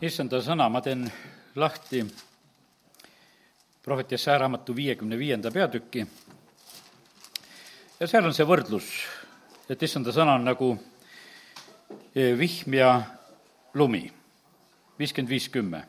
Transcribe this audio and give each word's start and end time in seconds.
issanda 0.00 0.40
sõna, 0.40 0.68
ma 0.72 0.80
teen 0.80 1.04
lahti 1.60 2.00
prohvet 3.84 4.12
Jesaja 4.12 4.38
raamatu 4.40 4.72
viiekümne 4.76 5.18
viienda 5.18 5.50
peatüki 5.52 6.06
ja 8.00 8.08
seal 8.08 8.24
on 8.24 8.32
see 8.36 8.46
võrdlus, 8.48 8.88
et 9.68 9.82
issanda 9.82 10.14
sõna 10.16 10.38
on 10.38 10.48
nagu 10.48 10.70
eh, 12.14 12.32
vihm 12.38 12.78
ja 12.78 12.94
lumi, 13.76 14.06
viiskümmend 14.98 15.30
viis 15.30 15.50
kümme. 15.52 15.84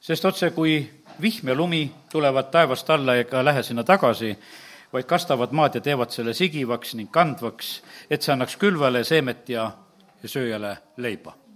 sest 0.00 0.24
otse, 0.24 0.50
kui 0.50 0.76
vihm 1.22 1.48
ja 1.48 1.54
lumi 1.54 1.90
tulevad 2.12 2.52
taevast 2.52 2.90
alla 2.90 3.16
ega 3.16 3.44
lähe 3.44 3.62
sinna 3.62 3.84
tagasi, 3.84 4.36
vaid 4.92 5.08
kastavad 5.08 5.52
maad 5.52 5.74
ja 5.74 5.80
teevad 5.80 6.12
selle 6.12 6.34
sigivaks 6.34 6.94
ning 6.94 7.10
kandvaks, 7.10 7.82
et 8.10 8.22
see 8.22 8.32
annaks 8.32 8.56
külvale 8.56 9.04
seemet 9.04 9.48
ja 9.48 9.70
sööjale 10.24 10.76
leiba. 10.96 11.47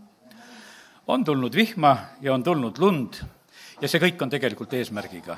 On 1.07 1.25
tulnud 1.25 1.55
vihma 1.55 1.97
ja 2.21 2.35
on 2.35 2.43
tulnud 2.43 2.79
lund 2.79 3.21
ja 3.81 3.89
see 3.89 4.01
kõik 4.03 4.23
on 4.23 4.31
tegelikult 4.31 4.75
eesmärgiga. 4.75 5.37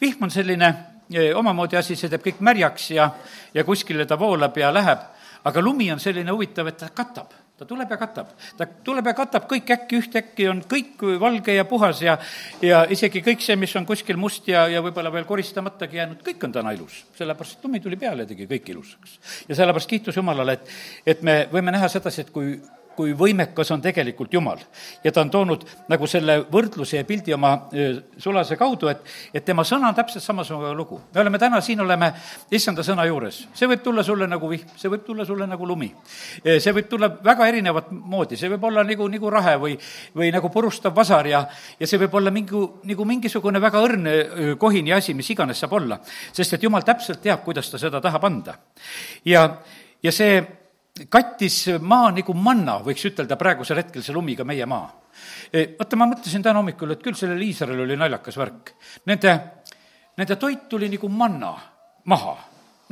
vihm 0.00 0.22
on 0.22 0.30
selline 0.30 0.74
eh, 1.14 1.36
omamoodi 1.36 1.76
asi, 1.76 1.96
see 1.96 2.08
teeb 2.08 2.22
kõik 2.22 2.40
märjaks 2.40 2.90
ja, 2.90 3.10
ja 3.54 3.64
kuskile 3.64 4.06
ta 4.06 4.18
voolab 4.18 4.56
ja 4.56 4.72
läheb, 4.74 5.06
aga 5.44 5.62
lumi 5.62 5.92
on 5.92 6.00
selline 6.00 6.30
huvitav, 6.30 6.66
et 6.66 6.76
ta 6.76 6.90
katab 6.94 7.32
ta 7.62 7.66
tuleb 7.68 7.90
ja 7.90 7.96
katab, 7.96 8.30
ta 8.58 8.66
tuleb 8.66 9.06
ja 9.06 9.14
katab 9.14 9.44
kõik 9.50 9.70
äkki, 9.70 9.98
ühtäkki 10.02 10.48
on 10.50 10.62
kõik 10.66 11.02
valge 11.20 11.54
ja 11.54 11.64
puhas 11.68 12.00
ja 12.02 12.16
ja 12.62 12.82
isegi 12.90 13.22
kõik 13.22 13.44
see, 13.44 13.56
mis 13.60 13.74
on 13.78 13.86
kuskil 13.86 14.18
must 14.18 14.48
ja, 14.50 14.64
ja 14.72 14.82
võib-olla 14.82 15.12
veel 15.14 15.28
koristamatagi 15.28 16.00
jäänud, 16.00 16.22
kõik 16.26 16.46
on 16.48 16.54
täna 16.58 16.72
ilus. 16.74 17.04
sellepärast, 17.18 17.58
et 17.58 17.64
lumi 17.68 17.80
tuli 17.80 17.96
peale 17.96 18.26
ja 18.26 18.32
tegi 18.32 18.48
kõik 18.50 18.72
ilusaks. 18.74 19.18
ja 19.48 19.54
sellepärast 19.54 19.90
kiitus 19.90 20.16
Jumalale, 20.16 20.58
et, 20.58 20.72
et 21.06 21.22
me 21.22 21.36
võime 21.52 21.74
näha 21.74 21.88
sedasi, 21.92 22.26
et 22.26 22.32
kui 22.34 22.56
kui 22.96 23.14
võimekas 23.18 23.70
on 23.74 23.82
tegelikult 23.82 24.32
Jumal. 24.32 24.60
ja 25.04 25.12
ta 25.12 25.20
on 25.20 25.30
toonud 25.30 25.64
nagu 25.88 26.06
selle 26.06 26.38
võrdluse 26.52 26.98
ja 26.98 27.04
pildi 27.08 27.34
oma 27.34 27.52
sulase 28.18 28.56
kaudu, 28.60 28.88
et, 28.92 29.02
et 29.34 29.44
tema 29.44 29.64
sõna 29.64 29.88
on 29.90 29.96
täpselt 29.96 30.24
samasugune 30.24 30.74
lugu. 30.76 31.00
me 31.14 31.20
oleme 31.20 31.38
täna 31.38 31.60
siin, 31.60 31.80
oleme 31.80 32.12
issanda 32.50 32.82
sõna 32.82 33.06
juures. 33.08 33.46
see 33.54 33.68
võib 33.68 33.82
tulla 33.82 34.02
sulle 34.02 34.26
nagu 34.26 34.48
vihm, 34.50 34.74
see 34.76 34.90
võib 34.92 35.04
tulla 35.06 35.24
sulle 35.24 35.46
nagu 35.46 35.66
lumi. 35.66 35.92
see 36.44 36.72
võib 36.72 36.88
tulla 36.88 37.08
väga 37.24 37.48
erinevat 37.48 37.90
moodi, 37.90 38.36
see 38.36 38.50
võib 38.52 38.64
olla 38.70 38.84
nagu, 38.84 39.08
nagu 39.08 39.30
rahe 39.30 39.56
või, 39.58 39.76
või 40.14 40.32
nagu 40.32 40.50
purustav 40.52 40.94
vasar 40.96 41.26
ja, 41.26 41.44
ja 41.78 41.86
see 41.86 42.00
võib 42.04 42.14
olla 42.20 42.30
mingi, 42.30 42.64
nagu 42.92 43.04
mingisugune 43.08 43.60
väga 43.60 43.82
õrn 43.82 44.10
kohini 44.58 44.92
asi, 44.92 45.14
mis 45.14 45.30
iganes 45.30 45.60
saab 45.62 45.78
olla. 45.80 46.00
sest 46.32 46.58
et 46.58 46.62
Jumal 46.62 46.84
täpselt 46.86 47.22
teab, 47.22 47.44
kuidas 47.44 47.70
ta 47.70 47.78
seda 47.78 48.00
tahab 48.00 48.24
anda. 48.24 48.58
ja, 49.24 49.46
ja 50.02 50.12
see 50.12 50.61
kattis 51.08 51.64
maa 51.80 52.10
nagu 52.12 52.34
manna, 52.36 52.78
võiks 52.84 53.06
ütelda 53.08 53.38
praegusel 53.40 53.80
hetkel 53.80 54.04
see 54.04 54.14
lumi 54.14 54.36
ka 54.36 54.44
meie 54.44 54.66
maa. 54.68 54.86
E, 55.52 55.72
vaata, 55.78 55.96
ma 55.96 56.08
mõtlesin 56.10 56.44
täna 56.44 56.60
hommikul, 56.60 56.92
et 56.92 57.02
küll 57.04 57.16
sellel 57.16 57.40
Iisraelil 57.42 57.84
oli 57.86 57.98
naljakas 58.00 58.38
värk. 58.40 58.74
Nende, 59.08 59.34
nende 60.20 60.36
toit 60.40 60.68
tuli 60.68 60.90
nagu 60.92 61.08
manna 61.12 61.54
maha 62.08 62.36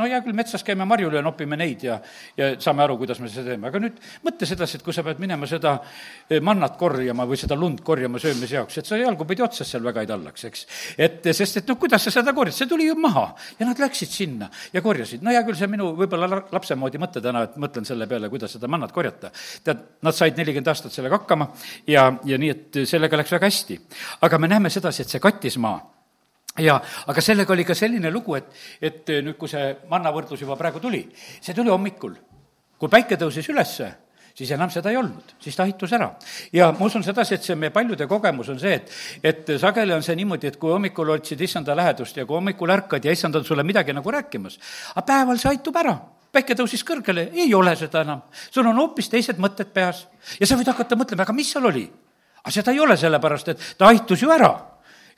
no 0.00 0.08
hea 0.08 0.20
küll, 0.24 0.36
metsas 0.36 0.64
käime 0.66 0.86
marjul 0.88 1.14
ja 1.18 1.22
nopime 1.24 1.58
neid 1.60 1.84
ja, 1.84 1.98
ja 2.38 2.50
saame 2.60 2.84
aru, 2.84 2.96
kuidas 3.00 3.20
me 3.20 3.28
seda 3.30 3.52
teeme, 3.52 3.68
aga 3.68 3.82
nüüd 3.82 3.98
mõtle 4.24 4.48
sedasi, 4.48 4.78
et 4.78 4.86
kui 4.86 4.96
sa 4.96 5.04
pead 5.06 5.20
minema 5.22 5.48
seda 5.50 5.76
eh, 5.80 6.40
mannat 6.44 6.78
korjama 6.80 7.26
või 7.28 7.38
seda 7.40 7.58
lund 7.58 7.82
korjama 7.86 8.20
söömise 8.22 8.58
jaoks, 8.58 8.80
et 8.80 8.88
sa 8.88 8.98
jalgupidi 9.00 9.44
otsas 9.44 9.68
seal 9.70 9.84
väga 9.84 10.04
ei 10.04 10.10
tallaks, 10.10 10.46
eks. 10.48 10.66
et 10.98 11.30
sest, 11.36 11.60
et 11.60 11.70
noh, 11.70 11.78
kuidas 11.80 12.06
sa 12.06 12.14
seda 12.14 12.34
korjad, 12.36 12.56
see 12.56 12.70
tuli 12.70 12.88
ju 12.88 12.96
maha 13.00 13.26
ja 13.58 13.68
nad 13.68 13.80
läksid 13.82 14.12
sinna 14.14 14.50
ja 14.72 14.82
korjasid. 14.84 15.24
no 15.26 15.34
hea 15.34 15.44
küll, 15.46 15.58
see 15.58 15.70
minu 15.70 15.92
võib-olla 15.98 16.42
lapse 16.52 16.78
moodi 16.78 17.02
mõte 17.02 17.22
täna, 17.24 17.44
et 17.48 17.60
mõtlen 17.60 17.88
selle 17.88 18.08
peale, 18.10 18.32
kuidas 18.32 18.56
seda 18.56 18.70
mannat 18.70 18.94
korjata. 18.96 19.32
tead, 19.64 19.86
nad 20.02 20.16
said 20.16 20.38
nelikümmend 20.40 20.72
aastat 20.72 20.96
sellega 20.96 21.20
hakkama 21.20 21.50
ja, 21.90 22.10
ja 22.24 22.40
nii, 22.40 22.50
et 22.56 22.82
sellega 22.88 23.20
läks 23.20 23.36
väga 23.36 23.50
hästi. 23.50 23.80
aga 24.26 24.38
me 24.38 24.48
näeme 24.48 24.70
sedasi, 24.70 25.02
et 25.04 25.16
see 25.16 25.22
kattis 25.22 25.58
maa 25.60 25.99
ja, 26.60 26.80
aga 27.06 27.24
sellega 27.24 27.54
oli 27.54 27.64
ka 27.64 27.74
selline 27.74 28.10
lugu, 28.10 28.36
et, 28.38 28.52
et 28.82 29.16
nüüd, 29.20 29.36
kui 29.40 29.50
see 29.50 29.72
mannavõrdlus 29.90 30.44
juba 30.44 30.58
praegu 30.60 30.82
tuli, 30.82 31.06
see 31.40 31.56
tuli 31.56 31.72
hommikul. 31.72 32.16
kui 32.80 32.88
päike 32.88 33.18
tõusis 33.20 33.44
ülesse, 33.52 33.90
siis 34.34 34.50
enam 34.56 34.70
seda 34.72 34.88
ei 34.90 34.96
olnud, 34.96 35.34
siis 35.42 35.56
ta 35.56 35.66
haihtus 35.66 35.92
ära. 35.92 36.10
ja 36.52 36.70
ma 36.72 36.86
usun 36.86 37.04
sedasi, 37.04 37.34
et 37.34 37.44
see 37.44 37.56
meie 37.56 37.70
paljude 37.74 38.06
kogemus 38.06 38.48
on 38.48 38.60
see, 38.60 38.74
et, 38.74 38.94
et 39.22 39.52
sageli 39.60 39.92
on 39.94 40.02
see 40.02 40.16
niimoodi, 40.16 40.48
et 40.48 40.56
kui 40.60 40.72
hommikul 40.72 41.16
otsid 41.16 41.40
issanda 41.40 41.76
lähedust 41.76 42.16
ja 42.16 42.26
kui 42.26 42.38
hommikul 42.38 42.70
ärkad 42.70 43.04
ja 43.04 43.12
issand 43.12 43.34
on 43.34 43.44
sulle 43.44 43.62
midagi 43.62 43.92
nagu 43.92 44.10
rääkimas, 44.10 44.58
aga 44.94 45.06
päeval 45.12 45.38
see 45.38 45.52
haitub 45.52 45.76
ära 45.76 45.98
päike 46.30 46.54
tõusis 46.54 46.84
kõrgele, 46.86 47.28
ei 47.34 47.54
ole 47.54 47.74
seda 47.76 48.04
enam. 48.06 48.22
sul 48.50 48.66
on 48.66 48.76
hoopis 48.76 49.08
teised 49.10 49.38
mõtted 49.38 49.72
peas 49.74 50.06
ja 50.38 50.46
sa 50.46 50.56
võid 50.56 50.70
hakata 50.70 50.96
mõtlema, 50.96 51.26
aga 51.26 51.34
mis 51.34 51.50
seal 51.52 51.66
oli? 51.66 51.88
aga 52.40 52.52
seda 52.54 52.72
ei 52.72 52.80
ole, 52.80 52.96
sellepärast 52.96 53.48
et 53.48 53.64
ta 53.78 53.90
haihtus 53.90 54.22
ju 54.22 54.30
ära 54.32 54.54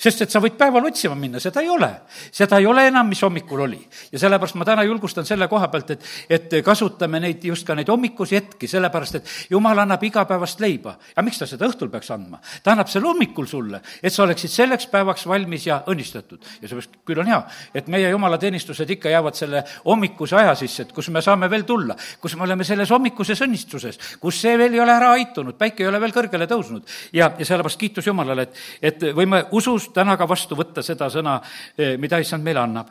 sest 0.02 0.24
et 0.24 0.32
sa 0.34 0.40
võid 0.42 0.56
päeval 0.58 0.88
otsima 0.88 1.14
minna, 1.18 1.40
seda 1.42 1.62
ei 1.62 1.70
ole. 1.70 1.88
seda 2.34 2.58
ei 2.58 2.66
ole 2.66 2.86
enam, 2.90 3.06
mis 3.08 3.22
hommikul 3.22 3.60
oli. 3.66 3.80
ja 4.12 4.18
sellepärast 4.18 4.58
ma 4.58 4.66
täna 4.66 4.84
julgustan 4.86 5.26
selle 5.26 5.46
koha 5.48 5.68
pealt, 5.70 5.90
et, 5.94 6.06
et 6.30 6.56
kasutame 6.64 7.20
neid, 7.22 7.44
just 7.44 7.66
ka 7.66 7.76
neid 7.78 7.88
hommikusi 7.88 8.36
hetki, 8.38 8.68
sellepärast 8.70 9.20
et 9.20 9.30
jumal 9.50 9.78
annab 9.78 10.02
igapäevast 10.02 10.60
leiba. 10.60 10.96
aga 11.14 11.24
miks 11.26 11.38
ta 11.42 11.46
seda 11.46 11.68
õhtul 11.70 11.90
peaks 11.92 12.10
andma? 12.14 12.40
ta 12.62 12.74
annab 12.74 12.90
selle 12.90 13.08
hommikul 13.10 13.46
sulle, 13.50 13.82
et 14.02 14.12
sa 14.12 14.24
oleksid 14.26 14.50
selleks 14.50 14.88
päevaks 14.90 15.26
valmis 15.30 15.66
ja 15.66 15.82
õnnistatud. 15.86 16.42
ja 16.60 16.68
seepärast 16.68 16.98
küll 17.06 17.22
on 17.22 17.30
hea, 17.30 17.40
et 17.74 17.88
meie 17.92 18.10
jumalateenistused 18.10 18.90
ikka 18.96 19.12
jäävad 19.12 19.38
selle 19.38 19.64
hommikuse 19.84 20.36
aja 20.40 20.56
sisse, 20.58 20.88
et 20.88 20.92
kus 20.92 21.12
me 21.14 21.22
saame 21.22 21.50
veel 21.50 21.66
tulla, 21.68 21.96
kus 22.20 22.36
me 22.36 22.46
oleme 22.48 22.66
selles 22.66 22.90
hommikuses 22.90 23.44
õnnistuses, 23.46 24.00
kus 24.20 24.42
see 24.42 24.58
veel 24.58 24.74
ei 24.74 24.82
ole 24.82 24.96
ära 24.96 25.14
aitunud, 25.18 25.54
päike 25.58 25.86
ei 25.86 25.90
ole 25.92 26.00
veel 26.02 26.14
kõrgele 26.16 26.50
tõusnud. 26.50 26.82
ja, 27.12 27.30
ja 27.38 27.46
sellepärast 27.46 27.78
kiitus 27.78 28.10
Jumalale, 28.10 28.48
et, 28.48 28.62
et 28.82 29.08
võime 29.14 29.44
usust 29.54 29.91
täna 29.94 30.16
ka 30.16 30.28
vastu 30.28 30.56
võtta 30.58 30.82
seda 30.84 31.08
sõna, 31.10 31.38
eh, 31.78 31.96
mida 31.98 32.18
issand 32.18 32.44
meile 32.44 32.60
annab. 32.60 32.88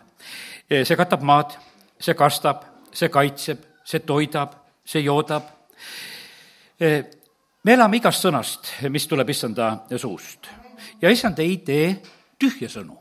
Eh, 0.69 0.85
see 0.85 0.95
katab 0.95 1.21
maad, 1.21 1.55
see 1.99 2.13
kastab, 2.13 2.63
see 2.93 3.09
kaitseb, 3.09 3.65
see 3.83 3.99
toidab, 3.99 4.55
see 4.85 5.03
joodab. 5.03 5.43
Eh, 6.79 7.03
me 7.63 7.73
elame 7.73 7.97
igast 7.97 8.25
sõnast, 8.25 8.71
mis 8.89 9.07
tuleb 9.07 9.29
issanda 9.29 9.85
suust. 9.97 10.47
ja 11.01 11.09
issand 11.09 11.39
ei 11.39 11.57
tee 11.57 12.01
tühje 12.39 12.67
sõnu. 12.69 12.97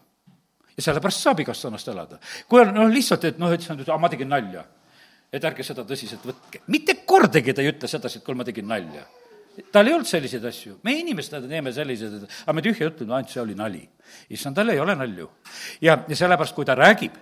ja 0.77 0.83
sellepärast 0.83 1.21
saab 1.21 1.41
igast 1.41 1.65
sõnast 1.65 1.89
elada. 1.89 2.19
kui 2.49 2.61
on 2.61 2.75
noh, 2.75 2.89
lihtsalt, 2.89 3.25
et 3.25 3.39
noh, 3.39 3.53
issand 3.53 3.81
ütleb, 3.81 4.01
ma 4.01 4.09
tegin 4.09 4.29
nalja, 4.29 4.65
et 5.33 5.45
ärge 5.45 5.63
seda 5.63 5.85
tõsiselt 5.85 6.25
võtke. 6.25 6.61
mitte 6.67 6.95
kordagi 7.07 7.55
ta 7.55 7.63
ei 7.63 7.73
ütle 7.73 7.89
sedasi, 7.89 8.19
et 8.19 8.25
kuule, 8.25 8.37
ma 8.37 8.45
tegin 8.45 8.69
nalja 8.69 9.07
tal 9.73 9.89
ei 9.89 9.95
olnud 9.95 10.09
selliseid 10.09 10.45
asju, 10.45 10.77
meie 10.87 11.01
inimestena 11.03 11.49
teeme 11.49 11.73
selliseid, 11.75 12.27
aga 12.45 12.55
me 12.57 12.63
tühja 12.65 12.91
ütleme, 12.91 13.15
ainult 13.17 13.33
see 13.33 13.43
oli 13.43 13.57
nali. 13.59 13.83
issand, 14.31 14.57
tal 14.57 14.69
ei 14.69 14.81
ole 14.81 14.95
nalju. 14.99 15.29
ja, 15.81 15.99
ja 16.09 16.17
sellepärast, 16.17 16.55
kui 16.55 16.65
ta 16.65 16.75
räägib, 16.79 17.17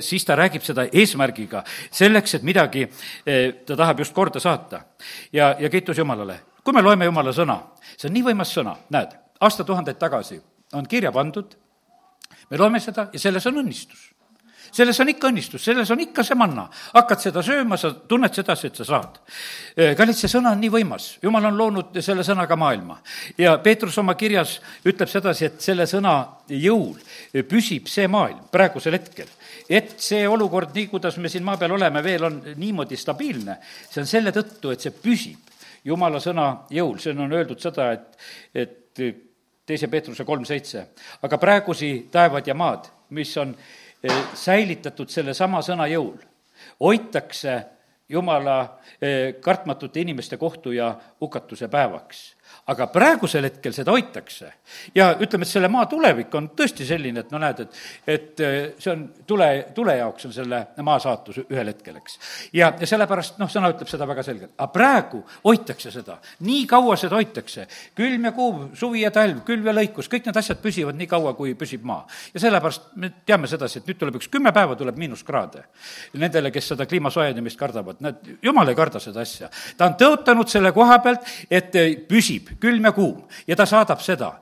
siis 0.00 0.24
ta 0.24 0.36
räägib 0.36 0.62
seda 0.64 0.86
eesmärgiga, 0.92 1.64
selleks, 1.90 2.34
et 2.38 2.42
midagi 2.42 2.86
eh, 3.26 3.64
ta 3.66 3.76
tahab 3.76 3.98
just 4.04 4.14
korda 4.14 4.40
saata. 4.40 4.84
ja, 5.32 5.54
ja 5.58 5.70
kiitus 5.70 5.98
Jumalale. 5.98 6.40
kui 6.64 6.72
me 6.72 6.82
loeme 6.82 7.04
Jumala 7.04 7.32
sõna, 7.32 7.60
see 7.96 8.08
on 8.08 8.14
nii 8.18 8.26
võimas 8.30 8.54
sõna, 8.54 8.76
näed, 8.90 9.14
aastatuhandeid 9.40 9.98
tagasi 9.98 10.40
on 10.72 10.86
kirja 10.86 11.12
pandud, 11.12 11.56
me 12.50 12.58
loeme 12.58 12.80
seda 12.80 13.08
ja 13.12 13.18
selles 13.18 13.46
on 13.46 13.62
õnnistus 13.62 14.14
selles 14.74 14.98
on 15.00 15.10
ikka 15.12 15.30
õnnistus, 15.30 15.62
selles 15.64 15.90
on 15.94 16.00
ikka 16.02 16.24
see 16.26 16.36
manna. 16.38 16.66
hakkad 16.94 17.22
seda 17.22 17.42
sööma, 17.46 17.76
sa 17.78 17.92
tunned 17.94 18.34
sedasi, 18.34 18.66
et 18.70 18.80
sa 18.80 18.86
saad. 18.88 19.20
kallid, 19.96 20.18
see 20.18 20.30
sõna 20.30 20.54
on 20.54 20.60
nii 20.60 20.72
võimas, 20.72 21.08
jumal 21.22 21.46
on 21.50 21.58
loonud 21.58 22.00
selle 22.02 22.24
sõnaga 22.26 22.56
maailma. 22.58 22.98
ja 23.38 23.56
Peetrus 23.58 23.98
oma 23.98 24.14
kirjas 24.14 24.58
ütleb 24.84 25.10
sedasi, 25.10 25.44
et 25.44 25.60
selle 25.62 25.86
sõna 25.90 26.16
jõul 26.48 26.98
püsib 27.48 27.88
see 27.88 28.08
maailm 28.08 28.48
praegusel 28.52 28.98
hetkel. 28.98 29.30
et 29.68 29.94
see 30.00 30.26
olukord, 30.28 30.74
nii 30.74 30.88
kuidas 30.90 31.16
me 31.18 31.28
siin 31.28 31.44
maa 31.44 31.56
peal 31.56 31.72
oleme, 31.72 32.02
veel 32.02 32.24
on 32.24 32.42
niimoodi 32.56 32.96
stabiilne, 32.96 33.58
see 33.90 34.02
on 34.02 34.10
selle 34.10 34.32
tõttu, 34.32 34.72
et 34.72 34.80
see 34.80 34.90
püsib 34.90 35.54
jumala 35.84 36.20
sõna 36.20 36.48
jõul, 36.72 36.98
siin 36.98 37.20
on 37.20 37.32
öeldud 37.32 37.60
seda, 37.60 37.92
et, 37.92 38.18
et 38.54 39.00
teise 39.66 39.88
Peetruse 39.88 40.24
kolm 40.24 40.44
seitse, 40.48 40.88
aga 41.22 41.38
praegusi 41.40 42.08
taevad 42.12 42.46
ja 42.46 42.56
maad, 42.56 42.90
mis 43.16 43.32
on 43.40 43.54
säilitatud 44.34 45.08
sellesama 45.08 45.62
sõna 45.62 45.86
jõul. 45.88 46.18
hoitakse 46.80 47.62
Jumala 48.08 48.78
eh, 49.00 49.34
kartmatute 49.40 50.00
inimeste 50.00 50.36
kohtu 50.36 50.72
ja 50.72 50.94
hukatuse 51.20 51.68
päevaks 51.68 52.34
aga 52.72 52.86
praegusel 52.88 53.44
hetkel 53.44 53.74
seda 53.76 53.92
hoitakse. 53.92 54.52
ja 54.94 55.10
ütleme, 55.20 55.44
et 55.44 55.50
selle 55.50 55.68
maa 55.68 55.84
tulevik 55.86 56.34
on 56.34 56.48
tõesti 56.56 56.86
selline, 56.88 57.20
et 57.20 57.32
no 57.32 57.38
näed, 57.42 57.60
et, 57.60 57.80
et 58.08 58.40
äh, 58.40 58.56
see 58.80 58.92
on 58.92 59.02
tule, 59.28 59.48
tule 59.76 59.96
jaoks 59.98 60.28
on 60.28 60.32
selle 60.32 60.60
maa 60.86 60.98
saatus 61.02 61.42
ühel 61.44 61.68
hetkel, 61.68 61.98
eks. 62.00 62.16
ja, 62.56 62.70
ja 62.80 62.88
sellepärast 62.88 63.36
noh, 63.42 63.50
sõna 63.52 63.68
ütleb 63.74 63.90
seda 63.90 64.08
väga 64.08 64.24
selgelt, 64.24 64.54
aga 64.56 64.70
praegu 64.72 65.20
hoitakse 65.44 65.92
seda, 65.92 66.16
nii 66.46 66.64
kaua 66.70 66.96
seda 67.00 67.18
hoitakse. 67.20 67.66
külm 67.96 68.24
ja 68.30 68.32
kuuv, 68.32 68.62
suvi 68.80 69.04
ja 69.04 69.12
talv, 69.12 69.42
külv 69.44 69.68
ja 69.68 69.76
lõikus, 69.76 70.08
kõik 70.08 70.30
need 70.30 70.40
asjad 70.40 70.62
püsivad 70.64 70.96
nii 70.96 71.10
kaua, 71.10 71.34
kui 71.36 71.52
püsib 71.58 71.84
maa. 71.84 72.06
ja 72.32 72.40
sellepärast 72.46 72.94
me 72.96 73.12
teame 73.26 73.50
sedasi, 73.50 73.82
et 73.82 73.92
nüüd 73.92 74.00
tuleb 74.00 74.18
üks 74.22 74.32
kümme 74.32 74.54
päeva 74.56 74.76
tuleb 74.76 74.96
miinuskraade. 74.98 75.66
Nendele, 76.16 76.50
kes 76.54 76.72
seda 76.72 76.88
kliima 76.88 77.12
soojenemist 77.12 77.60
kardavad, 77.60 78.00
näed, 78.04 78.36
jumal 78.42 78.72
ei 78.72 78.78
karda 78.78 79.02
seda 79.02 79.20
asja. 79.20 79.52
ta 79.76 79.90
on 79.90 80.00
tõotanud 80.00 80.48
selle 80.48 80.72
koha 80.72 80.98
pealt, 81.04 81.28
et 81.50 81.76
eh, 81.76 81.92
püsib 82.08 82.53
külm 82.60 82.84
ja 82.84 82.92
kuum 82.92 83.22
ja 83.46 83.56
ta 83.56 83.66
saadab 83.66 84.02
seda. 84.04 84.34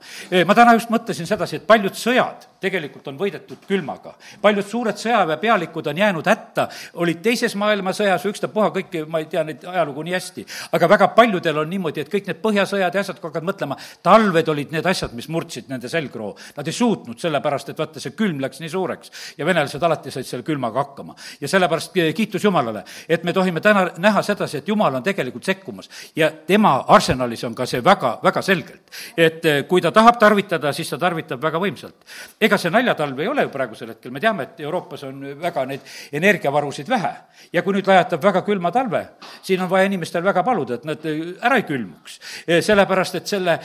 Ma 0.45 0.55
täna 0.55 0.73
just 0.77 0.91
mõtlesin 0.93 1.29
sedasi, 1.29 1.61
et 1.61 1.67
paljud 1.67 1.95
sõjad 1.97 2.47
tegelikult 2.63 3.07
on 3.11 3.19
võidetud 3.19 3.65
külmaga. 3.67 4.15
paljud 4.41 4.65
suured 4.67 4.99
sõjaväepealikud 4.99 5.87
on 5.91 5.97
jäänud 5.97 6.27
hätta, 6.27 6.67
olid 7.03 7.21
teises 7.25 7.55
maailmasõjas, 7.59 8.25
ükstapuha 8.29 8.69
kõiki, 8.77 9.03
ma 9.07 9.19
ei 9.23 9.27
tea 9.31 9.43
neid 9.47 9.65
ajalugu 9.67 10.05
nii 10.07 10.15
hästi, 10.15 10.45
aga 10.77 10.89
väga 10.89 11.09
paljudel 11.17 11.63
on 11.63 11.69
niimoodi, 11.69 12.03
et 12.03 12.11
kõik 12.11 12.29
need 12.29 12.39
põhjasõjad 12.43 12.95
ja 12.95 13.03
asjad, 13.03 13.19
kui 13.19 13.29
hakkad 13.29 13.47
mõtlema, 13.47 13.77
talved 14.03 14.51
olid 14.53 14.71
need 14.75 14.87
asjad, 14.89 15.15
mis 15.17 15.27
murdsid 15.33 15.71
nende 15.71 15.91
selgroo. 15.91 16.33
Nad 16.57 16.67
ei 16.67 16.77
suutnud, 16.77 17.19
sellepärast 17.19 17.73
et 17.73 17.79
vaata, 17.79 18.03
see 18.03 18.15
külm 18.17 18.39
läks 18.43 18.61
nii 18.63 18.71
suureks 18.71 19.11
ja 19.37 19.47
venelased 19.47 19.83
alati 19.83 20.13
said 20.13 20.27
selle 20.27 20.47
külmaga 20.47 20.83
hakkama. 20.83 21.15
ja 21.41 21.47
sellepärast 21.47 21.99
kiitus 22.15 22.43
Jumalale, 22.43 22.83
et 23.09 23.23
me 23.23 23.33
tohime 23.33 23.61
täna 23.61 23.89
näha 23.97 24.21
sedasi, 24.21 24.57
et 24.57 24.67
Jumal 24.67 24.95
on 24.95 25.03
tegelikult 25.03 25.43
sekkumas 25.43 25.89
ja 26.15 26.31
tema 26.31 26.75
arsenalis 26.87 27.43
on 27.43 27.55
ka 27.55 27.65
see 27.65 27.83
väga, 27.83 28.02
väga 28.23 28.41
selgelt. 28.41 28.91
et 29.17 29.45
eh, 29.45 29.63
kui 29.67 29.81
ta 29.81 29.91
tahab 29.91 30.19
tarvitada, 30.19 30.73
siis 30.73 30.89
ta 30.89 30.97
tarvitab 30.97 31.41
väga 31.41 31.59
võimsalt. 31.59 32.05
ega 32.41 32.57
see 32.57 32.71
naljatalv 32.71 33.19
ei 33.19 33.27
ole 33.27 33.45
ju 33.47 33.49
praegusel 33.49 33.93
hetkel, 33.93 34.11
me 34.11 34.19
teame, 34.19 34.43
et 34.43 34.59
Euroopas 34.59 35.03
on 35.03 35.21
väga 35.41 35.65
neid 35.65 35.81
energiavarusid 36.11 36.89
vähe. 36.89 37.13
ja 37.53 37.61
kui 37.61 37.73
nüüd 37.73 37.87
lajatab 37.87 38.23
väga 38.23 38.41
külma 38.45 38.71
talve, 38.71 39.03
siin 39.41 39.61
on 39.61 39.69
vaja 39.69 39.85
inimestel 39.85 40.23
väga 40.23 40.43
paluda, 40.43 40.75
et 40.75 40.85
nad 40.85 41.05
eh, 41.05 41.21
ära 41.41 41.59
ei 41.59 41.67
külmuks. 41.67 42.19
Eh, 42.47 42.61
sellepärast, 42.61 43.15
et 43.15 43.27
selle, 43.27 43.59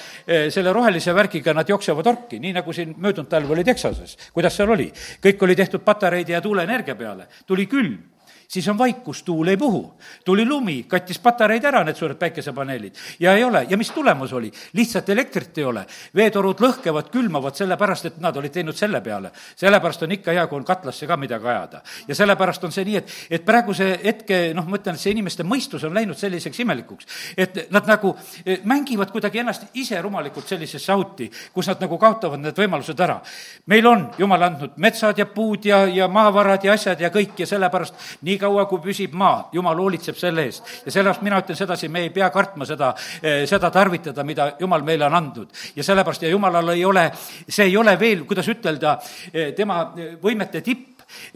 selle 0.50 0.72
rohelise 0.72 1.12
värgiga 1.14 1.54
nad 1.54 1.68
jooksevad 1.68 2.06
orki, 2.06 2.38
nii 2.38 2.52
nagu 2.52 2.72
siin 2.72 2.94
möödunud 2.96 3.28
talv 3.28 3.50
oli 3.50 3.64
Texases. 3.64 4.16
kuidas 4.32 4.56
seal 4.56 4.70
oli? 4.70 4.92
kõik 5.22 5.42
oli 5.42 5.56
tehtud 5.56 5.82
patareide 5.84 6.32
ja 6.32 6.40
tuuleenergia 6.40 6.94
peale, 6.94 7.28
tuli 7.46 7.66
külm 7.66 7.98
siis 8.48 8.68
on 8.68 8.78
vaikus, 8.78 9.22
tuul 9.22 9.46
ei 9.46 9.56
puhu. 9.56 9.94
tuli 10.24 10.46
lumi, 10.48 10.84
kattis 10.88 11.18
patareid 11.18 11.64
ära, 11.64 11.82
need 11.84 11.96
suured 11.96 12.16
päikesepaneelid. 12.16 12.94
ja 13.20 13.34
ei 13.34 13.44
ole, 13.44 13.66
ja 13.68 13.76
mis 13.76 13.90
tulemus 13.90 14.32
oli? 14.32 14.52
lihtsalt 14.72 15.08
elektrit 15.08 15.58
ei 15.58 15.64
ole. 15.64 15.86
veetorud 16.14 16.60
lõhkevad, 16.60 17.10
külmavad, 17.12 17.54
sellepärast 17.54 18.06
et 18.06 18.16
nad 18.20 18.36
olid 18.36 18.52
teinud 18.52 18.76
selle 18.76 19.00
peale. 19.00 19.30
sellepärast 19.56 20.02
on 20.02 20.12
ikka 20.12 20.32
hea, 20.32 20.46
kui 20.46 20.56
on 20.56 20.64
katlasse 20.64 21.06
ka 21.06 21.16
midagi 21.16 21.46
ajada. 21.46 21.82
ja 22.08 22.14
sellepärast 22.14 22.64
on 22.64 22.72
see 22.72 22.84
nii, 22.84 22.96
et, 22.96 23.12
et 23.30 23.44
praeguse 23.44 23.90
hetke, 24.04 24.40
noh, 24.54 24.64
ma 24.64 24.80
ütlen, 24.80 24.96
et 24.96 25.00
see 25.00 25.12
inimeste 25.12 25.44
mõistus 25.44 25.84
on 25.84 25.94
läinud 25.94 26.16
selliseks 26.16 26.60
imelikuks, 26.64 27.06
et 27.36 27.68
nad 27.70 27.86
nagu 27.86 28.14
eh, 28.46 28.64
mängivad 28.64 29.12
kuidagi 29.12 29.44
ennast 29.44 29.68
ise 29.74 30.00
rumalikult 30.02 30.48
sellisesse 30.48 30.92
auti, 30.92 31.28
kus 31.52 31.68
nad 31.68 31.84
nagu 31.84 32.00
kaotavad 32.00 32.40
need 32.40 32.56
võimalused 32.56 33.00
ära. 33.00 33.20
meil 33.66 33.86
on 33.86 34.08
jumal 34.18 34.42
andnud 34.42 34.80
metsad 34.80 35.18
ja 35.18 35.26
puud 35.26 35.68
ja, 35.68 35.84
ja 35.84 36.08
maavarad 36.08 36.64
ja 36.64 36.72
asjad 36.72 37.00
ja 37.00 37.12
kõik 37.12 37.44
ja 37.44 37.46
sellepärast 37.46 37.94
nii 38.22 38.37
niikaua, 38.38 38.66
kui 38.70 38.80
püsib 38.82 39.14
maa, 39.18 39.48
jumal 39.52 39.78
hoolitseb 39.82 40.16
selle 40.18 40.46
eest. 40.46 40.64
ja 40.86 40.92
sellepärast 40.92 41.22
mina 41.26 41.40
ütlen 41.42 41.58
sedasi, 41.58 41.88
me 41.88 42.04
ei 42.06 42.10
pea 42.14 42.30
kartma 42.30 42.66
seda, 42.66 42.94
eh, 43.22 43.46
seda 43.46 43.70
tarvitada, 43.70 44.24
mida 44.24 44.52
jumal 44.60 44.82
meile 44.82 45.06
on 45.06 45.14
andnud. 45.14 45.48
ja 45.76 45.84
sellepärast 45.84 46.22
ja 46.22 46.28
jumalal 46.28 46.68
ei 46.68 46.84
ole, 46.84 47.10
see 47.48 47.66
ei 47.66 47.76
ole 47.76 47.98
veel, 47.98 48.24
kuidas 48.24 48.48
ütelda, 48.48 48.98
eh, 49.32 49.52
tema 49.54 49.92
eh, 49.96 50.16
võimete 50.22 50.62
tipp, 50.62 50.86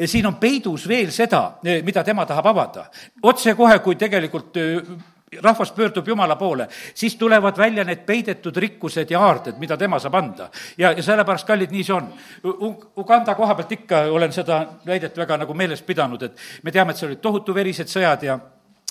siin 0.04 0.26
on 0.26 0.36
peidus 0.36 0.86
veel 0.88 1.10
seda, 1.10 1.56
mida 1.82 2.04
tema 2.04 2.26
tahab 2.26 2.46
avada. 2.46 2.86
otsekohe, 3.22 3.78
kui 3.78 3.96
tegelikult 3.96 4.58
rahvas 5.40 5.72
pöördub 5.72 6.08
Jumala 6.08 6.36
poole, 6.36 6.68
siis 6.94 7.16
tulevad 7.16 7.58
välja 7.58 7.84
need 7.84 8.04
peidetud 8.06 8.56
rikkused 8.56 9.10
ja 9.10 9.20
aarded, 9.20 9.58
mida 9.58 9.76
tema 9.76 9.98
saab 9.98 10.14
anda. 10.14 10.48
ja, 10.78 10.92
ja 10.92 11.02
sellepärast, 11.02 11.46
kallid, 11.46 11.70
nii 11.70 11.84
see 11.84 11.94
on. 11.96 12.08
Uganda 12.96 13.34
koha 13.34 13.54
pealt 13.54 13.72
ikka 13.72 14.02
olen 14.12 14.32
seda 14.32 14.66
väidet 14.86 15.16
väga 15.16 15.36
nagu 15.36 15.54
meeles 15.54 15.82
pidanud, 15.82 16.22
et 16.22 16.36
me 16.62 16.72
teame, 16.72 16.92
et 16.92 17.00
seal 17.00 17.12
olid 17.12 17.22
tohutu 17.22 17.54
verised 17.54 17.88
sõjad 17.88 18.26
ja 18.26 18.38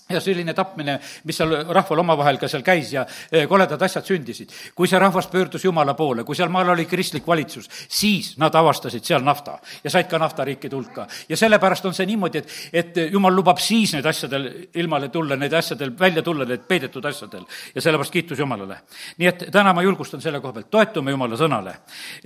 ja 0.10 0.20
selline 0.22 0.54
tapmine, 0.54 0.98
mis 1.24 1.38
seal 1.38 1.54
rahval 1.74 2.02
omavahel 2.04 2.40
ka 2.42 2.50
seal 2.52 2.64
käis 2.66 2.92
ja 2.94 3.06
eh, 3.32 3.48
koledad 3.50 3.82
asjad 3.82 4.06
sündisid. 4.06 4.52
kui 4.76 4.88
see 4.88 5.00
rahvas 5.00 5.28
pöördus 5.28 5.66
Jumala 5.66 5.94
poole, 5.94 6.24
kui 6.24 6.36
seal 6.36 6.50
maal 6.50 6.70
oli 6.74 6.86
kristlik 6.86 7.28
valitsus, 7.28 7.70
siis 7.88 8.36
nad 8.42 8.56
avastasid 8.56 9.06
seal 9.06 9.24
nafta 9.24 9.58
ja 9.84 9.90
said 9.90 10.10
ka 10.10 10.20
naftariikide 10.20 10.76
hulka. 10.76 11.08
ja 11.30 11.38
sellepärast 11.38 11.86
on 11.86 11.94
see 11.94 12.06
niimoodi, 12.06 12.38
et, 12.38 12.52
et 12.74 13.00
Jumal 13.12 13.36
lubab 13.36 13.60
siis 13.60 13.94
need 13.96 14.06
asjadel 14.06 14.50
ilmale 14.74 15.10
tulla, 15.10 15.36
need 15.36 15.54
asjadel 15.54 15.94
välja 16.00 16.22
tulla, 16.22 16.46
need 16.46 16.68
peidetud 16.68 17.06
asjadel. 17.06 17.46
ja 17.76 17.82
sellepärast 17.82 18.12
kiitus 18.12 18.40
Jumalale. 18.40 18.82
nii 19.18 19.28
et 19.28 19.46
täna 19.52 19.74
ma 19.74 19.84
julgustan 19.84 20.22
selle 20.22 20.42
koha 20.42 20.54
pealt, 20.54 20.70
toetume 20.72 21.12
Jumala 21.12 21.40
sõnale. 21.40 21.76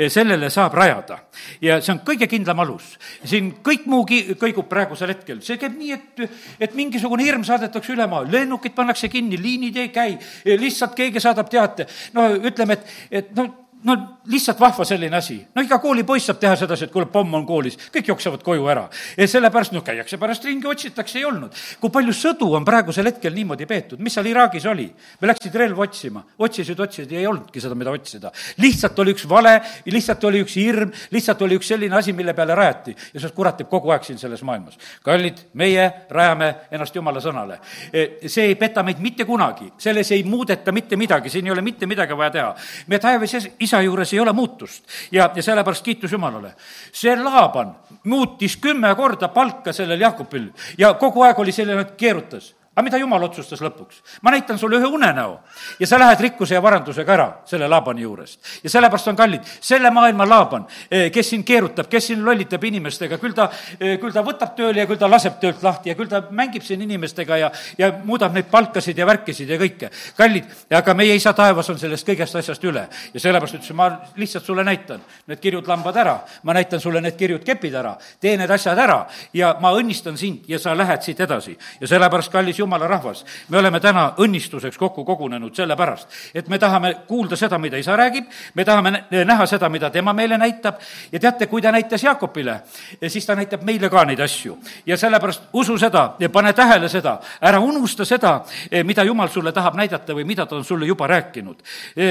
sellele 0.09 0.49
saab 0.49 0.73
rajada 0.73 1.19
ja 1.61 1.79
see 1.81 1.93
on 1.93 2.01
kõige 2.05 2.27
kindlam 2.27 2.59
alus. 2.59 2.97
siin 3.23 3.53
kõik 3.63 3.85
muu 3.85 4.05
ki-, 4.05 4.35
kõigub 4.39 4.67
praegusel 4.69 5.13
hetkel, 5.13 5.41
see 5.41 5.57
käib 5.61 5.77
nii, 5.77 5.93
et, 5.93 6.29
et 6.59 6.73
mingisugune 6.73 7.23
hirm 7.23 7.43
saadetakse 7.43 7.74
saadetakse 7.75 7.93
üle 7.93 8.07
maa, 8.07 8.23
lennukid 8.23 8.75
pannakse 8.75 9.09
kinni, 9.09 9.37
liinid 9.41 9.75
ei 9.75 9.89
käi, 9.89 10.17
lihtsalt 10.45 10.95
keegi 10.95 11.19
saadab 11.19 11.49
teate. 11.49 11.87
no 12.13 12.29
ütleme, 12.35 12.73
et, 12.73 12.85
et 13.11 13.35
no 13.35 13.64
no 13.85 13.95
lihtsalt 14.25 14.59
vahva 14.59 14.85
selline 14.85 15.17
asi. 15.17 15.37
no 15.55 15.61
iga 15.61 15.77
koolipoiss 15.79 16.29
saab 16.29 16.39
teha 16.41 16.55
sedasi, 16.57 16.87
et 16.87 16.93
kuule, 16.93 17.05
pomm 17.11 17.37
on 17.37 17.45
koolis, 17.45 17.77
kõik 17.93 18.09
jooksevad 18.09 18.43
koju 18.43 18.65
ära. 18.71 18.87
ja 19.17 19.27
sellepärast, 19.29 19.73
noh, 19.75 19.83
käiakse 19.85 20.17
pärast 20.21 20.45
ringi, 20.45 20.67
otsitakse, 20.67 21.19
ei 21.19 21.25
olnud. 21.25 21.53
kui 21.79 21.93
palju 21.93 22.13
sõdu 22.17 22.51
on 22.57 22.65
praegusel 22.65 23.05
hetkel 23.11 23.33
niimoodi 23.33 23.67
peetud, 23.69 24.01
mis 24.01 24.13
seal 24.17 24.29
Iraagis 24.29 24.65
oli? 24.71 24.87
me 25.21 25.29
läksid 25.29 25.55
relva 25.55 25.85
otsima, 25.85 26.23
otsisid, 26.37 26.79
otsisid 26.79 27.13
ja 27.13 27.21
ei 27.21 27.27
olnudki 27.29 27.61
seda, 27.61 27.77
mida 27.77 27.93
otsida. 27.93 28.31
lihtsalt 28.63 28.99
oli 28.99 29.13
üks 29.15 29.27
vale, 29.29 29.55
lihtsalt 29.85 30.23
oli 30.31 30.41
üks 30.45 30.57
hirm, 30.57 30.93
lihtsalt 31.11 31.45
oli 31.45 31.59
üks 31.59 31.69
selline 31.73 31.95
asi, 31.95 32.13
mille 32.13 32.33
peale 32.33 32.55
rajati. 32.55 32.95
ja 33.13 33.21
see 33.21 33.35
kurat 33.37 33.61
teeb 33.61 33.69
kogu 33.69 33.93
aeg 33.93 34.03
siin 34.07 34.19
selles 34.21 34.43
maailmas. 34.43 34.79
kallid, 35.05 35.45
meie 35.53 35.91
rajame 36.09 36.53
ennast 36.71 36.95
Jumala 36.95 37.21
sõnale. 37.21 37.59
E, 37.93 38.27
see 38.31 38.49
ei 38.49 38.55
peta 38.55 38.83
meid 38.83 38.99
mitte 39.03 39.25
kunagi, 39.25 39.71
selles 39.77 40.11
ei 40.15 40.23
muudeta 40.23 40.71
mitte 40.71 40.97
midagi, 40.97 41.29
siin 41.29 41.45
ei 41.45 41.53
ole 41.53 41.61
mitte 41.61 41.85
midagi 41.85 42.17
vaja 42.17 42.33
teha. 42.39 42.55
me 42.87 42.99
taevas 42.99 43.35
isa 43.59 43.74
isa 43.75 43.81
juures 43.81 44.13
ei 44.13 44.19
ole 44.19 44.33
muutust 44.33 44.83
ja, 45.11 45.29
ja 45.35 45.43
sellepärast 45.43 45.83
kiitus 45.83 46.11
Jumalale. 46.11 46.53
see 46.91 47.15
Laaban 47.15 47.75
muutis 48.03 48.57
kümme 48.57 48.95
korda 48.95 49.27
palka 49.27 49.73
sellel 49.73 50.01
Jakobil 50.01 50.49
ja 50.77 50.93
kogu 50.93 51.21
aeg 51.21 51.39
oli 51.39 51.51
selline, 51.51 51.81
et 51.81 51.95
keerutas 51.97 52.55
aga 52.75 52.83
mida 52.83 52.99
jumal 52.99 53.23
otsustas 53.23 53.61
lõpuks? 53.63 54.01
ma 54.21 54.31
näitan 54.35 54.59
sulle 54.59 54.77
ühe 54.81 54.87
unenäo 54.91 55.37
ja 55.79 55.87
sa 55.87 55.99
lähed 55.99 56.19
rikkuse 56.19 56.57
ja 56.57 56.61
varandusega 56.63 57.13
ära 57.13 57.27
selle 57.47 57.69
Laabani 57.71 58.01
juurest. 58.01 58.39
ja 58.63 58.69
sellepärast 58.69 59.07
on 59.07 59.15
kallid, 59.15 59.43
selle 59.61 59.91
maailma 59.91 60.27
Laaban, 60.27 60.65
eh, 60.91 61.11
kes 61.11 61.29
siin 61.29 61.43
keerutab, 61.47 61.87
kes 61.89 62.07
siin 62.07 62.25
lollitab 62.25 62.63
inimestega, 62.63 63.17
küll 63.17 63.33
ta, 63.33 63.47
eh, 63.79 63.95
küll 64.01 64.11
ta 64.11 64.23
võtab 64.23 64.55
tööle 64.57 64.83
ja 64.83 64.87
küll 64.89 64.99
ta 64.99 65.09
laseb 65.09 65.39
töölt 65.39 65.63
lahti 65.63 65.89
ja 65.89 65.95
küll 65.95 66.11
ta 66.11 66.21
mängib 66.31 66.63
siin 66.63 66.81
inimestega 66.81 67.37
ja, 67.37 67.51
ja 67.77 67.91
muudab 68.03 68.33
neid 68.35 68.51
palkasid 68.51 68.97
ja 68.97 69.07
värkisid 69.07 69.49
ja 69.49 69.57
kõike. 69.61 69.89
kallid, 70.17 70.51
aga 70.71 70.93
meie 70.93 71.15
isa 71.15 71.33
taevas 71.33 71.69
on 71.69 71.79
sellest 71.79 72.07
kõigest 72.07 72.35
asjast 72.35 72.63
üle 72.63 72.87
ja 73.13 73.19
sellepärast 73.19 73.55
ütles, 73.55 73.73
ma 73.73 73.89
lihtsalt 74.17 74.45
sulle 74.45 74.63
näitan 74.63 74.99
need 75.27 75.39
kirjud 75.39 75.67
lambad 75.67 75.95
ära, 75.95 76.19
ma 76.43 76.53
näitan 76.53 76.79
sulle 76.83 77.01
need 77.01 77.15
kirjud 77.15 77.43
kepid 77.45 77.75
ära, 77.75 77.95
tee 78.19 78.35
need 78.37 78.51
asjad 78.51 78.77
ära 78.77 79.05
ja 79.33 79.55
ma 79.61 79.71
õnnistan 79.71 80.17
sind 80.17 80.43
ja 80.51 80.59
sa 80.59 80.75
lähed 80.75 81.01
siit 81.01 81.19
edasi. 81.19 81.57
ja 81.79 81.87
sellepärast, 81.87 82.31
kallis 82.31 82.59
jumala 82.65 82.87
rahvas, 82.89 83.23
me 83.49 83.59
oleme 83.61 83.79
täna 83.79 84.07
õnnistuseks 84.21 84.77
kokku 84.81 85.05
kogunenud 85.05 85.55
sellepärast, 85.55 86.07
et 86.35 86.49
me 86.49 86.59
tahame 86.59 86.93
kuulda 87.07 87.37
seda, 87.39 87.59
mida 87.61 87.77
isa 87.77 87.95
räägib, 87.97 88.27
me 88.55 88.65
tahame 88.65 88.93
näha 89.11 89.47
seda, 89.49 89.69
mida 89.69 89.89
tema 89.93 90.13
meile 90.13 90.37
näitab. 90.41 90.81
Ja 91.11 91.19
teate, 91.19 91.47
kui 91.47 91.61
ta 91.61 91.71
näitas 91.71 92.03
Jaakobile, 92.03 92.59
siis 93.07 93.25
ta 93.25 93.35
näitab 93.37 93.63
meile 93.67 93.89
ka 93.89 94.05
neid 94.05 94.19
asju. 94.19 94.57
ja 94.85 94.97
sellepärast 94.97 95.49
usu 95.53 95.77
seda 95.77 96.15
ja 96.19 96.29
pane 96.29 96.53
tähele 96.53 96.89
seda, 96.89 97.19
ära 97.41 97.59
unusta 97.59 98.05
seda, 98.05 98.39
mida 98.83 99.03
jumal 99.03 99.29
sulle 99.29 99.51
tahab 99.51 99.75
näidata 99.75 100.13
või 100.13 100.25
mida 100.25 100.45
ta 100.45 100.55
on 100.55 100.63
sulle 100.63 100.85
juba 100.85 101.07
rääkinud. 101.07 101.63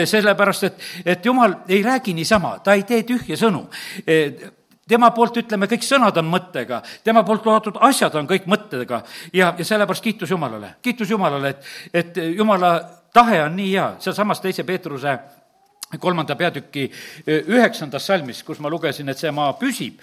sellepärast, 0.05 0.65
et, 0.65 0.83
et 1.05 1.27
jumal 1.27 1.55
ei 1.69 1.83
räägi 1.83 2.15
niisama, 2.15 2.59
ta 2.65 2.75
ei 2.75 2.83
tee 2.83 3.03
tühje 3.03 3.37
sõnu 3.37 3.67
tema 4.89 5.11
poolt, 5.17 5.39
ütleme, 5.45 5.69
kõik 5.71 5.87
sõnad 5.87 6.19
on 6.21 6.29
mõttega, 6.31 6.83
tema 7.05 7.25
poolt 7.25 7.47
loodud 7.47 7.79
asjad 7.89 8.15
on 8.21 8.29
kõik 8.31 8.49
mõttega. 8.51 9.03
Ja, 9.33 9.55
ja 9.59 9.65
sellepärast 9.65 10.05
kiitus 10.05 10.31
Jumalale, 10.31 10.75
kiitus 10.83 11.11
Jumalale, 11.11 11.55
et, 11.55 11.73
et 11.95 12.21
Jumala 12.37 12.75
tahe 13.15 13.43
on 13.45 13.57
nii 13.57 13.73
hea, 13.73 13.89
sealsamas 14.03 14.43
teise 14.43 14.65
Peetruse 14.65 15.19
kolmanda 16.01 16.35
peatüki 16.37 16.85
üheksandas 17.27 18.07
salmis, 18.07 18.43
kus 18.45 18.59
ma 18.63 18.71
lugesin, 18.73 19.09
et 19.11 19.21
see 19.21 19.31
maa 19.35 19.53
püsib 19.59 20.01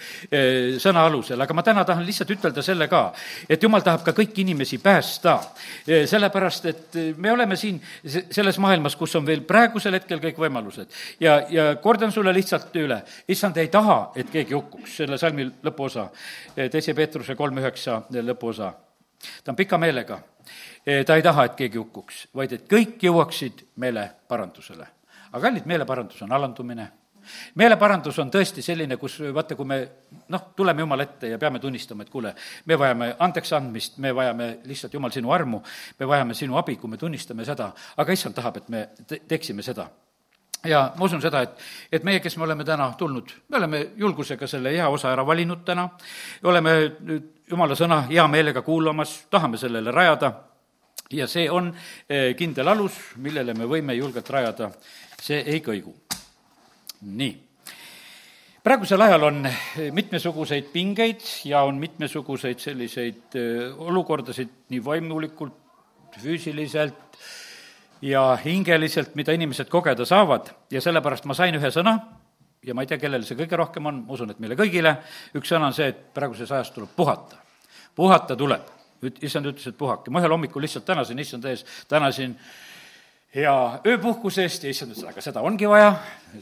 sõna 0.82 1.04
alusel, 1.08 1.40
aga 1.40 1.56
ma 1.56 1.64
täna 1.66 1.84
tahan 1.88 2.06
lihtsalt 2.06 2.30
ütelda 2.36 2.64
selle 2.64 2.88
ka, 2.90 3.04
et 3.48 3.62
jumal 3.62 3.84
tahab 3.84 4.04
ka 4.06 4.14
kõiki 4.16 4.44
inimesi 4.44 4.78
päästa. 4.82 5.38
sellepärast, 5.86 6.66
et 6.66 6.98
me 7.16 7.32
oleme 7.32 7.56
siin 7.56 7.80
selles 8.04 8.58
maailmas, 8.58 8.96
kus 8.96 9.16
on 9.16 9.26
veel 9.26 9.42
praegusel 9.48 9.98
hetkel 9.98 10.20
kõik 10.22 10.38
võimalused. 10.38 10.88
ja, 11.20 11.42
ja 11.50 11.76
kordan 11.76 12.12
sulle 12.12 12.32
lihtsalt 12.32 12.76
üle, 12.76 13.02
issand 13.28 13.56
ei 13.56 13.68
taha, 13.68 14.12
et 14.16 14.30
keegi 14.30 14.54
hukkuks, 14.54 14.96
selle 14.96 15.18
salmi 15.18 15.50
lõpuosa, 15.64 16.08
teise 16.70 16.94
Peetruse 16.94 17.34
kolm 17.34 17.58
üheksa 17.58 18.02
lõpuosa. 18.10 18.72
ta 19.44 19.52
on 19.52 19.56
pika 19.56 19.78
meelega. 19.78 20.22
ta 21.06 21.16
ei 21.16 21.22
taha, 21.22 21.44
et 21.44 21.54
keegi 21.54 21.78
hukkuks, 21.78 22.26
vaid 22.34 22.52
et 22.52 22.66
kõik 22.70 22.98
jõuaksid 23.02 23.66
meeleparandusele 23.76 25.01
aga 25.32 25.46
kallid, 25.48 25.66
meeleparandus 25.66 26.22
on 26.22 26.32
alandumine, 26.36 26.88
meeleparandus 27.58 28.18
on 28.22 28.30
tõesti 28.32 28.62
selline, 28.64 28.96
kus 29.00 29.18
vaata, 29.34 29.56
kui 29.58 29.68
me 29.68 29.78
noh, 30.32 30.46
tuleme 30.56 30.84
Jumala 30.84 31.06
ette 31.06 31.32
ja 31.32 31.40
peame 31.40 31.60
tunnistama, 31.62 32.04
et 32.04 32.12
kuule, 32.12 32.34
me 32.66 32.78
vajame 32.78 33.12
andeks 33.22 33.52
andmist, 33.58 33.98
me 34.02 34.14
vajame 34.16 34.48
lihtsalt, 34.68 34.94
Jumal, 34.94 35.12
sinu 35.14 35.32
armu, 35.34 35.62
me 35.98 36.08
vajame 36.08 36.36
sinu 36.38 36.58
abi, 36.60 36.76
kui 36.80 36.90
me 36.90 37.00
tunnistame 37.00 37.46
seda, 37.48 37.72
aga 37.96 38.16
issand 38.16 38.36
tahab, 38.38 38.62
et 38.62 38.72
me 38.72 38.86
te-, 39.06 39.22
teeksime 39.28 39.64
seda. 39.66 39.88
Ja 40.68 40.84
ma 40.94 41.08
usun 41.08 41.22
seda, 41.22 41.40
et, 41.42 41.62
et 41.98 42.04
meie, 42.06 42.20
kes 42.22 42.36
me 42.38 42.46
oleme 42.46 42.64
täna 42.64 42.92
tulnud, 42.98 43.32
me 43.50 43.58
oleme 43.58 43.80
julgusega 43.98 44.46
selle 44.46 44.70
hea 44.70 44.86
osa 44.88 45.10
ära 45.10 45.24
valinud 45.26 45.64
täna, 45.66 45.88
oleme 46.46 46.74
nüüd 47.02 47.30
jumala 47.50 47.74
sõna 47.78 48.04
hea 48.06 48.26
meelega 48.30 48.62
kuulamas, 48.62 49.24
tahame 49.30 49.58
sellele 49.58 49.90
rajada. 49.94 50.32
Ja 51.12 51.26
see 51.28 51.48
on 51.50 51.66
eh, 52.08 52.30
kindel 52.38 52.70
alus, 52.72 52.94
millele 53.20 53.52
me 53.58 53.66
võime 53.68 53.92
julgelt 53.98 54.30
rajada, 54.32 54.70
see 55.22 55.42
ei 55.46 55.60
kõigu 55.62 55.92
nii. 57.02 57.32
praegusel 58.62 59.02
ajal 59.06 59.28
on 59.28 59.46
mitmesuguseid 59.94 60.70
pingeid 60.72 61.22
ja 61.46 61.62
on 61.66 61.78
mitmesuguseid 61.82 62.62
selliseid 62.62 63.38
äh, 63.38 63.78
olukordasid 63.78 64.50
nii 64.74 64.82
vaimulikult, 64.84 65.58
füüsiliselt 66.22 67.18
ja 68.02 68.24
hingeliselt, 68.44 69.14
mida 69.14 69.34
inimesed 69.34 69.70
kogeda 69.70 70.04
saavad 70.06 70.50
ja 70.70 70.82
sellepärast 70.82 71.26
ma 71.30 71.38
sain 71.38 71.54
ühe 71.58 71.70
sõna 71.74 71.96
ja 72.66 72.74
ma 72.74 72.82
ei 72.82 72.90
tea, 72.90 72.98
kellele 73.02 73.26
see 73.26 73.38
kõige 73.38 73.58
rohkem 73.58 73.86
on, 73.90 74.02
ma 74.06 74.14
usun, 74.14 74.30
et 74.34 74.42
meile 74.42 74.58
kõigile, 74.58 74.96
üks 75.38 75.50
sõna 75.54 75.70
on 75.70 75.76
see, 75.76 75.88
et 75.94 76.02
praeguses 76.14 76.50
ajas 76.50 76.70
tuleb 76.74 76.90
puhata. 76.96 77.38
puhata 77.94 78.36
tuleb. 78.36 78.68
issand 79.22 79.46
ütles, 79.46 79.66
et 79.66 79.78
puhake. 79.78 80.10
ma 80.10 80.20
ühel 80.20 80.30
hommikul 80.30 80.62
lihtsalt 80.62 80.84
tänasin 80.84 81.18
issand 81.18 81.44
ees, 81.50 81.64
tänasin 81.88 82.36
hea 83.32 83.80
ööpuhkuse 83.88 84.44
eest 84.44 84.64
ja 84.66 84.72
issand 84.72 84.92
ütles, 84.92 85.06
aga 85.08 85.22
seda 85.24 85.42
ongi 85.44 85.68
vaja, 85.68 85.94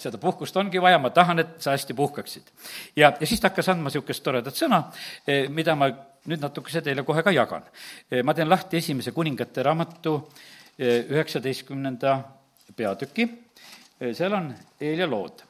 seda 0.02 0.18
puhkust 0.18 0.56
ongi 0.59 0.80
vaja, 0.82 0.99
ma 0.99 1.12
tahan, 1.14 1.42
et 1.42 1.52
sa 1.62 1.75
hästi 1.76 1.94
puhkaksid. 1.94 2.50
ja, 2.97 3.12
ja 3.12 3.26
siis 3.26 3.40
ta 3.40 3.50
hakkas 3.50 3.70
andma 3.70 3.90
niisugust 3.90 4.25
toredat 4.26 4.59
sõna, 4.59 4.82
eh, 5.26 5.47
mida 5.49 5.76
ma 5.78 5.90
nüüd 6.26 6.42
natukese 6.42 6.82
teile 6.82 7.04
kohe 7.06 7.23
ka 7.23 7.32
jagan. 7.32 7.62
Eh, 8.11 8.25
ma 8.26 8.35
teen 8.35 8.50
lahti 8.50 8.80
esimese 8.82 9.14
kuningate 9.14 9.62
raamatu 9.62 10.16
eh, 10.78 11.06
üheksateistkümnenda 11.06 12.18
peatüki, 12.76 13.28
seal 14.16 14.32
on 14.32 14.52
Eelia 14.80 15.06
lood. 15.11 15.42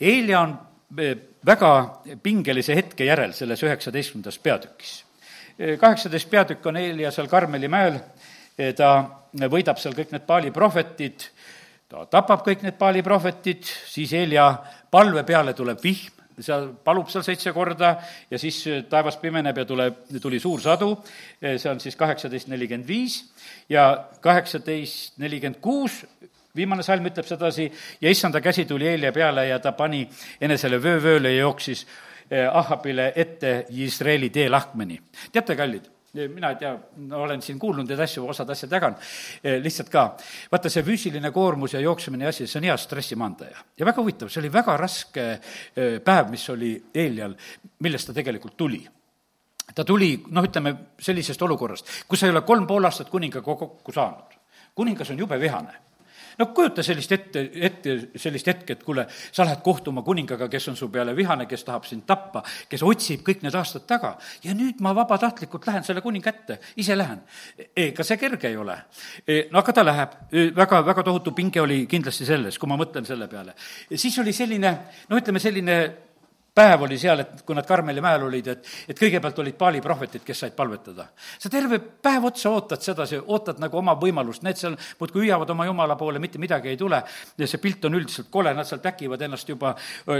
Eelia 0.00 0.40
on 0.40 0.52
väga 1.46 1.70
pingelise 2.22 2.76
hetke 2.76 3.04
järel 3.04 3.32
selles 3.34 3.62
üheksateistkümnendas 3.66 4.38
peatükis. 4.38 4.92
kaheksateist 5.80 6.30
peatükk 6.30 6.66
on 6.66 6.76
Eelia 6.76 7.10
seal 7.10 7.26
Karmeli 7.28 7.68
mäel, 7.68 7.98
ta 8.76 8.92
võidab 9.50 9.78
seal 9.80 9.94
kõik 9.96 10.14
need 10.14 10.26
Paali 10.26 10.50
prohvetid, 10.54 11.26
ta 11.90 12.06
tapab 12.10 12.42
kõik 12.46 12.64
need 12.66 12.78
Paali 12.78 13.02
prohvetid, 13.06 13.64
siis 13.64 14.12
Helja 14.16 14.52
palve 14.90 15.24
peale 15.26 15.54
tuleb 15.56 15.80
vihm, 15.82 16.16
seal 16.40 16.70
palub 16.84 17.10
seal 17.12 17.24
seitse 17.26 17.52
korda 17.52 17.94
ja 18.30 18.38
siis 18.40 18.62
taevas 18.88 19.18
pimeneb 19.20 19.58
ja 19.60 19.66
tuleb, 19.68 19.98
tuli 20.22 20.40
suur 20.40 20.62
sadu, 20.64 20.94
see 21.40 21.70
on 21.70 21.80
siis 21.82 21.98
kaheksateist 22.00 22.48
nelikümmend 22.48 22.88
viis 22.88 23.20
ja 23.68 23.90
kaheksateist 24.24 25.18
nelikümmend 25.20 25.60
kuus 25.60 26.00
viimane 26.56 26.82
salm 26.82 27.06
ütleb 27.06 27.28
sedasi, 27.28 27.68
ja 28.00 28.10
issanda 28.10 28.40
käsi 28.42 28.64
tuli 28.66 28.88
Helja 28.88 29.12
peale 29.14 29.46
ja 29.50 29.60
ta 29.62 29.72
pani 29.76 30.02
enesele 30.40 30.80
vöövööle 30.82 31.34
ja 31.36 31.44
jooksis 31.44 31.86
eh, 32.30 32.48
Ahhabile 32.48 33.12
ette 33.14 33.66
Iisraeli 33.70 34.30
teelahkmeni. 34.34 35.00
teate, 35.32 35.56
kallid 35.56 35.99
mina 36.14 36.50
ei 36.50 36.56
tea, 36.58 36.72
olen 37.14 37.42
siin 37.42 37.58
kuulnud 37.58 37.88
neid 37.88 38.00
asju, 38.02 38.24
osad 38.32 38.50
asjad 38.50 38.72
jagan, 38.72 38.96
eh, 39.44 39.60
lihtsalt 39.62 39.90
ka. 39.92 40.04
vaata, 40.52 40.70
see 40.70 40.82
füüsiline 40.86 41.30
koormus 41.32 41.74
ja 41.74 41.80
jooksmine 41.80 42.24
ja 42.24 42.32
asi, 42.34 42.46
see 42.46 42.58
on 42.58 42.68
hea 42.70 42.76
stressimaandaja. 42.76 43.58
ja 43.78 43.86
väga 43.86 44.02
huvitav, 44.02 44.28
see 44.28 44.40
oli 44.42 44.52
väga 44.52 44.76
raske 44.76 45.26
eh, 45.30 46.00
päev, 46.04 46.30
mis 46.30 46.48
oli 46.50 46.72
Eelial, 46.94 47.36
millest 47.78 48.10
ta 48.10 48.16
tegelikult 48.16 48.56
tuli 48.56 48.82
ta 49.74 49.84
tuli, 49.86 50.16
noh, 50.34 50.44
ütleme 50.44 50.74
sellisest 50.98 51.42
olukorrast, 51.46 51.92
kus 52.08 52.20
sa 52.20 52.26
ei 52.26 52.34
ole 52.34 52.42
kolm 52.42 52.66
pool 52.66 52.84
aastat 52.84 53.10
kuningaga 53.10 53.54
kokku 53.54 53.92
saanud. 53.92 54.34
kuningas 54.74 55.10
on 55.10 55.18
jube 55.18 55.40
vihane 55.40 55.89
no 56.40 56.48
kujuta 56.56 56.82
sellist 56.84 57.12
ette, 57.12 57.44
ette, 57.68 57.96
sellist 58.20 58.48
hetke, 58.50 58.76
et 58.76 58.84
kuule, 58.84 59.04
sa 59.32 59.44
lähed 59.46 59.62
kohtuma 59.64 60.02
kuningaga, 60.06 60.48
kes 60.52 60.70
on 60.72 60.78
su 60.78 60.88
peale 60.92 61.14
vihane, 61.16 61.46
kes 61.50 61.64
tahab 61.66 61.86
sind 61.88 62.06
tappa, 62.08 62.42
kes 62.70 62.84
otsib 62.86 63.24
kõik 63.26 63.44
need 63.44 63.56
aastad 63.58 63.86
taga 63.90 64.14
ja 64.44 64.54
nüüd 64.56 64.80
ma 64.84 64.94
vabatahtlikult 64.96 65.68
lähen 65.68 65.86
selle 65.86 66.02
kuninga 66.04 66.32
ette, 66.32 66.58
ise 66.80 66.96
lähen. 66.96 67.22
ega 67.76 68.06
see 68.06 68.18
kerge 68.20 68.48
ei 68.48 68.56
ole. 68.56 68.76
E, 69.26 69.42
no 69.52 69.60
aga 69.60 69.76
ta 69.76 69.84
läheb, 69.84 70.16
e, 70.32 70.46
väga, 70.56 70.82
väga 70.86 71.06
tohutu 71.06 71.34
pinge 71.36 71.60
oli 71.60 71.82
kindlasti 71.90 72.28
selles, 72.28 72.58
kui 72.58 72.70
ma 72.70 72.78
mõtlen 72.80 73.06
selle 73.08 73.28
peale. 73.28 73.54
siis 73.94 74.18
oli 74.18 74.32
selline, 74.32 74.76
no 75.08 75.20
ütleme, 75.20 75.42
selline 75.42 75.80
päev 76.54 76.82
oli 76.82 76.98
seal, 76.98 77.22
et 77.22 77.42
kui 77.46 77.54
nad 77.54 77.66
Karmeli 77.66 78.02
mäel 78.02 78.24
olid, 78.26 78.48
et, 78.52 78.66
et 78.90 78.98
kõigepealt 78.98 79.38
olid 79.42 79.56
Paali 79.58 79.80
prohvetid, 79.84 80.24
kes 80.26 80.42
said 80.44 80.54
palvetada. 80.56 81.06
sa 81.38 81.50
terve 81.50 81.78
päev 81.78 82.26
otsa 82.30 82.50
ootad 82.50 82.82
sedasi, 82.82 83.20
ootad 83.26 83.60
nagu 83.62 83.78
oma 83.78 83.94
võimalust, 84.00 84.42
need 84.46 84.58
seal 84.58 84.76
muudkui 84.98 85.26
hüüavad 85.26 85.50
oma 85.54 85.66
jumala 85.68 85.96
poole, 86.00 86.18
mitte 86.18 86.38
midagi 86.42 86.72
ei 86.72 86.76
tule. 86.76 87.02
ja 87.38 87.46
see 87.46 87.62
pilt 87.62 87.84
on 87.84 87.94
üldiselt 87.94 88.30
kole, 88.30 88.54
nad 88.54 88.66
seal 88.66 88.80
täkivad 88.82 89.22
ennast 89.22 89.48
juba 89.48 89.74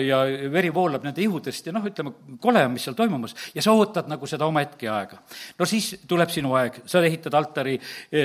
ja 0.07 0.23
veri 0.53 0.73
voolab 0.75 1.05
nende 1.05 1.23
ihudest 1.23 1.67
ja 1.67 1.73
noh, 1.73 1.87
ütleme, 1.87 2.15
kole 2.41 2.65
on, 2.65 2.73
mis 2.73 2.87
seal 2.87 2.99
toimumas 2.99 3.35
ja 3.55 3.63
sa 3.63 3.75
ootad 3.75 4.09
nagu 4.11 4.27
seda 4.27 4.47
oma 4.47 4.63
hetke 4.65 4.89
aega. 4.89 5.19
no 5.59 5.67
siis 5.67 5.93
tuleb 6.07 6.31
sinu 6.31 6.55
aeg, 6.55 6.83
sa 6.87 7.03
ehitad 7.05 7.35
altari, 7.35 7.79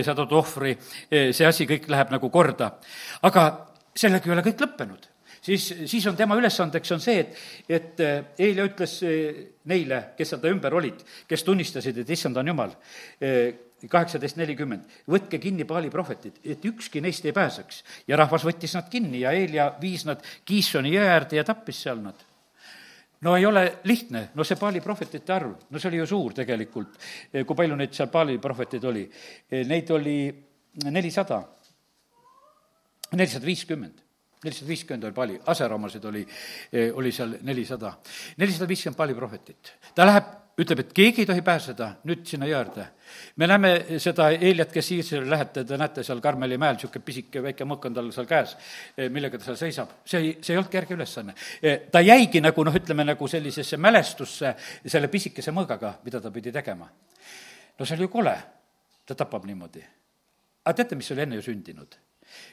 sa 0.05 0.15
tood 0.15 0.37
ohvri, 0.37 0.77
see 1.09 1.47
asi 1.47 1.67
kõik 1.69 1.89
läheb 1.89 2.13
nagu 2.13 2.29
korda. 2.29 2.71
aga 3.25 3.49
sellega 3.95 4.29
ei 4.29 4.37
ole 4.37 4.45
kõik 4.45 4.61
lõppenud 4.61 5.14
siis, 5.45 5.73
siis 5.85 6.07
on 6.07 6.17
tema 6.17 6.37
ülesandeks 6.39 6.95
on 6.95 7.03
see, 7.03 7.21
et, 7.21 7.37
et 7.69 8.01
Eelia 8.39 8.65
äh, 8.65 8.71
ütles 8.71 8.97
äh, 9.05 9.43
neile, 9.69 10.01
kes 10.17 10.33
seal 10.33 10.41
ta 10.43 10.51
ümber 10.51 10.75
olid, 10.77 11.05
kes 11.29 11.45
tunnistasid, 11.45 12.01
et 12.01 12.13
issand 12.15 12.37
on 12.41 12.51
jumal, 12.53 12.75
äh, 13.23 13.87
kaheksateist 13.91 14.39
nelikümmend, 14.39 14.85
võtke 15.11 15.39
kinni 15.41 15.67
Paali 15.69 15.91
prohvetid, 15.93 16.39
et 16.47 16.63
ükski 16.65 17.03
neist 17.05 17.25
ei 17.27 17.35
pääseks. 17.35 17.83
ja 18.07 18.17
rahvas 18.17 18.45
võttis 18.47 18.73
nad 18.77 18.87
kinni 18.89 19.21
ja 19.21 19.33
Eelia 19.35 19.73
viis 19.81 20.05
nad 20.07 20.23
Kiissoni 20.45 20.93
jõe 20.95 21.05
äärde 21.05 21.37
ja 21.37 21.43
tappis 21.45 21.83
seal 21.85 22.01
nad. 22.01 22.23
No 23.21 23.35
ei 23.37 23.45
ole 23.45 23.79
lihtne, 23.83 24.29
no 24.35 24.43
see 24.43 24.57
Paali 24.59 24.81
prohvetite 24.81 25.33
arv, 25.33 25.53
no 25.69 25.79
see 25.79 25.89
oli 25.89 26.01
ju 26.01 26.07
suur 26.07 26.33
tegelikult, 26.35 26.97
kui 27.31 27.57
palju 27.57 27.77
neid 27.77 27.93
seal 27.95 28.09
Paali 28.13 28.37
prohveteid 28.41 28.83
oli. 28.85 29.05
Neid 29.69 29.91
oli 29.95 30.17
nelisada, 30.91 31.39
nelisada 33.15 33.45
viiskümmend 33.45 34.04
nelisada 34.45 34.69
viiskümmend 34.69 35.09
oli 35.09 35.15
pali, 35.15 35.37
aseromasid 35.53 36.05
oli, 36.05 36.23
eh, 36.71 36.91
oli 36.93 37.11
seal 37.11 37.37
nelisada. 37.41 37.93
nelisada 38.37 38.67
viiskümmend 38.67 38.97
pali 38.97 39.13
prohvetit. 39.13 39.73
ta 39.95 40.05
läheb, 40.05 40.33
ütleb, 40.57 40.79
et 40.79 40.93
keegi 40.95 41.23
ei 41.23 41.27
tohi 41.27 41.41
pääseda 41.43 41.87
nüüd 42.07 42.23
sinna 42.27 42.47
jõe 42.47 42.55
äärde. 42.59 42.85
me 43.35 43.47
näeme 43.47 43.99
seda 43.99 44.29
Eeliat, 44.31 44.71
kes 44.71 44.91
Iisraeli 44.91 45.29
lähete, 45.29 45.63
te 45.63 45.77
näete 45.77 46.03
seal 46.03 46.21
Karmeli 46.21 46.57
mäel, 46.57 46.75
niisugune 46.75 47.05
pisike 47.05 47.43
väike 47.43 47.65
mõkk 47.65 47.89
on 47.89 47.93
tal 47.93 48.11
seal 48.11 48.25
käes, 48.29 48.55
eh, 48.97 49.09
millega 49.09 49.37
ta 49.37 49.45
seal 49.45 49.57
seisab. 49.57 49.89
see 50.05 50.21
ei, 50.21 50.37
see 50.41 50.53
ei 50.53 50.57
olnud 50.57 50.71
kerge 50.71 50.93
ülesanne. 50.93 51.35
Eh, 51.61 51.79
ta 51.91 51.99
jäigi 51.99 52.41
nagu 52.41 52.63
noh, 52.63 52.75
ütleme 52.75 53.03
nagu 53.05 53.27
sellisesse 53.27 53.77
mälestusse 53.77 54.55
selle 54.85 55.07
pisikese 55.07 55.51
mõõgaga, 55.51 55.95
mida 56.03 56.21
ta 56.21 56.31
pidi 56.31 56.51
tegema. 56.51 56.89
no 57.79 57.85
see 57.85 57.95
oli 57.95 58.03
ju 58.03 58.09
kole, 58.09 58.37
ta 59.05 59.15
tapab 59.15 59.45
niimoodi. 59.45 59.83
aga 60.65 60.75
teate, 60.75 60.95
mis 60.95 61.11
oli 61.11 61.21
enne 61.21 61.35
ju 61.35 61.41
sündinud? 61.41 61.95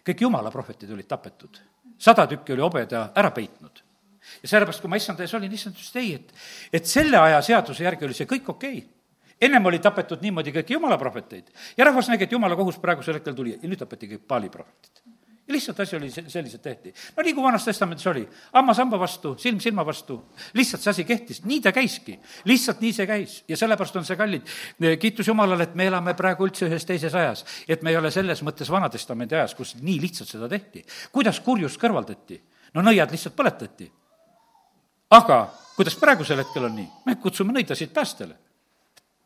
kõik 0.07 0.25
jumala 0.27 0.51
prohvetid 0.51 0.91
olid 0.95 1.09
tapetud 1.09 1.61
sada 2.03 2.27
tükki 2.31 2.57
oli 2.57 2.65
hobeda 2.65 3.05
ära 3.15 3.31
peitnud. 3.35 3.83
ja 4.43 4.49
sellepärast, 4.49 4.83
kui 4.83 4.91
ma 4.91 4.99
issanda 4.99 5.25
ees 5.25 5.35
olin, 5.35 5.53
issand 5.53 5.77
ütles, 5.77 5.91
et 5.93 6.01
ei, 6.03 6.13
et, 6.19 6.35
et 6.81 6.89
selle 6.89 7.19
aja 7.19 7.41
seaduse 7.43 7.85
järgi 7.85 8.07
oli 8.09 8.17
see 8.17 8.29
kõik 8.31 8.51
okei 8.55 8.77
okay. 8.79 8.89
ennem 9.49 9.71
oli 9.71 9.81
tapetud 9.83 10.23
niimoodi 10.23 10.55
kõiki 10.55 10.79
jumala 10.79 10.99
prohveteid 10.99 11.51
ja 11.77 11.89
rahvas 11.89 12.11
nägi, 12.13 12.29
et 12.29 12.37
jumala 12.39 12.59
kohus 12.59 12.79
praegusel 12.83 13.19
hetkel 13.19 13.35
tuli 13.39 13.57
ja 13.57 13.63
nüüd 13.67 13.83
tapeti 13.83 14.15
kõik 14.15 14.29
Paali 14.29 14.51
prohvetid 14.53 15.03
ja 15.49 15.53
lihtsalt 15.53 15.81
asi 15.81 15.97
oli, 15.97 16.11
selliselt 16.11 16.63
tehti. 16.63 16.95
no 17.17 17.23
nii 17.23 17.35
kui 17.35 17.43
Vanas 17.43 17.65
Testamendis 17.65 18.07
oli, 18.07 18.23
hammas 18.53 18.79
hamba 18.79 18.99
vastu, 18.99 19.35
silm 19.39 19.61
silma 19.61 19.85
vastu, 19.87 20.21
lihtsalt 20.55 20.83
see 20.83 20.91
asi 20.91 21.05
kehtis, 21.05 21.43
nii 21.45 21.61
ta 21.61 21.73
käiski. 21.73 22.19
lihtsalt 22.45 22.81
nii 22.81 22.93
see 22.93 23.07
käis 23.07 23.39
ja 23.49 23.57
sellepärast 23.57 23.97
on 23.97 24.07
see 24.07 24.17
kallid, 24.17 24.47
kiitus 25.01 25.29
Jumalale, 25.29 25.67
et 25.67 25.75
me 25.75 25.89
elame 25.91 26.15
praegu 26.19 26.47
üldse 26.47 26.69
ühes 26.71 26.87
teises 26.87 27.15
ajas. 27.15 27.45
et 27.69 27.83
me 27.83 27.91
ei 27.91 27.97
ole 27.97 28.11
selles 28.11 28.43
mõttes 28.43 28.71
Vana-testamendi 28.71 29.35
ajas, 29.35 29.55
kus 29.59 29.75
nii 29.81 29.99
lihtsalt 30.01 30.31
seda 30.31 30.49
tehti. 30.49 30.85
kuidas 31.13 31.41
kurjust 31.41 31.81
kõrvaldati? 31.83 32.41
no 32.75 32.87
nõiad 32.87 33.11
lihtsalt 33.11 33.37
põletati. 33.37 33.91
aga 35.11 35.43
kuidas 35.77 35.99
praegusel 35.99 36.39
hetkel 36.39 36.71
on 36.71 36.77
nii? 36.77 36.89
me 37.07 37.19
kutsume 37.19 37.53
nõidasid 37.59 37.91
päästele. 37.91 38.39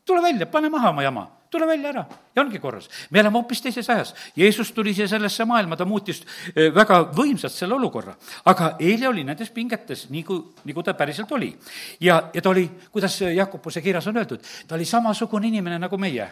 Tule 0.07 0.23
välja, 0.23 0.47
pane 0.47 0.69
maha 0.69 0.95
oma 0.95 1.03
jama 1.03 1.27
tule 1.49 1.67
välja 1.67 1.89
ära 1.89 2.05
ja 2.35 2.41
ongi 2.41 2.59
korras. 2.59 2.89
me 3.09 3.19
elame 3.19 3.39
hoopis 3.39 3.61
teises 3.61 3.89
ajas. 3.89 4.13
Jeesus 4.35 4.71
tuli 4.71 4.93
siia 4.93 5.07
sellesse 5.07 5.45
maailma, 5.45 5.75
ta 5.75 5.85
muutis 5.85 6.21
eh, 6.55 6.73
väga 6.73 6.99
võimsalt 7.15 7.53
selle 7.53 7.75
olukorra. 7.75 8.15
aga 8.45 8.75
Eelia 8.79 9.09
oli 9.09 9.23
nendes 9.23 9.49
pingetes, 9.49 10.09
nii 10.09 10.25
nii 10.63 10.73
kui 10.73 10.83
ta 10.83 10.93
päriselt 10.93 11.31
oli. 11.31 11.55
ja, 11.99 12.29
ja 12.33 12.41
ta 12.41 12.49
oli, 12.49 12.69
kuidas 12.91 13.21
Jakobuse 13.21 13.81
kirjas 13.81 14.07
on 14.07 14.17
öeldud, 14.17 14.43
ta 14.67 14.75
oli 14.75 14.85
samasugune 14.85 15.47
inimene 15.47 15.79
nagu 15.79 15.97
meie. 15.97 16.27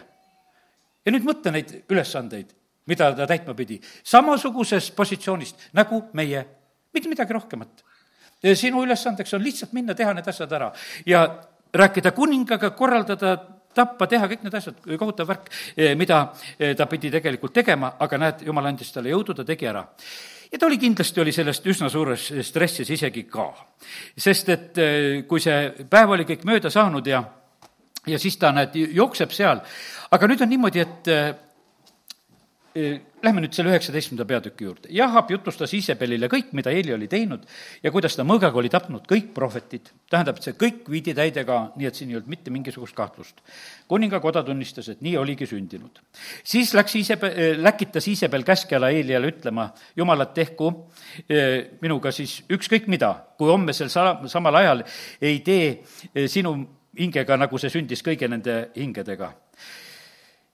ja 1.04 1.12
nüüd 1.12 1.24
mõtle 1.24 1.52
neid 1.52 1.74
ülesandeid, 1.88 2.52
mida 2.86 3.12
ta 3.14 3.26
täitma 3.26 3.54
pidi. 3.54 3.80
samasugusest 4.04 4.94
positsioonist 4.96 5.70
nagu 5.72 6.04
meie, 6.12 6.46
mitte 6.92 7.08
midagi 7.08 7.32
rohkemat 7.32 7.84
sinu 8.54 8.82
ülesandeks 8.84 9.32
on 9.34 9.42
lihtsalt 9.42 9.72
minna, 9.72 9.94
teha 9.94 10.12
need 10.14 10.26
asjad 10.28 10.52
ära 10.52 10.72
ja 11.06 11.26
rääkida 11.74 12.12
kuningaga, 12.12 12.70
korraldada 12.70 13.55
tappa, 13.76 14.08
teha 14.10 14.28
kõik 14.30 14.46
need 14.46 14.56
asjad, 14.56 14.80
kohutav 14.96 15.28
värk, 15.28 15.50
mida 16.00 16.22
ta 16.78 16.88
pidi 16.90 17.12
tegelikult 17.12 17.54
tegema, 17.56 17.92
aga 18.00 18.18
näed, 18.22 18.46
jumal 18.48 18.72
andis 18.72 18.90
talle 18.94 19.12
jõudu, 19.12 19.36
ta 19.36 19.44
tegi 19.46 19.68
ära 19.68 19.84
ja 20.52 20.58
ta 20.58 20.66
oli 20.66 20.78
kindlasti, 20.78 21.20
oli 21.20 21.32
sellest 21.34 21.66
üsna 21.66 21.88
suures 21.92 22.28
stressis 22.46 22.90
isegi 22.90 23.26
ka. 23.30 23.48
sest 24.16 24.48
et 24.54 24.78
kui 25.28 25.42
see 25.42 25.86
päev 25.90 26.14
oli 26.14 26.26
kõik 26.28 26.46
mööda 26.48 26.70
saanud 26.70 27.06
ja, 27.06 27.22
ja 28.06 28.18
siis 28.18 28.38
ta, 28.38 28.52
näed, 28.54 28.76
jookseb 28.76 29.34
seal, 29.34 29.62
aga 30.10 30.30
nüüd 30.30 30.44
on 30.44 30.52
niimoodi, 30.54 30.84
et 30.84 31.10
Lähme 32.76 33.40
nüüd 33.40 33.54
selle 33.56 33.70
üheksateistkümnenda 33.72 34.26
peatüki 34.28 34.66
juurde. 34.66 34.88
Jahab 34.92 35.30
jutustas 35.32 35.72
Iisabelile 35.74 36.28
kõik, 36.28 36.50
mida 36.54 36.70
Eeli 36.74 36.92
oli 36.92 37.06
teinud 37.08 37.46
ja 37.82 37.90
kuidas 37.94 38.18
ta 38.18 38.24
mõõgaga 38.26 38.60
oli 38.60 38.68
tapnud 38.70 39.06
kõik 39.08 39.30
prohvetid. 39.34 39.88
tähendab, 40.10 40.36
see 40.44 40.52
kõik 40.52 40.84
viidi 40.90 41.14
täide 41.16 41.44
ka, 41.48 41.72
nii 41.76 41.88
et 41.88 41.94
siin 41.96 42.10
ei 42.10 42.18
olnud 42.18 42.28
mitte 42.28 42.50
mingisugust 42.52 42.94
kahtlust. 42.94 43.40
kuningakoda 43.88 44.42
tunnistas, 44.44 44.88
et 44.88 45.00
nii 45.00 45.16
oligi 45.16 45.46
sündinud. 45.46 46.02
siis 46.44 46.74
läks 46.74 46.94
Iisabel, 46.96 47.62
läkitas 47.62 48.08
Iisabel 48.08 48.44
käskjale 48.44 48.92
Eeliale 48.92 49.32
ütlema, 49.32 49.70
jumalad, 49.96 50.34
tehku 50.34 50.90
minuga 51.80 52.12
siis 52.12 52.42
ükskõik 52.50 52.86
mida, 52.86 53.14
kui 53.38 53.48
homme 53.48 53.72
sel 53.72 53.88
sa-, 53.88 54.20
samal 54.26 54.54
ajal 54.54 54.84
ei 55.20 55.40
tee 55.40 56.28
sinu 56.28 56.54
hingega, 56.98 57.36
nagu 57.36 57.58
see 57.58 57.72
sündis 57.72 58.04
kõigi 58.04 58.28
nende 58.28 58.70
hingedega. 58.76 59.32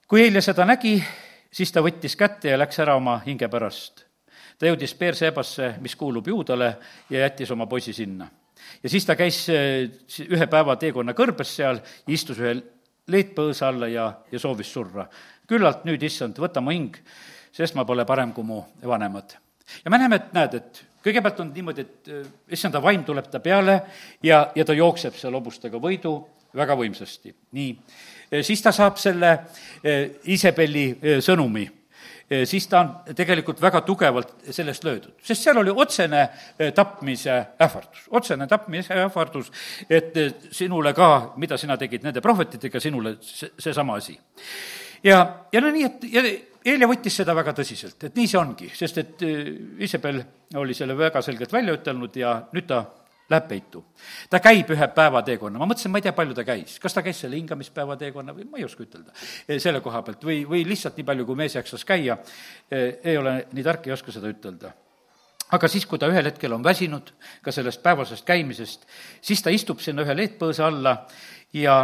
kui 0.07 0.23
Eelia 0.23 0.41
seda 0.41 0.65
nägi, 0.65 1.03
siis 1.53 1.73
ta 1.73 1.83
võttis 1.85 2.17
kätte 2.19 2.53
ja 2.53 2.59
läks 2.61 2.81
ära 2.83 2.97
oma 2.97 3.19
hinge 3.27 3.49
pärast. 3.53 4.07
ta 4.59 4.69
jõudis 4.69 4.95
Beersebasse, 4.95 5.75
mis 5.81 5.97
kuulub 5.97 6.29
Juudale, 6.29 6.77
ja 7.11 7.25
jättis 7.27 7.51
oma 7.51 7.67
poisi 7.67 7.93
sinna. 7.93 8.29
ja 8.83 8.89
siis 8.89 9.07
ta 9.07 9.17
käis 9.17 9.49
eh, 9.49 9.91
ühe 10.29 10.47
päeva 10.47 10.77
teekonna 10.77 11.13
kõrbes 11.13 11.57
seal, 11.57 11.81
istus 12.07 12.39
ühe 12.39 12.57
leitpõõsa 13.09 13.69
alla 13.69 13.89
ja, 13.89 14.13
ja 14.33 14.39
soovis 14.39 14.73
surra. 14.73 15.07
küllalt 15.47 15.85
nüüd, 15.85 16.03
issand, 16.03 16.39
võta 16.39 16.61
mu 16.61 16.71
hing, 16.71 16.97
sest 17.53 17.75
ma 17.75 17.85
pole 17.85 18.05
parem 18.05 18.33
kui 18.33 18.45
mu 18.45 18.63
vanemad. 18.83 19.37
ja 19.85 19.91
me 19.91 19.99
näeme, 19.99 20.17
et 20.17 20.33
näed, 20.33 20.55
et 20.55 20.85
kõigepealt 21.05 21.41
on 21.41 21.53
niimoodi, 21.55 21.81
et 21.81 22.09
eh, 22.09 22.27
issanda 22.49 22.83
vaim 22.83 23.05
tuleb 23.05 23.29
ta 23.31 23.41
peale 23.41 23.83
ja, 24.23 24.51
ja 24.55 24.65
ta 24.65 24.73
jookseb 24.73 25.15
seal 25.15 25.35
hobustega 25.35 25.79
võidu 25.79 26.17
väga 26.55 26.77
võimsasti. 26.77 27.35
nii 27.53 27.77
siis 28.41 28.63
ta 28.65 28.73
saab 28.73 28.99
selle 29.01 29.37
Iisabeli 30.33 30.87
sõnumi. 31.21 31.69
Siis 32.49 32.65
ta 32.71 32.79
on 32.81 33.17
tegelikult 33.17 33.59
väga 33.61 33.83
tugevalt 33.85 34.47
sellest 34.57 34.85
löödud, 34.87 35.19
sest 35.21 35.45
seal 35.45 35.59
oli 35.61 35.73
otsene 35.75 36.23
tapmise 36.73 37.35
ähvardus, 37.61 38.07
otsene 38.09 38.47
tapmise 38.49 38.97
ähvardus, 39.03 39.51
et 39.91 40.17
sinule 40.55 40.95
ka, 40.97 41.35
mida 41.37 41.59
sina 41.61 41.77
tegid 41.77 42.07
nende 42.07 42.23
prohvetitega, 42.25 42.81
sinule 42.81 43.19
see, 43.21 43.51
seesama 43.61 43.99
asi. 44.01 44.17
ja, 45.05 45.19
ja 45.53 45.61
no 45.61 45.75
nii, 45.75 45.85
et 45.91 46.09
ja 46.15 46.25
Eelia 46.63 46.87
võttis 46.87 47.17
seda 47.19 47.35
väga 47.35 47.53
tõsiselt, 47.59 48.05
et 48.07 48.17
nii 48.17 48.29
see 48.31 48.39
ongi, 48.39 48.69
sest 48.71 48.99
et 49.03 49.23
Iisabel 49.83 50.21
oli 50.63 50.77
selle 50.79 50.95
väga 50.95 51.23
selgelt 51.27 51.53
välja 51.53 51.75
ütelnud 51.75 52.17
ja 52.17 52.37
nüüd 52.55 52.69
ta 52.71 52.85
läheb 53.33 53.49
peitu. 53.49 53.85
ta 54.31 54.41
käib 54.45 54.71
ühe 54.75 54.89
päevateekonna, 54.95 55.59
ma 55.59 55.69
mõtlesin, 55.71 55.93
ma 55.93 56.01
ei 56.01 56.07
tea, 56.07 56.15
palju 56.17 56.37
ta 56.37 56.45
käis, 56.47 56.79
kas 56.83 56.95
ta 56.95 57.03
käis 57.05 57.25
selle 57.25 57.39
hingamispäeva 57.41 57.97
teekonna 58.01 58.37
või 58.37 58.47
ma 58.51 58.61
ei 58.61 58.69
oska 58.69 58.85
ütelda 58.85 59.15
eh, 59.17 59.59
selle 59.63 59.81
koha 59.85 60.03
pealt 60.07 60.25
või, 60.29 60.43
või 60.49 60.65
lihtsalt 60.69 61.01
nii 61.01 61.09
palju, 61.09 61.27
kui 61.29 61.41
mees 61.43 61.57
jaksas 61.59 61.85
käia, 61.89 62.19
eh, 62.71 63.01
ei 63.03 63.19
ole 63.19 63.39
nii 63.53 63.67
tark, 63.67 63.89
ei 63.89 63.97
oska 63.97 64.15
seda 64.15 64.31
ütelda 64.33 64.73
aga 65.53 65.69
siis, 65.69 65.87
kui 65.87 66.01
ta 66.01 66.09
ühel 66.11 66.29
hetkel 66.31 66.55
on 66.57 66.65
väsinud 66.65 67.13
ka 67.45 67.53
sellest 67.53 67.83
päevasest 67.83 68.25
käimisest, 68.29 68.87
siis 69.21 69.43
ta 69.45 69.53
istub 69.53 69.83
sinna 69.85 70.05
ühe 70.07 70.17
leedpõõsa 70.17 70.69
alla 70.69 70.97
ja, 71.57 71.77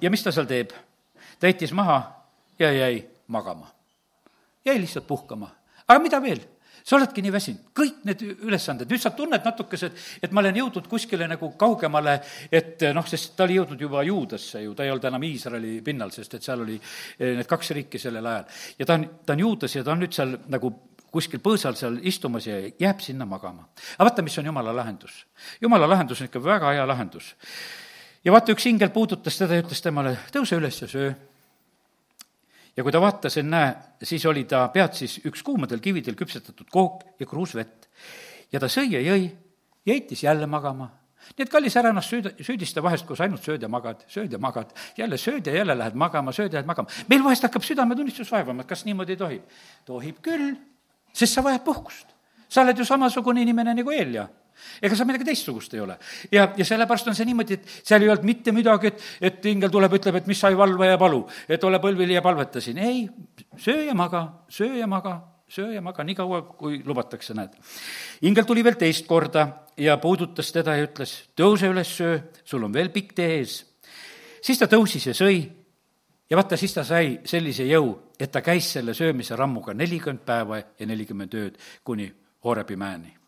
ja 0.00 0.10
mis 0.10 0.24
ta 0.24 0.34
seal 0.34 0.48
teeb? 0.50 0.74
ta 1.38 1.50
heitis 1.50 1.72
maha 1.74 2.00
ja 2.58 2.72
jäi 2.72 3.04
magama. 3.26 3.70
jäi 4.64 4.80
lihtsalt 4.80 5.06
puhkama. 5.06 5.50
aga 5.88 6.00
mida 6.02 6.22
veel? 6.22 6.42
Sa 6.84 6.96
oledki 6.96 7.22
nii 7.22 7.32
väsinud, 7.32 7.64
kõik 7.76 8.02
need 8.08 8.22
ülesanded, 8.46 8.90
nüüd 8.90 9.02
sa 9.02 9.12
tunned 9.16 9.44
natukese, 9.44 9.90
et, 9.90 10.06
et 10.26 10.34
ma 10.34 10.42
olen 10.42 10.58
jõudnud 10.62 10.88
kuskile 10.90 11.28
nagu 11.30 11.52
kaugemale, 11.58 12.18
et 12.50 12.86
noh, 12.94 13.06
sest 13.08 13.36
ta 13.38 13.46
oli 13.46 13.58
jõudnud 13.60 13.84
juba 13.86 14.02
Juudasse 14.06 14.62
ju, 14.64 14.74
ta 14.74 14.86
ei 14.86 14.92
olnud 14.92 15.08
enam 15.10 15.26
Iisraeli 15.28 15.76
pinnal, 15.84 16.12
sest 16.14 16.38
et 16.38 16.46
seal 16.46 16.64
oli 16.64 16.78
eh, 16.78 17.36
need 17.38 17.48
kaks 17.50 17.74
riiki 17.78 18.00
sellel 18.02 18.26
ajal. 18.26 18.48
ja 18.78 18.88
ta 18.88 18.98
on, 18.98 19.06
ta 19.26 19.36
on 19.36 19.44
Juudas 19.46 19.76
ja 19.76 19.84
ta 19.86 19.94
on 19.94 20.02
nüüd 20.04 20.16
seal 20.16 20.36
nagu 20.52 20.72
kuskil 21.12 21.42
põõsal 21.44 21.76
seal 21.76 21.98
istumas 22.08 22.46
ja 22.48 22.58
jääb 22.80 23.02
sinna 23.04 23.26
magama. 23.28 23.68
aga 23.98 24.08
vaata, 24.08 24.22
mis 24.24 24.38
on 24.38 24.48
jumala 24.48 24.74
lahendus. 24.76 25.26
jumala 25.60 25.88
lahendus 25.88 26.20
on 26.20 26.30
ikka 26.30 26.42
väga 26.44 26.72
hea 26.72 26.86
lahendus. 26.86 27.34
ja 28.24 28.32
vaata, 28.32 28.52
üks 28.52 28.66
ingel 28.66 28.90
puudutas 28.90 29.38
teda 29.38 29.58
ja 29.58 29.66
ütles 29.66 29.82
temale, 29.84 30.16
tõuse 30.32 30.56
üles 30.56 30.82
ja 30.82 30.88
söö 30.88 31.12
ja 32.76 32.84
kui 32.84 32.92
ta 32.92 33.00
vaatas, 33.02 33.36
ennäe, 33.40 33.74
siis 34.02 34.24
oli 34.26 34.44
ta 34.48 34.64
pead 34.72 34.96
siis 34.96 35.18
üks 35.28 35.44
kuumadel 35.44 35.82
kividel 35.84 36.16
küpsetatud 36.18 36.70
kook 36.72 37.04
ja 37.20 37.28
kruus 37.28 37.54
vett. 37.56 37.88
ja 38.52 38.60
ta 38.60 38.68
sõi 38.68 38.90
ja 38.92 39.00
jõi 39.00 39.30
ja 39.86 39.94
heitis 39.94 40.22
jälle 40.22 40.46
magama. 40.46 40.90
nii 41.36 41.44
et 41.46 41.52
kallis, 41.52 41.76
ära 41.76 41.92
ennast 41.92 42.10
süüda, 42.10 42.32
süüdista 42.40 42.82
vahest, 42.82 43.06
kus 43.06 43.20
ainult 43.20 43.44
sööd 43.44 43.62
ja 43.62 43.68
magad, 43.68 44.04
sööd 44.08 44.32
ja 44.32 44.38
magad, 44.38 44.72
jälle 44.96 45.18
sööd 45.18 45.46
ja 45.46 45.54
jälle 45.54 45.78
lähed 45.78 45.94
magama, 45.94 46.32
sööd 46.32 46.52
ja 46.52 46.60
lähed 46.60 46.66
magama. 46.66 46.88
meil 47.08 47.24
vahest 47.24 47.48
hakkab 47.48 47.64
südametunnistus 47.64 48.32
vaevama, 48.32 48.62
et 48.62 48.68
kas 48.68 48.84
niimoodi 48.84 49.16
tohib? 49.16 49.42
tohib 49.84 50.22
küll, 50.22 50.54
sest 51.12 51.34
sa 51.34 51.44
vajad 51.44 51.64
puhkust. 51.64 52.06
sa 52.48 52.62
oled 52.62 52.78
ju 52.78 52.84
samasugune 52.84 53.42
inimene 53.42 53.74
nagu 53.74 53.92
Eelja 53.92 54.28
ega 54.82 54.96
seal 54.96 55.08
midagi 55.08 55.26
teistsugust 55.28 55.74
ei 55.74 55.80
ole. 55.80 55.98
ja, 56.32 56.48
ja 56.56 56.64
sellepärast 56.66 57.10
on 57.10 57.18
see 57.18 57.26
niimoodi, 57.28 57.58
et 57.58 57.74
seal 57.82 58.02
ei 58.02 58.12
olnud 58.12 58.26
mitte 58.28 58.54
midagi, 58.54 58.92
et, 58.92 59.04
et 59.30 59.50
ingel 59.50 59.72
tuleb, 59.72 59.98
ütleb, 59.98 60.20
et 60.20 60.30
mis 60.30 60.40
sai 60.40 60.56
valva 60.58 60.92
ja 60.92 61.00
palu, 61.00 61.22
et 61.48 61.64
ole 61.64 61.80
põlvili 61.82 62.16
ja 62.16 62.24
palveta 62.24 62.60
siin. 62.60 62.78
ei, 62.78 63.04
söö 63.56 63.86
ja 63.88 63.94
maga, 63.98 64.24
söö 64.48 64.74
ja 64.80 64.88
maga, 64.90 65.16
söö 65.52 65.72
ja 65.74 65.82
maga, 65.84 66.04
nii 66.04 66.16
kaua, 66.18 66.42
kui 66.58 66.82
lubatakse, 66.84 67.34
näed. 67.38 67.56
ingel 68.28 68.48
tuli 68.48 68.64
veel 68.64 68.78
teist 68.80 69.06
korda 69.06 69.46
ja 69.76 69.96
puudutas 70.02 70.52
teda 70.52 70.76
ja 70.78 70.86
ütles, 70.88 71.16
tõuse 71.38 71.70
üles, 71.72 71.96
söö, 71.96 72.20
sul 72.44 72.64
on 72.64 72.74
veel 72.74 72.92
pikk 72.94 73.16
tee 73.18 73.38
ees. 73.40 73.58
siis 74.42 74.58
ta 74.58 74.70
tõusis 74.70 75.10
ja 75.12 75.16
sõi 75.16 75.40
ja 76.30 76.36
vaata, 76.36 76.56
siis 76.56 76.74
ta 76.74 76.84
sai 76.84 77.18
sellise 77.28 77.66
jõu, 77.68 77.94
et 78.18 78.32
ta 78.32 78.40
käis 78.40 78.72
selle 78.78 78.94
söömise 78.94 79.36
rammuga 79.36 79.74
nelikümmend 79.74 80.24
päeva 80.26 80.62
ja 80.62 80.86
nelikümmend 80.86 81.34
ööd 81.34 81.58
kuni 81.84 82.12
Horebi 82.42 82.76
mäeni 82.76 83.21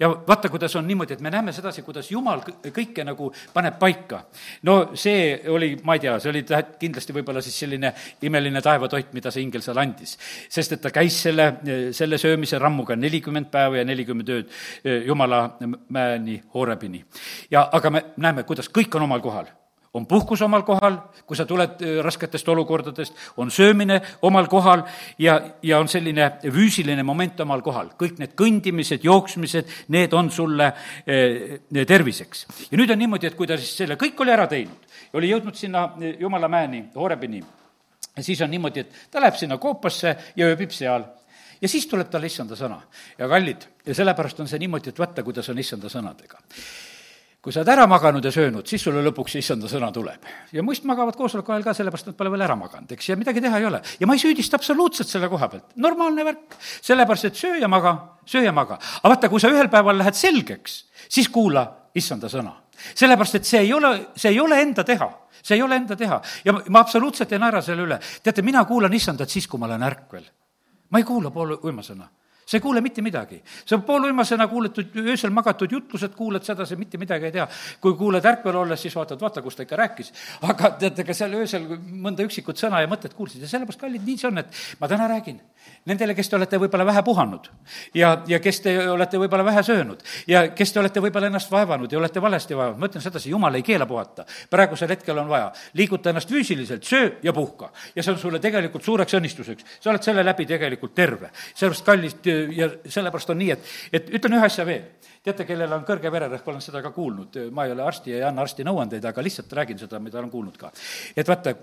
ja 0.00 0.08
vaata, 0.28 0.48
kuidas 0.48 0.76
on 0.76 0.86
niimoodi, 0.86 1.16
et 1.16 1.20
me 1.20 1.30
näeme 1.30 1.52
sedasi, 1.52 1.82
kuidas 1.82 2.10
Jumal 2.10 2.42
kõike 2.44 3.04
nagu 3.04 3.30
paneb 3.54 3.78
paika. 3.78 4.22
no 4.62 4.78
see 4.94 5.40
oli, 5.48 5.74
ma 5.84 5.98
ei 5.98 6.04
tea, 6.04 6.18
see 6.20 6.32
oli 6.32 6.44
kindlasti 6.80 7.16
võib-olla 7.16 7.42
siis 7.44 7.58
selline 7.64 7.92
imeline 8.22 8.62
taevatoit, 8.64 9.12
mida 9.16 9.30
see 9.34 9.42
ingel 9.42 9.62
seal 9.64 9.78
andis. 9.78 10.16
sest 10.48 10.72
et 10.72 10.82
ta 10.82 10.90
käis 10.94 11.22
selle, 11.22 11.50
selle 11.92 12.18
söömise 12.18 12.58
rammuga 12.58 12.96
nelikümmend 12.96 13.50
päeva 13.52 13.80
ja 13.80 13.84
nelikümmend 13.84 14.34
ööd 14.34 14.58
Jumala 15.06 15.44
mäeni, 15.88 16.42
Horebini. 16.54 17.04
ja 17.50 17.68
aga 17.72 17.90
me 17.90 18.04
näeme, 18.16 18.42
kuidas 18.44 18.70
kõik 18.72 18.94
on 18.96 19.08
omal 19.08 19.20
kohal 19.24 19.48
on 19.98 20.06
puhkus 20.06 20.42
omal 20.46 20.64
kohal, 20.66 20.96
kui 21.26 21.36
sa 21.36 21.46
tuled 21.48 21.82
äh, 21.82 21.98
rasketest 22.04 22.48
olukordadest, 22.48 23.16
on 23.36 23.50
söömine 23.50 24.00
omal 24.22 24.48
kohal 24.50 24.84
ja, 25.18 25.38
ja 25.62 25.78
on 25.82 25.90
selline 25.90 26.30
füüsiline 26.44 27.04
moment 27.06 27.40
omal 27.44 27.62
kohal. 27.66 27.92
kõik 27.98 28.18
need 28.22 28.34
kõndimised, 28.38 29.04
jooksmised, 29.04 29.70
need 29.94 30.14
on 30.14 30.30
sulle 30.30 30.72
eh, 31.06 31.60
terviseks. 31.86 32.46
ja 32.70 32.78
nüüd 32.78 32.90
on 32.94 32.98
niimoodi, 32.98 33.30
et 33.30 33.38
kui 33.38 33.46
ta 33.46 33.58
siis 33.58 33.76
selle 33.82 33.98
kõik 34.00 34.24
oli 34.24 34.34
ära 34.34 34.46
teinud 34.50 34.88
oli 35.12 35.30
jõudnud 35.30 35.56
sinna 35.56 35.84
äh, 35.84 36.16
Jumala 36.20 36.48
mäeni, 36.48 36.84
Horebini, 36.94 37.42
siis 38.20 38.40
on 38.44 38.50
niimoodi, 38.50 38.84
et 38.84 38.98
ta 39.10 39.22
läheb 39.22 39.38
sinna 39.38 39.58
koopasse 39.58 40.16
ja 40.36 40.50
ööbib 40.50 40.74
seal 40.74 41.06
ja 41.60 41.70
siis 41.70 41.86
tuleb 41.90 42.10
talle 42.10 42.26
issanda 42.30 42.56
sõna. 42.56 42.80
ja 43.18 43.28
kallid, 43.28 43.66
ja 43.86 43.94
sellepärast 43.94 44.40
on 44.40 44.50
see 44.50 44.60
niimoodi, 44.62 44.92
et 44.92 44.98
vaata, 44.98 45.24
kuidas 45.26 45.48
on 45.48 45.58
issanda 45.58 45.90
sõnadega 45.92 46.42
kui 47.42 47.54
sa 47.54 47.60
oled 47.62 47.70
ära 47.70 47.86
maganud 47.86 48.24
ja 48.24 48.32
söönud, 48.34 48.66
siis 48.66 48.82
sulle 48.82 49.02
lõpuks 49.06 49.36
issanda 49.38 49.68
sõna 49.70 49.92
tuleb. 49.94 50.24
ja 50.52 50.62
muist 50.66 50.84
magavad 50.88 51.16
koosoleku 51.16 51.52
ajal 51.54 51.68
ka, 51.68 51.74
sellepärast 51.78 52.10
nad 52.10 52.16
pole 52.18 52.32
veel 52.34 52.42
ära 52.48 52.56
maganud, 52.58 52.90
eks, 52.92 53.08
ja 53.12 53.16
midagi 53.16 53.40
teha 53.44 53.60
ei 53.60 53.68
ole. 53.68 53.80
ja 54.00 54.06
ma 54.06 54.16
ei 54.16 54.22
süüdista 54.22 54.58
absoluutselt 54.58 55.08
selle 55.08 55.28
koha 55.30 55.48
pealt, 55.48 55.76
normaalne 55.76 56.24
värk, 56.26 56.58
sellepärast 56.82 57.30
et 57.30 57.38
söö 57.38 57.60
ja 57.62 57.68
maga, 57.70 57.94
söö 58.26 58.42
ja 58.42 58.52
maga. 58.52 58.80
aga 59.02 59.14
vaata, 59.14 59.30
kui 59.30 59.40
sa 59.40 59.52
ühel 59.54 59.70
päeval 59.70 59.98
lähed 60.02 60.18
selgeks, 60.18 60.80
siis 61.08 61.30
kuula 61.30 61.64
issanda 61.94 62.28
sõna. 62.32 62.56
sellepärast, 62.94 63.38
et 63.38 63.46
see 63.46 63.62
ei 63.62 63.72
ole, 63.72 63.94
see 64.16 64.34
ei 64.34 64.40
ole 64.40 64.60
enda 64.60 64.84
teha 64.84 65.08
see 65.42 65.54
ei 65.54 65.62
ole 65.62 65.76
enda 65.78 65.96
teha 65.96 66.20
ja 66.44 66.52
ma 66.68 66.80
absoluutselt 66.82 67.32
ei 67.32 67.38
naera 67.38 67.62
selle 67.62 67.86
üle. 67.86 68.00
teate, 68.22 68.42
mina 68.42 68.64
kuulan 68.64 68.92
issandat 68.92 69.30
siis, 69.30 69.46
kui 69.46 69.60
ma 69.60 69.70
olen 69.70 69.82
ärkvel. 69.82 70.26
ma 70.90 70.98
ei 70.98 71.04
kuula 71.04 71.30
poole 71.30 71.62
uimasõna 71.62 72.08
sa 72.48 72.56
ei 72.56 72.60
kuule 72.60 72.80
mitte 72.80 73.02
midagi. 73.02 73.42
sa 73.66 73.78
pooluimasena 73.78 74.48
kuuletud, 74.48 74.96
öösel 74.96 75.30
magatud 75.30 75.72
jutlused, 75.72 76.14
kuulad 76.16 76.46
sedasi, 76.46 76.76
mitte 76.76 76.98
midagi 76.98 77.28
ei 77.28 77.32
tea. 77.32 77.48
kui 77.80 77.94
kuuled 77.94 78.24
ärkvel 78.24 78.56
olles, 78.56 78.82
siis 78.82 78.96
vaatad, 78.96 79.20
vaata, 79.20 79.42
kus 79.42 79.56
ta 79.56 79.66
ikka 79.66 79.76
rääkis. 79.76 80.12
aga 80.42 80.70
teate, 80.80 81.04
ka 81.04 81.14
seal 81.14 81.34
öösel 81.36 81.68
mõnda 81.92 82.24
üksikut 82.24 82.56
sõna 82.56 82.80
ja 82.80 82.88
mõtet 82.88 83.14
kuulsid 83.14 83.44
ja 83.44 83.48
sellepärast, 83.48 83.80
kallid, 83.80 84.04
nii 84.06 84.16
see 84.16 84.30
on, 84.30 84.38
et 84.38 84.64
ma 84.80 84.88
täna 84.88 85.10
räägin 85.12 85.40
nendele, 85.88 86.14
kes 86.16 86.28
te 86.28 86.36
olete 86.36 86.58
võib-olla 86.60 86.84
vähe 86.88 87.02
puhanud 87.04 87.48
ja, 87.96 88.10
ja 88.28 88.38
kes 88.42 88.60
te 88.64 88.74
olete 88.90 89.20
võib-olla 89.20 89.44
vähe 89.46 89.62
söönud 89.64 90.02
ja 90.30 90.44
kes 90.56 90.72
te 90.72 90.80
olete 90.82 91.02
võib-olla 91.02 91.30
ennast 91.30 91.50
vaevanud 91.52 91.92
ja 91.92 92.00
olete 92.00 92.22
valesti 92.22 92.56
vaevanud, 92.56 92.80
ma 92.80 92.90
ütlen 92.90 93.04
sedasi, 93.04 93.30
jumal 93.32 93.54
ei 93.58 93.64
keela 93.66 93.86
puhata. 93.88 94.26
praegusel 94.50 94.90
hetkel 94.92 95.18
on 95.18 95.28
vaja, 95.30 95.50
liiguta 95.78 96.12
ennast 96.12 96.30
füüsiliselt, 96.32 96.84
söö 96.84 97.10
ja 97.22 97.32
puhka. 97.32 97.70
ja 97.96 98.02
see 98.02 98.12
on 98.12 98.18
sulle 98.18 98.40
tegelikult 98.42 98.84
suureks 98.84 99.16
õnnistuseks. 99.18 99.64
sa 99.80 99.90
oled 99.90 100.04
selle 100.04 100.24
läbi 100.24 100.46
tegelikult 100.46 100.94
terve. 100.94 101.30
sellepärast, 101.54 101.84
kallid, 101.84 102.30
ja 102.56 102.68
sellepärast 102.86 103.32
on 103.34 103.40
nii, 103.42 103.50
et, 103.54 103.72
et 103.92 104.12
ütlen 104.18 104.38
ühe 104.38 104.48
asja 104.48 104.66
veel. 104.68 104.84
teate, 105.24 105.44
kellel 105.48 105.72
on 105.76 105.86
kõrge 105.88 106.12
vererõhk, 106.12 106.46
olen 106.48 106.62
seda 106.64 106.82
ka 106.84 106.92
kuulnud, 106.94 107.40
ma 107.52 107.66
ei 107.66 107.74
ole 107.74 107.84
arsti 107.84 108.14
ja 108.14 108.20
ei 108.20 108.28
anna 108.28 108.44
arsti 108.46 108.66
nõuandeid, 108.66 109.04
aga 109.08 109.24
lihtsalt 109.24 109.52
räägin 109.60 109.80
seda, 109.80 110.00
mida 110.02 110.20
olen 110.20 110.30
kuulnud 110.30 110.56
ka. 110.60 110.72
et 111.16 111.28
vaata, 111.28 111.54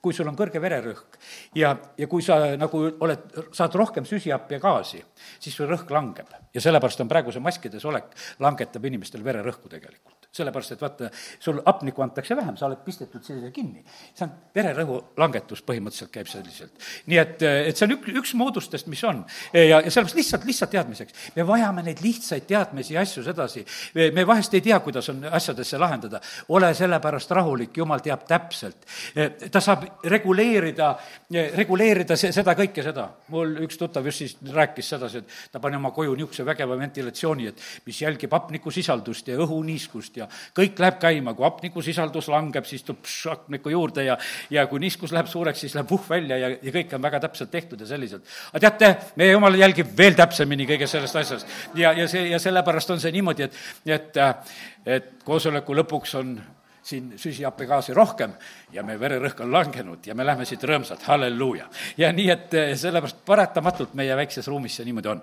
kui 0.00 0.16
sul 0.16 0.28
on 0.28 0.36
kõrge 0.36 0.60
vererõhk 0.62 1.18
ja, 1.56 1.74
ja 1.98 2.08
kui 2.08 2.24
sa 2.24 2.56
nagu 2.60 2.82
oled, 3.04 3.26
saad 3.56 3.76
rohkem 3.76 4.08
süsihappi 4.08 4.56
ja 4.56 4.62
gaasi, 4.62 5.02
siis 5.38 5.56
su 5.56 5.68
rõhk 5.68 5.92
langeb. 5.92 6.28
ja 6.54 6.60
sellepärast 6.60 7.04
on 7.04 7.08
praegu 7.08 7.32
see 7.32 7.44
maskides 7.44 7.84
olek, 7.84 8.10
langetab 8.40 8.84
inimestel 8.84 9.24
vererõhku 9.24 9.68
tegelikult 9.68 10.19
sellepärast 10.30 10.76
et 10.76 10.82
vaata, 10.82 11.08
sul 11.42 11.58
hapnikku 11.66 12.02
antakse 12.04 12.36
vähem, 12.38 12.54
sa 12.56 12.68
oled 12.68 12.84
pistetud 12.86 13.24
sellega 13.26 13.50
kinni. 13.54 13.82
see 14.14 14.22
on 14.26 14.34
vererõhu 14.54 14.98
langetus 15.18 15.62
põhimõtteliselt 15.66 16.12
käib 16.14 16.28
selliselt. 16.30 16.84
nii 17.10 17.18
et, 17.18 17.42
et 17.42 17.76
see 17.76 17.88
on 17.88 17.96
ük-, 17.96 18.06
üks 18.20 18.34
moodustest, 18.38 18.86
mis 18.86 19.02
on. 19.04 19.24
ja, 19.52 19.80
ja 19.80 19.90
sellepärast 19.90 20.18
lihtsalt, 20.20 20.46
lihtsalt 20.46 20.70
teadmiseks. 20.70 21.16
me 21.34 21.46
vajame 21.46 21.82
neid 21.88 22.02
lihtsaid 22.04 22.46
teadmisi 22.46 22.94
ja 22.94 23.02
asju 23.02 23.24
sedasi. 23.26 23.64
me 24.14 24.26
vahest 24.26 24.54
ei 24.54 24.62
tea, 24.68 24.78
kuidas 24.84 25.10
on 25.10 25.24
asjadesse 25.26 25.78
lahendada. 25.82 26.20
ole 26.48 26.70
sellepärast 26.78 27.34
rahulik, 27.34 27.76
jumal 27.82 27.98
teab 27.98 28.22
täpselt. 28.30 28.86
ta 29.50 29.60
saab 29.60 29.84
reguleerida, 30.04 30.92
reguleerida 31.58 32.16
see, 32.16 32.30
seda 32.32 32.54
kõike 32.54 32.86
seda. 32.86 33.08
mul 33.34 33.58
üks 33.66 33.82
tuttav 33.82 34.06
just 34.06 34.22
siis 34.22 34.38
rääkis 34.54 34.94
sedasi, 34.94 35.24
et 35.24 35.50
ta 35.50 35.58
pani 35.58 35.76
oma 35.76 35.90
koju 35.90 36.14
niisuguse 36.14 36.46
vägeva 36.46 36.78
ventilatsiooni, 36.78 37.50
et 37.50 37.68
mis 37.86 38.02
jälgib 38.02 38.30
hapnikusisaldust 38.38 39.34
ja 39.34 39.42
õhuniiskust 39.42 40.19
ja 40.20 40.28
kõik 40.56 40.78
läheb 40.82 41.00
käima, 41.02 41.34
kui 41.34 41.46
hapnikusisaldus 41.46 42.30
langeb, 42.32 42.68
siis 42.68 42.84
tuleb 42.86 43.08
hapnikku 43.30 43.72
juurde 43.72 44.04
ja, 44.06 44.18
ja 44.52 44.66
kui 44.70 44.82
niiskus 44.82 45.14
läheb 45.16 45.30
suureks, 45.30 45.64
siis 45.64 45.74
läheb 45.78 45.90
vuhh 45.90 46.06
välja 46.10 46.38
ja, 46.40 46.52
ja 46.56 46.74
kõik 46.76 46.94
on 46.96 47.02
väga 47.02 47.22
täpselt 47.26 47.50
tehtud 47.50 47.80
ja 47.80 47.90
selliselt. 47.90 48.26
aga 48.52 48.62
teate, 48.68 49.12
meie 49.20 49.34
jumal 49.34 49.58
jälgib 49.58 49.92
veel 49.98 50.16
täpsemini 50.18 50.68
kõigest 50.68 50.98
sellest 50.98 51.20
asjast 51.22 51.58
ja, 51.78 51.94
ja 51.96 52.08
see, 52.10 52.28
ja 52.30 52.40
sellepärast 52.42 52.96
on 52.96 53.02
see 53.02 53.12
niimoodi, 53.16 53.48
et, 53.48 53.60
et, 53.98 54.24
et 54.86 55.12
koosoleku 55.24 55.76
lõpuks 55.82 56.16
on 56.20 56.34
siin 56.82 57.12
süsihappegaasi 57.16 57.94
rohkem 57.94 58.32
ja 58.72 58.82
meie 58.86 59.00
vererõhk 59.00 59.42
on 59.44 59.52
langenud 59.52 60.06
ja 60.06 60.14
me 60.14 60.24
lähme 60.26 60.46
siit 60.48 60.62
rõõmsalt, 60.64 61.02
halleluuja. 61.06 61.68
ja 62.00 62.12
nii, 62.12 62.28
et 62.30 62.54
eh, 62.54 62.72
sellepärast 62.78 63.20
paratamatult 63.26 63.94
meie 63.98 64.16
väikses 64.16 64.48
ruumis 64.48 64.76
see 64.78 64.86
niimoodi 64.88 65.10
on. 65.12 65.22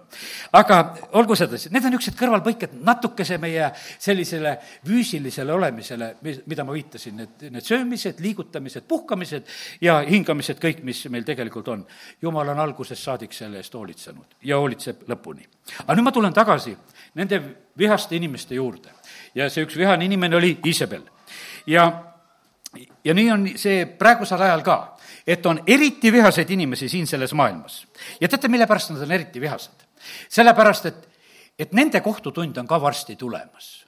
aga 0.59 0.79
olgu 1.19 1.35
sedasi, 1.35 1.71
need 1.73 1.85
on 1.85 1.95
niisugused 1.95 2.19
kõrvalpõiked 2.19 2.77
natukese 2.85 3.39
meie 3.41 3.71
sellisele 3.97 4.57
füüsilisele 4.85 5.53
olemisele, 5.53 6.13
mida 6.45 6.65
ma 6.67 6.75
viitasin, 6.75 7.17
need, 7.23 7.47
need 7.51 7.65
söömised, 7.65 8.21
liigutamised, 8.23 8.85
puhkamised 8.87 9.49
ja 9.81 9.99
hingamised, 10.05 10.61
kõik, 10.61 10.83
mis 10.87 11.03
meil 11.09 11.25
tegelikult 11.27 11.67
on. 11.73 11.85
jumal 12.21 12.53
on 12.53 12.59
algusest 12.59 13.03
saadik 13.03 13.33
selle 13.33 13.61
eest 13.63 13.73
hoolitsenud 13.73 14.37
ja 14.43 14.61
hoolitseb 14.61 15.07
lõpuni. 15.09 15.47
aga 15.83 15.95
nüüd 15.95 16.05
ma 16.05 16.11
tulen 16.11 16.33
tagasi 16.33 16.77
nende 17.15 17.41
vihaste 17.77 18.15
inimeste 18.15 18.55
juurde 18.55 18.93
ja 19.35 19.49
see 19.49 19.65
üks 19.65 19.77
vihane 19.77 20.05
inimene 20.05 20.35
oli 20.35 20.57
Iisabel 20.65 21.05
ja, 21.67 22.03
ja 23.03 23.13
nii 23.13 23.31
on 23.31 23.47
see 23.59 23.85
praegusel 23.99 24.41
ajal 24.41 24.63
ka, 24.65 24.77
et 25.27 25.45
on 25.45 25.61
eriti 25.67 26.11
vihaseid 26.11 26.49
inimesi 26.55 26.89
siin 26.89 27.07
selles 27.07 27.33
maailmas. 27.33 27.87
ja 28.21 28.27
teate, 28.27 28.47
mille 28.47 28.67
pärast 28.67 28.91
nad 28.91 29.01
on 29.01 29.11
eriti 29.11 29.41
vihased? 29.41 29.85
sellepärast, 30.29 30.85
et, 30.85 31.09
et 31.59 31.73
nende 31.73 32.01
kohtutund 32.01 32.57
on 32.57 32.67
ka 32.67 32.81
varsti 32.81 33.15
tulemas. 33.15 33.85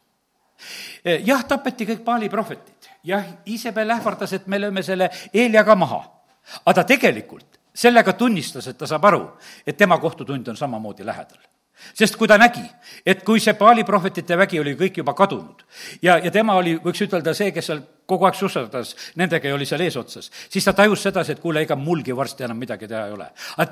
jah, 1.26 1.46
tapeti 1.46 1.86
kõik 1.86 2.04
Paali 2.04 2.30
prohvetid, 2.30 2.89
jah, 3.04 3.26
Iisabel 3.48 3.96
ähvardas, 3.96 4.34
et 4.34 4.48
me 4.48 4.60
lööme 4.60 4.84
selle 4.84 5.10
Eelia 5.34 5.63
ka 5.63 5.76
maha, 5.76 6.04
aga 6.65 6.84
tegelikult 6.84 7.60
sellega 7.74 8.13
tunnistas, 8.13 8.68
et 8.68 8.78
ta 8.78 8.88
saab 8.88 9.06
aru, 9.06 9.24
et 9.65 9.78
tema 9.78 9.98
kohtutund 9.98 10.48
on 10.48 10.58
samamoodi 10.58 11.06
lähedal 11.06 11.39
sest 11.94 12.18
kui 12.20 12.28
ta 12.28 12.38
nägi, 12.38 12.63
et 13.06 13.24
kui 13.28 13.39
see 13.39 13.54
Paali 13.54 13.84
prohvetite 13.88 14.38
vägi 14.38 14.60
oli 14.60 14.76
kõik 14.80 15.02
juba 15.02 15.13
kadunud 15.18 15.63
ja, 16.02 16.18
ja 16.18 16.32
tema 16.32 16.56
oli, 16.60 16.78
võiks 16.84 17.02
ütelda, 17.06 17.34
see, 17.38 17.52
kes 17.56 17.72
seal 17.72 17.84
kogu 18.10 18.26
aeg 18.28 18.38
susserdas 18.38 18.95
nendega 19.19 19.50
ja 19.50 19.56
oli 19.56 19.67
seal 19.69 19.84
eesotsas, 19.86 20.30
siis 20.50 20.65
ta 20.65 20.74
tajus 20.78 21.04
sedasi, 21.06 21.36
et 21.36 21.43
kuule, 21.43 21.63
ega 21.65 21.78
mulgi 21.80 22.15
varsti 22.15 22.45
enam 22.48 22.58
midagi 22.60 22.88
teha 22.89 23.06
ei 23.08 23.15
ole. 23.15 23.28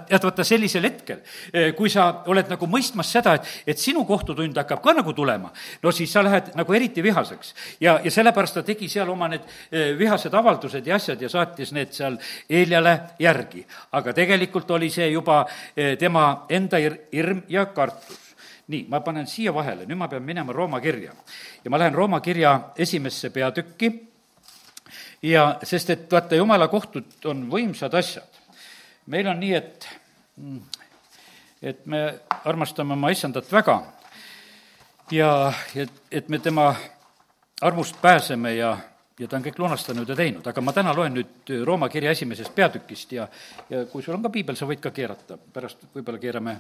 et 0.10 0.23
vaata, 0.23 0.45
sellisel 0.47 0.86
hetkel, 0.86 1.23
eh, 1.54 1.71
kui 1.78 1.89
sa 1.89 2.08
oled 2.30 2.52
nagu 2.52 2.69
mõistmas 2.69 3.12
seda, 3.12 3.38
et, 3.38 3.50
et 3.73 3.82
sinu 3.82 4.06
kohtutund 4.06 4.58
hakkab 4.62 4.84
ka 4.84 4.93
nagu 5.00 5.13
tulema, 5.17 5.52
no 5.84 5.91
siis 5.91 6.13
sa 6.13 6.23
lähed 6.26 6.54
nagu 6.60 6.78
eriti 6.78 7.04
vihaseks. 7.04 7.54
ja, 7.82 8.00
ja 8.04 8.12
sellepärast 8.12 8.60
ta 8.60 8.65
tegi 8.67 8.89
seal 8.91 9.10
oma 9.10 9.32
need 9.34 9.47
eh, 9.71 9.93
vihased 9.97 10.34
avaldused 10.34 10.86
ja 10.88 10.95
asjad 10.95 11.21
ja 11.21 11.30
saatis 11.30 11.73
need 11.73 11.93
seal 11.95 12.17
Eeljale 12.50 13.00
järgi. 13.19 13.65
aga 13.91 14.13
tegelikult 14.13 14.71
oli 14.71 14.89
see 14.93 15.10
juba 15.12 15.45
eh, 15.76 15.97
tema 15.97 16.45
enda 16.50 16.78
hirm 16.80 17.43
ja 17.50 17.65
kartus 17.73 18.28
nii, 18.67 18.86
ma 18.91 19.00
panen 19.00 19.28
siia 19.28 19.54
vahele, 19.56 19.86
nüüd 19.88 20.00
ma 20.00 20.10
pean 20.12 20.23
minema 20.23 20.54
Rooma 20.54 20.82
kirja. 20.84 21.13
ja 21.63 21.71
ma 21.71 21.80
lähen 21.80 21.95
Rooma 21.95 22.19
kirja 22.21 22.73
esimesse 22.78 23.30
peatükki 23.30 23.91
ja 25.21 25.60
sest, 25.63 25.89
et 25.89 26.12
vaata, 26.12 26.36
jumala 26.36 26.67
kohtud 26.67 27.25
on 27.25 27.47
võimsad 27.51 27.93
asjad. 27.97 28.41
meil 29.08 29.27
on 29.27 29.39
nii, 29.39 29.53
et, 29.53 29.88
et 31.62 31.86
me 31.86 32.01
armastame 32.43 32.93
oma 32.93 33.10
issandat 33.10 33.51
väga 33.51 33.80
ja, 35.12 35.53
et, 35.75 35.91
et 36.12 36.30
me 36.30 36.39
tema 36.39 36.75
armust 37.62 38.01
pääseme 38.01 38.56
ja, 38.56 38.77
ja 39.19 39.27
ta 39.27 39.38
on 39.38 39.45
kõik 39.45 39.60
lunastanud 39.60 40.10
ja 40.10 40.15
teinud, 40.15 40.47
aga 40.47 40.62
ma 40.62 40.73
täna 40.73 40.93
loen 40.95 41.15
nüüd 41.17 41.53
Rooma 41.65 41.89
kirja 41.89 42.12
esimesest 42.12 42.56
peatükist 42.56 43.12
ja, 43.12 43.27
ja 43.69 43.86
kui 43.86 44.03
sul 44.03 44.17
on 44.17 44.25
ka 44.25 44.30
piibel, 44.30 44.56
sa 44.56 44.67
võid 44.69 44.84
ka 44.84 44.91
keerata, 44.91 45.39
pärast 45.53 45.88
võib-olla 45.95 46.21
keerame 46.21 46.58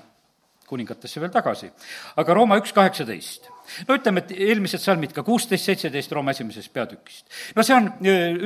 kuningatesse 0.67 1.21
veel 1.23 1.31
tagasi. 1.31 1.69
aga 2.19 2.33
Rooma 2.35 2.57
üks 2.59 2.73
kaheksateist. 2.75 3.47
no 3.87 3.95
ütleme, 3.97 4.23
et 4.23 4.31
eelmised 4.35 4.81
salmid 4.83 5.13
ka 5.15 5.23
kuusteist, 5.27 5.65
seitseteist 5.67 6.11
Rooma 6.11 6.31
esimesest 6.35 6.73
peatükist. 6.73 7.25
no 7.55 7.63
see 7.63 7.75
on, 7.75 7.89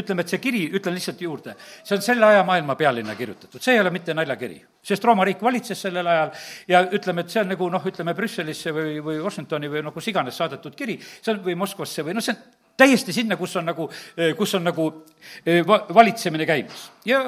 ütleme, 0.02 0.22
et 0.22 0.34
see 0.34 0.42
kiri, 0.44 0.64
ütlen 0.78 0.98
lihtsalt 0.98 1.22
juurde, 1.22 1.56
see 1.84 1.98
on 1.98 2.06
selle 2.06 2.26
aja 2.30 2.46
maailma 2.48 2.78
pealinna 2.78 3.16
kirjutatud, 3.18 3.62
see 3.62 3.76
ei 3.76 3.84
ole 3.84 3.94
mitte 3.94 4.14
naljakiri. 4.18 4.62
sest 4.86 5.06
Rooma 5.06 5.26
riik 5.26 5.42
valitses 5.42 5.82
sellel 5.88 6.08
ajal 6.08 6.34
ja 6.70 6.86
ütleme, 6.90 7.26
et 7.26 7.34
see 7.34 7.44
on 7.44 7.54
nagu 7.56 7.70
noh, 7.74 7.92
ütleme 7.94 8.16
Brüsselisse 8.18 8.74
või, 8.76 8.98
või 9.04 9.22
Washingtoni 9.22 9.70
või 9.70 9.86
noh, 9.86 9.94
kus 9.94 10.10
iganes 10.14 10.38
saadetud 10.38 10.78
kiri, 10.78 11.00
see 11.02 11.36
on, 11.36 11.44
või 11.46 11.58
Moskvasse 11.58 12.06
või 12.06 12.18
noh, 12.18 12.26
see 12.26 12.38
on 12.38 12.60
täiesti 12.82 13.14
sinna, 13.14 13.38
kus 13.38 13.56
on 13.58 13.70
nagu, 13.70 13.90
kus 14.38 14.58
on 14.58 14.66
nagu 14.70 14.90
va-, 15.68 15.86
valitsemine 15.94 16.46
käimas. 16.50 16.90
ja, 17.06 17.26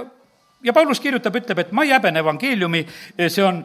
ja 0.64 0.74
Paulus 0.74 1.02
kirjutab, 1.02 1.36
ütleb, 1.42 1.66
et 1.66 1.72
ma 1.72 1.86
ei 1.86 1.94
häbene 1.94 2.22
evangeeliumi, 2.24 2.86
see 3.28 3.46
on 3.46 3.64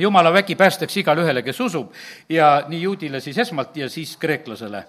jumala 0.00 0.32
vägi 0.32 0.56
päästaks 0.56 0.96
igale 0.96 1.24
ühele, 1.24 1.42
kes 1.42 1.60
usub 1.60 1.92
ja 2.28 2.64
nii 2.68 2.82
juudile 2.82 3.20
siis 3.20 3.38
esmalt 3.38 3.76
ja 3.76 3.88
siis 3.88 4.16
kreeklasele. 4.16 4.84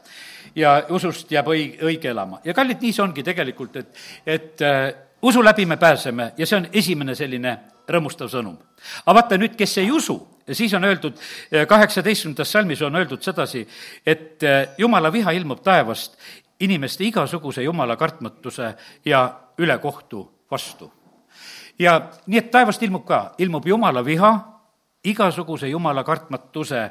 ja 0.56 0.84
usust 0.90 1.32
jääb 1.32 1.48
õi-, 1.48 1.78
õige 1.82 2.10
elama. 2.10 2.40
ja 2.44 2.54
kallid, 2.54 2.82
nii 2.82 2.94
see 2.94 3.04
ongi 3.04 3.24
tegelikult, 3.24 3.76
et, 3.76 3.98
et 4.26 4.62
äh, 4.62 4.94
usu 5.22 5.44
läbi 5.44 5.66
me 5.66 5.78
pääseme 5.78 6.32
ja 6.38 6.46
see 6.46 6.58
on 6.58 6.68
esimene 6.74 7.16
selline 7.16 7.58
rõõmustav 7.90 8.30
sõnum. 8.32 8.58
aga 9.06 9.16
vaata 9.16 9.38
nüüd, 9.38 9.56
kes 9.58 9.78
ei 9.78 9.92
usu, 9.92 10.18
siis 10.52 10.74
on 10.74 10.84
öeldud, 10.84 11.18
äh, 11.54 11.68
kaheksateistkümnendas 11.68 12.52
salmis 12.52 12.82
on 12.82 12.96
öeldud 12.96 13.22
sedasi, 13.24 13.68
et 14.06 14.44
äh, 14.44 14.76
jumala 14.78 15.12
viha 15.14 15.32
ilmub 15.32 15.64
taevast 15.64 16.18
inimeste 16.62 17.04
igasuguse 17.04 17.64
jumala 17.64 17.96
kartmatuse 17.98 18.74
ja 19.06 19.40
ülekohtu 19.58 20.32
vastu. 20.52 20.92
ja 21.80 22.10
nii, 22.28 22.38
et 22.38 22.52
taevast 22.52 22.84
ilmub 22.84 23.06
ka, 23.06 23.34
ilmub 23.38 23.68
jumala 23.68 24.06
viha 24.06 24.51
igasuguse 25.04 25.68
jumala 25.68 26.04
kartmatuse 26.04 26.82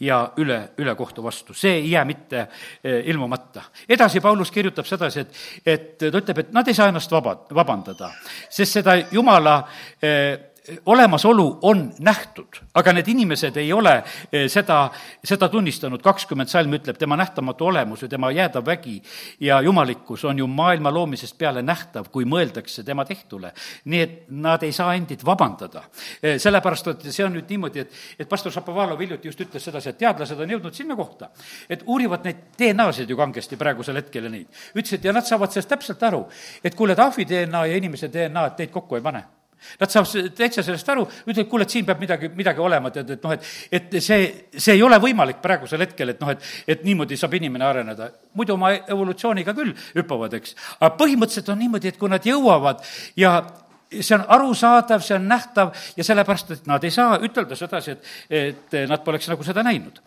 ja 0.00 0.20
üle, 0.38 0.58
ülekohtu 0.78 1.22
vastu, 1.24 1.54
see 1.54 1.80
ei 1.80 1.90
jää 1.90 2.04
mitte 2.04 2.38
eh, 2.84 3.02
ilmumata. 3.10 3.62
edasi 3.88 4.20
Paulus 4.20 4.50
kirjutab 4.50 4.86
sedasi, 4.86 5.20
et, 5.20 5.40
et 5.66 5.98
ta 5.98 6.12
ütleb, 6.20 6.38
et 6.38 6.52
nad 6.54 6.68
ei 6.68 6.74
saa 6.74 6.88
ennast 6.92 7.10
vaba, 7.10 7.34
vabandada, 7.54 8.12
sest 8.50 8.78
seda 8.78 8.96
jumala 9.10 9.58
eh, 10.02 10.45
olemasolu 10.86 11.58
on 11.62 11.92
nähtud, 11.98 12.60
aga 12.74 12.92
need 12.92 13.08
inimesed 13.08 13.56
ei 13.56 13.72
ole 13.72 13.92
eh, 14.32 14.46
seda, 14.50 14.90
seda 15.24 15.48
tunnistanud, 15.48 16.02
kakskümmend 16.02 16.50
salm 16.50 16.74
ütleb, 16.78 16.98
tema 16.98 17.16
nähtamatu 17.16 17.66
olemus 17.70 18.02
ja 18.02 18.08
tema 18.08 18.30
jäädav 18.34 18.66
vägi 18.66 18.96
ja 19.40 19.60
jumalikkus 19.60 20.24
on 20.24 20.38
ju 20.38 20.46
maailma 20.46 20.92
loomisest 20.94 21.38
peale 21.38 21.62
nähtav, 21.62 22.10
kui 22.12 22.24
mõeldakse 22.24 22.84
tema 22.84 23.04
tehtule. 23.04 23.52
nii 23.84 24.00
et 24.00 24.16
nad 24.30 24.62
ei 24.62 24.72
saa 24.72 24.94
endid 24.94 25.22
vabandada. 25.24 25.82
Eh, 26.22 26.38
sellepärast, 26.42 26.88
et 26.88 27.06
see 27.10 27.24
on 27.24 27.34
nüüd 27.36 27.48
niimoodi, 27.50 27.84
et, 27.86 27.92
et 28.18 28.28
pastor 28.28 28.52
Šapovalov 28.52 29.00
hiljuti 29.00 29.28
just 29.28 29.40
ütles 29.40 29.64
sedasi, 29.64 29.90
et 29.90 29.98
teadlased 29.98 30.40
on 30.40 30.50
jõudnud 30.56 30.74
sinna 30.74 30.96
kohta, 30.96 31.30
et 31.70 31.82
uurivad 31.86 32.26
neid 32.26 32.42
DNA-sid 32.58 33.10
ju 33.10 33.16
kangesti 33.16 33.56
praegusel 33.56 34.02
hetkel 34.02 34.28
ja 34.28 34.30
neid. 34.30 34.46
ütles, 34.74 34.98
et 34.98 35.04
ja 35.04 35.12
nad 35.12 35.26
saavad 35.26 35.52
sellest 35.52 35.70
täpselt 35.70 36.02
aru, 36.02 36.26
et 36.64 36.74
kuule, 36.74 36.94
tahvi 36.94 37.26
DNA 37.28 37.66
ja 37.66 37.76
inimese 37.76 38.10
DNA, 38.12 38.46
et 38.46 38.64
neid 38.64 38.74
kokku 38.74 38.98
ei 38.98 39.04
pane 39.04 39.24
Nad 39.80 39.92
saavad 39.92 40.30
täitsa 40.36 40.62
sellest 40.64 40.88
aru, 40.92 41.04
ütlevad, 41.26 41.48
kuule, 41.50 41.66
et 41.66 41.74
siin 41.74 41.86
peab 41.88 42.00
midagi, 42.02 42.30
midagi 42.36 42.62
olema, 42.62 42.92
tead, 42.94 43.10
et 43.16 43.26
noh, 43.26 43.34
et, 43.34 43.50
et 43.78 43.98
see, 44.04 44.28
see 44.52 44.76
ei 44.76 44.82
ole 44.86 44.98
võimalik 45.02 45.42
praegusel 45.44 45.84
hetkel, 45.84 46.14
et 46.14 46.22
noh, 46.22 46.32
et, 46.32 46.48
et 46.76 46.86
niimoodi 46.86 47.18
saab 47.18 47.36
inimene 47.38 47.66
areneda. 47.66 48.10
muidu 48.36 48.54
oma 48.54 48.72
evolutsiooniga 48.76 49.54
küll 49.56 49.74
hüppavad, 49.96 50.34
eks. 50.38 50.56
aga 50.80 50.94
põhimõtteliselt 51.00 51.52
on 51.54 51.62
niimoodi, 51.64 51.92
et 51.92 52.00
kui 52.00 52.12
nad 52.12 52.26
jõuavad 52.26 52.84
ja 53.16 53.38
see 53.90 54.16
on 54.16 54.24
arusaadav, 54.34 55.02
see 55.04 55.16
on 55.16 55.28
nähtav 55.30 55.72
ja 55.96 56.04
sellepärast, 56.04 56.50
et 56.50 56.66
nad 56.66 56.84
ei 56.84 56.90
saa 56.90 57.20
ütelda 57.22 57.56
sedasi, 57.58 57.94
et, 57.94 58.10
et 58.30 58.76
nad 58.90 59.04
poleks 59.04 59.30
nagu 59.30 59.46
seda 59.46 59.62
näinud. 59.66 60.00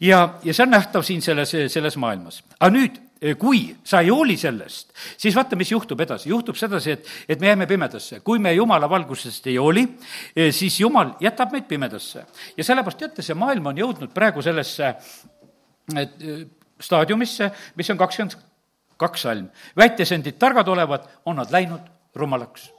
ja, 0.00 0.26
ja 0.44 0.54
see 0.54 0.66
on 0.66 0.74
nähtav 0.74 1.06
siin 1.06 1.22
selles, 1.22 1.54
selles 1.72 1.96
maailmas. 1.96 2.42
aga 2.60 2.72
nüüd 2.74 3.00
kui 3.40 3.76
sa 3.84 4.00
ei 4.04 4.10
hooli 4.12 4.36
sellest, 4.36 4.92
siis 5.16 5.36
vaata, 5.36 5.56
mis 5.56 5.70
juhtub 5.72 6.00
edasi. 6.00 6.28
juhtub 6.28 6.58
sedasi, 6.60 6.96
et, 6.96 7.08
et 7.28 7.40
me 7.40 7.46
jääme 7.46 7.66
pimedasse. 7.66 8.20
kui 8.20 8.38
me 8.38 8.52
Jumala 8.52 8.90
valgusest 8.90 9.46
ei 9.46 9.56
hooli, 9.56 9.86
siis 10.50 10.80
Jumal 10.80 11.14
jätab 11.20 11.52
meid 11.52 11.68
pimedasse. 11.70 12.26
ja 12.56 12.64
sellepärast 12.64 12.98
teate, 12.98 13.22
see 13.22 13.34
maailm 13.38 13.72
on 13.72 13.78
jõudnud 13.78 14.12
praegu 14.14 14.42
sellesse 14.42 14.94
et, 15.96 16.18
staadiumisse, 16.80 17.50
mis 17.76 17.90
on 17.90 17.98
kakskümmend 17.98 18.38
kaks 18.96 19.26
salm. 19.28 19.48
väites 19.76 20.12
endid 20.12 20.38
targad 20.38 20.68
olevat, 20.68 21.08
on 21.24 21.36
nad 21.36 21.52
läinud 21.52 21.92
rumalaks 22.14 22.70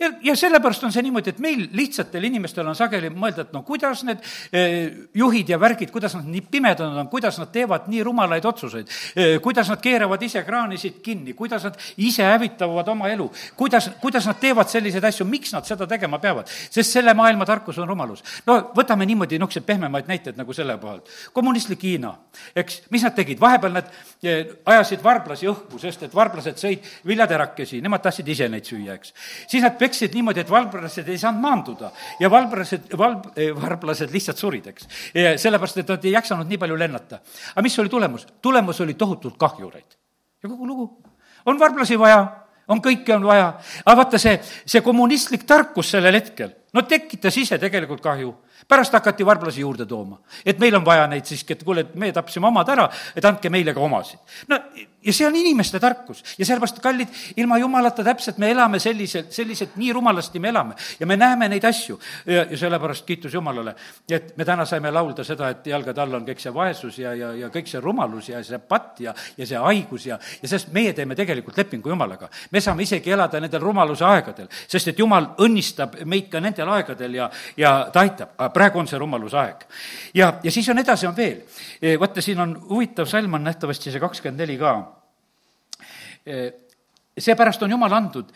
ja, 0.00 0.12
ja 0.22 0.36
sellepärast 0.36 0.84
on 0.84 0.92
see 0.94 1.04
niimoodi, 1.06 1.32
et 1.34 1.42
meil 1.42 1.66
lihtsatel 1.76 2.24
inimestel 2.28 2.66
on 2.68 2.76
sageli 2.78 3.10
mõelda, 3.12 3.46
et 3.46 3.54
no 3.54 3.62
kuidas 3.66 4.04
need 4.08 4.22
eh, 4.52 5.08
juhid 5.14 5.52
ja 5.52 5.58
värgid, 5.60 5.92
kuidas 5.94 6.16
nad 6.18 6.28
nii 6.28 6.44
pimedad 6.50 6.86
on, 6.88 7.08
kuidas 7.12 7.38
nad 7.40 7.52
teevad 7.54 7.88
nii 7.92 8.02
rumalaid 8.06 8.46
otsuseid, 8.48 8.90
eh, 9.16 9.36
kuidas 9.42 9.70
nad 9.72 9.80
keeravad 9.82 10.22
ise 10.22 10.44
kraanisid 10.46 11.00
kinni, 11.04 11.36
kuidas 11.38 11.66
nad 11.68 11.78
ise 11.96 12.26
hävitavad 12.26 12.88
oma 12.92 13.10
elu, 13.12 13.28
kuidas, 13.56 13.90
kuidas 14.02 14.26
nad 14.28 14.40
teevad 14.42 14.70
selliseid 14.72 15.04
asju, 15.04 15.26
miks 15.28 15.54
nad 15.54 15.68
seda 15.68 15.88
tegema 15.90 16.20
peavad? 16.22 16.50
sest 16.70 16.98
selle 16.98 17.14
maailma 17.14 17.46
tarkus 17.48 17.78
on 17.78 17.88
rumalus. 17.88 18.22
no 18.46 18.58
võtame 18.76 19.06
niimoodi 19.08 19.38
niisuguseid 19.38 19.66
pehmemaid 19.66 20.08
näiteid 20.10 20.38
nagu 20.38 20.52
selle 20.56 20.76
kohalt. 20.78 21.08
kommunistlik 21.32 21.82
Hiina, 21.82 22.12
eks, 22.56 22.82
mis 22.90 23.02
nad 23.02 23.14
tegid, 23.16 23.40
vahepeal 23.40 23.72
nad 23.74 23.88
eh, 24.22 24.54
ajasid 24.64 25.02
varblasi 25.04 25.48
õhku, 25.50 25.80
sest 25.82 26.06
et 26.06 26.14
varblased 26.14 26.60
sõid 26.60 26.86
viljaterakesi, 27.06 27.80
nemad 27.84 28.02
tahtsid 28.04 28.28
ise 28.28 28.48
neid 28.52 28.68
süüa, 28.68 28.96
eks. 28.98 29.14
siis 29.50 29.61
nad 29.62 29.78
peksid 29.78 30.14
niimoodi, 30.16 30.42
et 30.42 30.50
valvlased 30.50 31.08
ei 31.08 31.18
saanud 31.20 31.42
maanduda 31.42 31.90
ja 32.20 32.30
valvlased, 32.30 32.92
valv, 32.98 33.32
eh, 33.36 33.50
varblased 33.56 34.12
lihtsalt 34.12 34.38
surid, 34.38 34.68
eks. 34.72 34.88
sellepärast, 35.42 35.82
et 35.82 35.94
nad 35.94 36.04
ei 36.04 36.14
jaksanud 36.16 36.48
nii 36.50 36.60
palju 36.62 36.78
lennata. 36.78 37.20
aga 37.54 37.62
mis 37.62 37.78
oli 37.78 37.92
tulemus? 37.92 38.26
tulemus 38.42 38.80
oli 38.80 38.94
tohutult 38.94 39.38
kahjureid. 39.38 39.98
ja 40.42 40.48
kogu 40.48 40.66
lugu. 40.66 40.88
on 41.46 41.58
varblasi 41.58 41.98
vaja, 41.98 42.22
on 42.68 42.82
kõike 42.82 43.14
on 43.14 43.26
vaja, 43.26 43.52
aga 43.84 43.96
vaata 43.96 44.18
see, 44.18 44.38
see 44.66 44.80
kommunistlik 44.80 45.46
tarkus 45.46 45.90
sellel 45.90 46.14
hetkel, 46.14 46.52
no 46.72 46.82
tekitas 46.82 47.36
ise 47.36 47.58
tegelikult 47.58 48.00
kahju 48.00 48.34
pärast 48.68 48.92
hakati 48.92 49.26
varblasi 49.26 49.60
juurde 49.60 49.86
tooma. 49.86 50.18
et 50.44 50.58
meil 50.58 50.74
on 50.74 50.84
vaja 50.84 51.06
neid 51.06 51.24
siiski, 51.24 51.52
et 51.52 51.64
kuule, 51.64 51.80
et 51.80 51.94
me 51.94 52.12
tapsime 52.12 52.46
omad 52.46 52.68
ära, 52.68 52.88
et 53.16 53.24
andke 53.24 53.50
meile 53.50 53.74
ka 53.74 53.80
omasid. 53.80 54.18
no 54.48 54.58
ja 55.02 55.12
see 55.12 55.26
on 55.26 55.36
inimeste 55.36 55.80
tarkus 55.80 56.22
ja 56.38 56.46
sellepärast, 56.46 56.78
kallid, 56.82 57.08
ilma 57.36 57.58
jumalata 57.58 58.04
täpselt 58.04 58.38
me 58.38 58.50
elame 58.52 58.78
selliselt, 58.82 59.32
selliselt, 59.34 59.76
nii 59.76 59.92
rumalasti 59.92 60.40
me 60.40 60.50
elame 60.52 60.76
ja 61.00 61.06
me 61.06 61.16
näeme 61.16 61.48
neid 61.48 61.64
asju. 61.64 61.98
ja, 62.26 62.44
ja 62.50 62.58
sellepärast 62.58 63.06
kiitus 63.06 63.34
Jumalale, 63.34 63.74
et 64.10 64.36
me 64.36 64.44
täna 64.44 64.64
saime 64.68 64.90
laulda 64.90 65.24
seda, 65.24 65.48
et 65.50 65.66
jalgade 65.66 66.00
all 66.00 66.14
on 66.14 66.26
kõik 66.26 66.42
see 66.42 66.54
vaesus 66.54 66.98
ja, 66.98 67.14
ja, 67.18 67.32
ja 67.34 67.50
kõik 67.52 67.70
see 67.70 67.80
rumalus 67.80 68.28
ja 68.28 68.42
see 68.44 68.58
patt 68.58 69.00
ja, 69.00 69.14
ja 69.36 69.46
see 69.46 69.58
haigus 69.58 70.06
ja, 70.06 70.18
ja 70.42 70.48
sest 70.48 70.72
meie 70.72 70.92
teeme 70.92 71.16
tegelikult 71.18 71.58
lepingu 71.58 71.90
Jumalaga. 71.90 72.28
me 72.50 72.60
saame 72.60 72.86
isegi 72.86 73.10
elada 73.10 73.40
nendel 73.40 73.60
rumaluse 73.62 74.04
aegadel, 74.06 74.48
sest 74.68 74.92
et 74.92 74.98
Jumal 74.98 75.32
õnnistab 75.42 75.98
meid 76.04 76.30
ka 76.30 76.40
nendel 76.40 76.70
aegadel 76.76 77.18
ja, 77.18 77.30
ja 77.56 77.74
ta 77.92 78.06
aitab, 78.06 78.36
praegu 78.54 78.80
on 78.82 78.88
see 78.88 78.98
rumaluse 78.98 79.38
aeg. 79.38 79.66
ja, 80.14 80.32
ja 80.42 80.50
siis 80.50 80.68
on 80.68 80.78
edasi, 80.78 81.06
on 81.06 81.16
veel. 81.16 81.42
vaata, 82.00 82.22
siin 82.22 82.40
on 82.40 82.56
huvitav 82.68 83.06
salm 83.10 83.34
on 83.34 83.44
nähtavasti 83.44 83.92
see 83.92 84.02
kakskümmend 84.02 84.44
neli 84.44 84.58
ka 84.60 84.74
seepärast 87.18 87.62
on 87.62 87.70
Jumal 87.70 87.92
andnud 87.92 88.30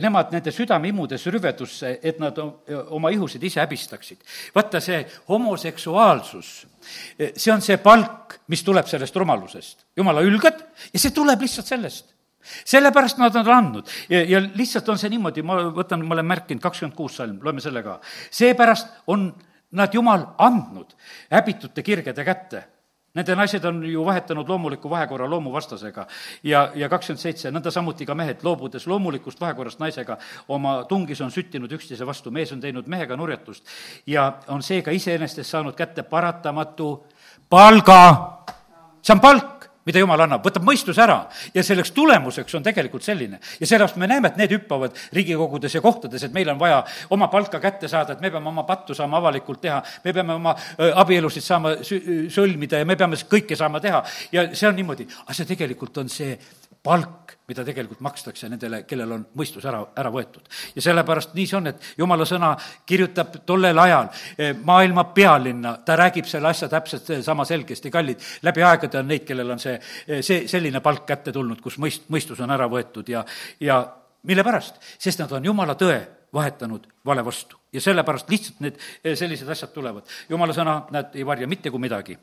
nemad 0.00 0.32
nende 0.32 0.52
südameimudes 0.54 1.26
rüvedusse, 1.34 1.98
et 2.02 2.20
nad 2.22 2.38
oma 2.38 3.10
ihusid 3.12 3.42
ise 3.44 3.60
häbistaksid. 3.60 4.22
vaata, 4.54 4.80
see 4.80 5.02
homoseksuaalsus, 5.28 6.52
see 7.36 7.52
on 7.52 7.60
see 7.60 7.76
palk, 7.82 8.38
mis 8.48 8.64
tuleb 8.64 8.88
sellest 8.88 9.16
rumalusest. 9.16 9.86
jumala 9.96 10.24
ülgad 10.24 10.64
ja 10.92 10.98
see 10.98 11.10
tuleb 11.10 11.40
lihtsalt 11.40 11.66
sellest 11.66 12.12
sellepärast 12.42 13.20
nad 13.22 13.36
on 13.38 13.48
andnud 13.54 13.90
ja, 14.10 14.22
ja 14.24 14.40
lihtsalt 14.42 14.88
on 14.88 14.98
see 14.98 15.12
niimoodi, 15.12 15.44
ma 15.46 15.60
võtan, 15.74 16.02
ma 16.02 16.16
olen 16.16 16.26
märkinud 16.26 16.62
kakskümmend 16.62 16.96
kuus 16.96 17.20
salm, 17.20 17.38
loeme 17.42 17.62
selle 17.62 17.84
ka. 17.86 18.00
seepärast 18.30 18.88
on 19.06 19.28
nad 19.72 19.94
Jumal 19.94 20.26
andnud 20.38 20.94
häbitute 21.30 21.82
kirgede 21.82 22.24
kätte 22.24 22.64
Nende 23.12 23.34
naised 23.36 23.64
on 23.68 23.82
ju 23.84 24.04
vahetanud 24.04 24.48
loomuliku 24.48 24.90
vahekorra 24.90 25.26
loomuvastasega 25.30 26.06
ja, 26.48 26.62
ja 26.74 26.88
kakskümmend 26.88 27.20
seitse, 27.20 27.50
nõnda 27.52 27.68
samuti 27.70 28.06
ka 28.08 28.16
mehed, 28.16 28.40
loobudes 28.40 28.86
loomulikust 28.88 29.40
vahekorrast 29.40 29.82
naisega, 29.82 30.16
oma 30.48 30.78
tungis 30.88 31.20
on 31.20 31.30
süttinud 31.30 31.72
üksteise 31.76 32.08
vastu, 32.08 32.32
mees 32.32 32.54
on 32.56 32.64
teinud 32.64 32.88
mehega 32.88 33.16
nurjatust 33.20 33.68
ja 34.08 34.30
on 34.48 34.64
seega 34.64 34.96
iseenesest 34.96 35.50
saanud 35.50 35.76
kätte 35.76 36.08
paratamatu 36.08 36.88
palga. 37.52 38.00
see 39.02 39.12
on 39.12 39.20
palk 39.20 39.51
mida 39.86 40.02
jumal 40.02 40.20
annab, 40.24 40.44
võtab 40.46 40.64
mõistuse 40.66 41.02
ära. 41.02 41.18
Ja 41.54 41.64
selleks 41.66 41.92
tulemuseks 41.96 42.54
on 42.58 42.64
tegelikult 42.66 43.04
selline. 43.06 43.40
ja 43.60 43.66
sellepärast 43.66 43.96
me 43.96 44.06
näeme, 44.06 44.28
et 44.28 44.36
need 44.40 44.54
hüppavad 44.56 44.96
Riigikogudes 45.12 45.74
ja 45.74 45.80
kohtades, 45.80 46.22
et 46.22 46.32
meil 46.32 46.48
on 46.52 46.58
vaja 46.58 46.82
oma 47.10 47.28
palka 47.28 47.60
kätte 47.60 47.88
saada, 47.88 48.12
et 48.12 48.20
me 48.20 48.30
peame 48.30 48.48
oma 48.48 48.62
pattu 48.68 48.94
saama 48.94 49.18
avalikult 49.18 49.60
teha, 49.60 49.82
me 50.04 50.12
peame 50.12 50.34
oma 50.34 50.56
abielusid 50.78 51.42
saama 51.42 51.76
sõlmida 51.82 52.82
ja 52.82 52.88
me 52.88 52.96
peame 52.96 53.16
kõike 53.16 53.56
saama 53.58 53.80
teha. 53.80 54.02
Ja 54.32 54.48
see 54.54 54.68
on 54.68 54.76
niimoodi, 54.78 55.08
aga 55.24 55.36
see 55.36 55.48
tegelikult 55.48 55.98
on 55.98 56.12
see 56.12 56.36
palk, 56.82 57.36
mida 57.46 57.62
tegelikult 57.66 58.00
makstakse 58.02 58.48
nendele, 58.50 58.82
kellel 58.88 59.14
on 59.14 59.24
mõistus 59.38 59.64
ära, 59.68 59.80
ära 59.98 60.10
võetud. 60.14 60.48
ja 60.74 60.82
sellepärast 60.82 61.34
nii 61.36 61.46
see 61.46 61.56
on, 61.58 61.70
et 61.70 61.84
jumala 61.98 62.26
sõna 62.26 62.52
kirjutab 62.86 63.36
tollel 63.46 63.78
ajal 63.78 64.08
eh, 64.36 64.50
maailma 64.56 65.04
pealinna, 65.14 65.76
ta 65.86 65.96
räägib 65.98 66.26
selle 66.26 66.50
asja 66.50 66.68
täpselt 66.72 67.12
sama 67.22 67.46
selgesti, 67.46 67.90
kallid, 67.90 68.22
läbi 68.42 68.66
aegade 68.66 68.98
on 68.98 69.08
neid, 69.10 69.26
kellel 69.28 69.54
on 69.54 69.62
see, 69.62 69.76
eh, 70.08 70.24
see, 70.26 70.48
selline 70.50 70.82
palk 70.82 71.06
kätte 71.06 71.34
tulnud, 71.34 71.60
kus 71.62 71.78
mõist-, 71.82 72.10
mõistus 72.10 72.42
on 72.42 72.50
ära 72.50 72.66
võetud 72.70 73.14
ja, 73.14 73.24
ja 73.60 73.78
mille 74.26 74.44
pärast? 74.46 74.82
sest 74.98 75.22
nad 75.22 75.38
on 75.38 75.46
jumala 75.52 75.78
tõe 75.78 76.00
vahetanud 76.34 76.88
vale 77.06 77.22
vastu 77.24 77.60
ja 77.72 77.80
sellepärast 77.84 78.30
lihtsalt 78.32 78.60
need 78.64 78.82
eh, 79.04 79.14
sellised 79.14 79.48
asjad 79.54 79.70
tulevad. 79.74 80.10
jumala 80.28 80.56
sõna, 80.56 80.80
näed, 80.90 81.14
ei 81.14 81.26
varja 81.26 81.46
mitte 81.46 81.70
kui 81.70 81.82
midagi 81.82 82.18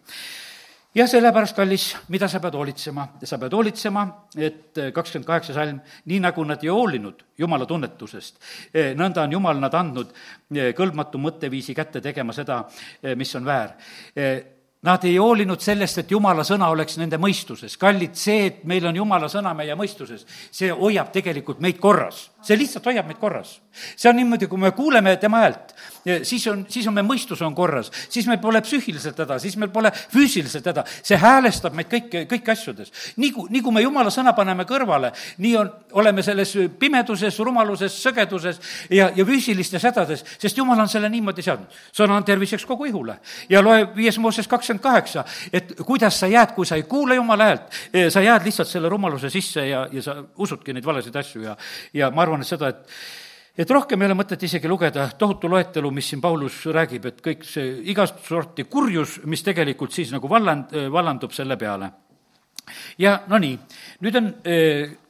ja 0.96 1.08
sellepärast, 1.08 1.56
kallis, 1.56 1.86
mida 2.10 2.28
sa 2.28 2.40
pead 2.42 2.56
hoolitsema? 2.58 3.08
sa 3.24 3.38
pead 3.38 3.54
hoolitsema, 3.54 4.06
et 4.38 4.78
eh, 4.78 4.92
kakskümmend 4.94 5.28
kaheksa 5.28 5.54
salm, 5.54 5.82
nii 6.10 6.20
nagu 6.24 6.46
nad 6.48 6.64
ei 6.64 6.72
hoolinud 6.74 7.26
Jumala 7.40 7.66
tunnetusest, 7.66 8.40
eh, 8.74 8.94
nõnda 8.98 9.24
on 9.24 9.36
Jumal 9.38 9.60
nad 9.62 9.76
andnud 9.78 10.14
eh, 10.56 10.72
kõlbmatu 10.78 11.22
mõtteviisi 11.22 11.76
kätte 11.78 12.02
tegema 12.02 12.34
seda, 12.34 12.64
mis 13.16 13.36
on 13.36 13.46
väär 13.46 13.76
Nad 14.80 15.04
ei 15.04 15.18
hoolinud 15.20 15.60
sellest, 15.60 15.98
et 16.00 16.12
jumala 16.14 16.46
sõna 16.48 16.70
oleks 16.72 16.96
nende 17.02 17.18
mõistuses. 17.20 17.74
kallid, 17.78 18.14
see, 18.16 18.46
et 18.46 18.62
meil 18.64 18.86
on 18.88 18.96
jumala 18.96 19.28
sõna 19.28 19.52
meie 19.54 19.76
mõistuses, 19.76 20.24
see 20.56 20.72
hoiab 20.72 21.12
tegelikult 21.12 21.60
meid 21.60 21.82
korras. 21.84 22.30
See 22.42 22.58
lihtsalt 22.58 22.86
hoiab 22.86 23.10
meid 23.10 23.20
korras. 23.20 23.60
see 23.96 24.10
on 24.10 24.16
niimoodi, 24.16 24.48
kui 24.48 24.60
me 24.60 24.72
kuuleme 24.72 25.18
tema 25.18 25.44
häält, 25.44 25.74
siis 26.24 26.48
on, 26.48 26.66
siis 26.70 26.88
on 26.88 26.96
meie 26.96 27.08
mõistus 27.08 27.42
on 27.46 27.56
korras, 27.56 27.92
siis 28.10 28.28
meil 28.28 28.40
pole 28.40 28.62
psüühiliselt 28.62 29.20
häda, 29.20 29.40
siis 29.40 29.58
meil 29.58 29.72
pole 29.74 29.92
füüsiliselt 29.92 30.66
häda. 30.72 30.86
see 31.04 31.18
häälestab 31.20 31.76
meid 31.76 31.92
kõik, 31.92 32.16
kõik 32.32 32.52
asjades. 32.52 32.92
nii 33.18 33.32
kui, 33.36 33.50
nii 33.50 33.62
kui 33.62 33.76
me 33.76 33.84
jumala 33.84 34.14
sõna 34.14 34.34
paneme 34.38 34.66
kõrvale, 34.70 35.12
nii 35.38 35.56
on, 35.58 35.72
oleme 35.92 36.24
selles 36.24 36.56
pimeduses, 36.80 37.40
rumaluses, 37.40 38.00
sõgeduses 38.06 38.62
ja, 38.90 39.12
ja 39.16 39.26
füüsilistes 39.26 39.84
hädades, 39.84 40.26
sest 40.38 40.58
jumal 40.58 40.80
on 40.80 40.90
selle 40.90 41.10
niimoodi 41.10 41.44
seadnud. 41.44 41.68
sõna 41.92 42.16
on 42.16 42.24
terviseks 42.24 42.66
kogu 42.66 42.86
ihule 42.86 43.20
ja 43.50 43.62
loe 43.64 43.88
viies 43.96 44.18
Mooses 44.20 44.48
kaks 44.48 44.70
kakskümmend 44.70 44.84
kaheksa, 44.84 45.24
et 45.54 45.74
kuidas 45.86 46.20
sa 46.20 46.28
jääd, 46.28 46.54
kui 46.56 46.66
sa 46.66 46.76
ei 46.76 46.84
kuula 46.84 47.16
jumala 47.16 47.50
häält, 47.50 47.78
sa 48.14 48.22
jääd 48.22 48.46
lihtsalt 48.46 48.68
selle 48.68 48.90
rumaluse 48.90 49.30
sisse 49.30 49.66
ja, 49.68 49.88
ja 49.92 50.04
sa 50.04 50.16
usudki 50.38 50.74
neid 50.74 50.86
valesid 50.86 51.16
asju 51.16 51.42
ja, 51.44 51.56
ja 51.94 52.12
ma 52.12 52.22
arvan, 52.22 52.29
et 52.38 52.48
seda, 52.48 52.70
et 52.70 52.86
et 53.60 53.72
rohkem 53.76 54.02
ei 54.02 54.08
ole 54.08 54.16
mõtet 54.16 54.44
isegi 54.48 54.70
lugeda 54.72 55.10
tohutu 55.20 55.50
loetelu, 55.52 55.90
mis 55.92 56.08
siin 56.08 56.22
Paulus 56.22 56.62
räägib, 56.72 57.06
et 57.10 57.18
kõik 57.26 57.42
see 57.44 57.74
igast 57.92 58.22
sorti 58.24 58.64
kurjus, 58.64 59.18
mis 59.26 59.44
tegelikult 59.44 59.92
siis 59.92 60.14
nagu 60.16 60.30
valland, 60.32 60.72
vallandub 60.92 61.34
selle 61.36 61.58
peale 61.60 61.90
ja 63.02 63.16
no 63.28 63.40
nii, 63.42 63.58
nüüd 64.06 64.20
on, 64.20 64.30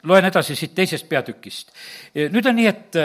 loen 0.09 0.25
edasi 0.29 0.55
siit 0.55 0.73
teisest 0.75 1.09
peatükist. 1.09 1.73
nüüd 2.15 2.47
on 2.47 2.55
nii, 2.55 2.67
et 2.71 2.99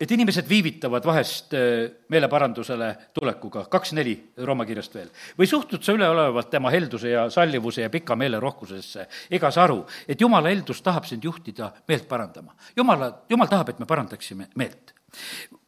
et 0.00 0.10
inimesed 0.14 0.46
viivitavad 0.48 1.06
vahest 1.06 1.54
äh, 1.54 1.90
meeleparandusele 2.08 2.90
tulekuga, 3.14 3.64
kaks 3.70 3.92
neli 3.98 4.14
Rooma 4.46 4.66
kirjast 4.66 4.94
veel. 4.94 5.08
või 5.38 5.48
suhtud 5.50 5.82
sa 5.82 5.92
üleolevalt 5.96 6.50
tema 6.50 6.70
helduse 6.70 7.10
ja 7.10 7.26
sallivuse 7.30 7.82
ja 7.82 7.90
pika 7.90 8.16
meelerohkusesse, 8.16 9.08
ega 9.30 9.50
sa 9.50 9.64
aru, 9.66 9.82
et 10.08 10.20
jumala 10.20 10.52
heldus 10.52 10.82
tahab 10.82 11.08
sind 11.08 11.24
juhtida 11.24 11.72
meelt 11.88 12.08
parandama. 12.08 12.54
jumala, 12.76 13.12
jumal 13.28 13.50
tahab, 13.50 13.74
et 13.74 13.78
me 13.78 13.86
parandaksime 13.86 14.48
meelt. 14.54 14.94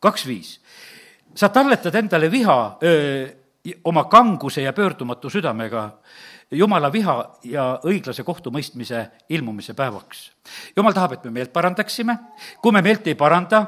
kaks 0.00 0.26
viis. 0.26 0.60
sa 1.34 1.48
talletad 1.48 1.94
endale 1.94 2.30
viha 2.30 2.78
öö, 2.82 3.28
oma 3.84 4.04
kanguse 4.04 4.62
ja 4.62 4.72
pöördumatu 4.72 5.30
südamega 5.30 5.90
jumala 6.50 6.92
viha 6.92 7.16
ja 7.44 7.64
õiglase 7.84 8.24
kohtumõistmise 8.24 9.06
ilmumise 9.28 9.74
päevaks. 9.74 10.30
jumal 10.76 10.92
tahab, 10.92 11.12
et 11.12 11.24
me 11.24 11.30
meelt 11.30 11.52
parandaksime, 11.52 12.18
kui 12.62 12.72
me 12.72 12.82
meelt 12.82 13.06
ei 13.06 13.14
paranda, 13.14 13.66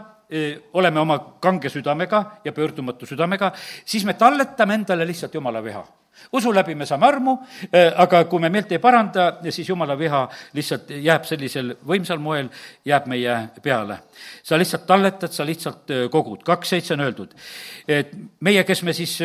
oleme 0.72 1.00
oma 1.00 1.18
kange 1.40 1.68
südamega 1.68 2.24
ja 2.44 2.52
pöördumatu 2.52 3.06
südamega, 3.06 3.52
siis 3.84 4.04
me 4.04 4.14
talletame 4.14 4.74
endale 4.80 5.06
lihtsalt 5.06 5.34
jumala 5.34 5.64
viha. 5.64 5.84
usu 6.32 6.52
läbi 6.54 6.74
me 6.74 6.86
saame 6.86 7.06
armu, 7.06 7.38
aga 7.96 8.24
kui 8.24 8.40
me 8.40 8.48
meelt 8.52 8.72
ei 8.72 8.78
paranda, 8.78 9.38
siis 9.50 9.68
jumala 9.68 9.96
viha 9.98 10.28
lihtsalt 10.54 10.90
jääb 10.90 11.24
sellisel 11.24 11.74
võimsal 11.88 12.18
moel, 12.18 12.48
jääb 12.84 13.06
meie 13.06 13.36
peale. 13.62 13.98
sa 14.42 14.58
lihtsalt 14.58 14.86
talletad, 14.86 15.32
sa 15.32 15.44
lihtsalt 15.44 15.90
kogud, 16.10 16.42
kaks 16.44 16.68
seitse 16.68 16.94
on 16.94 17.00
öeldud. 17.00 17.34
et 17.88 18.12
meie, 18.40 18.64
kes 18.64 18.82
me 18.82 18.92
siis 18.92 19.18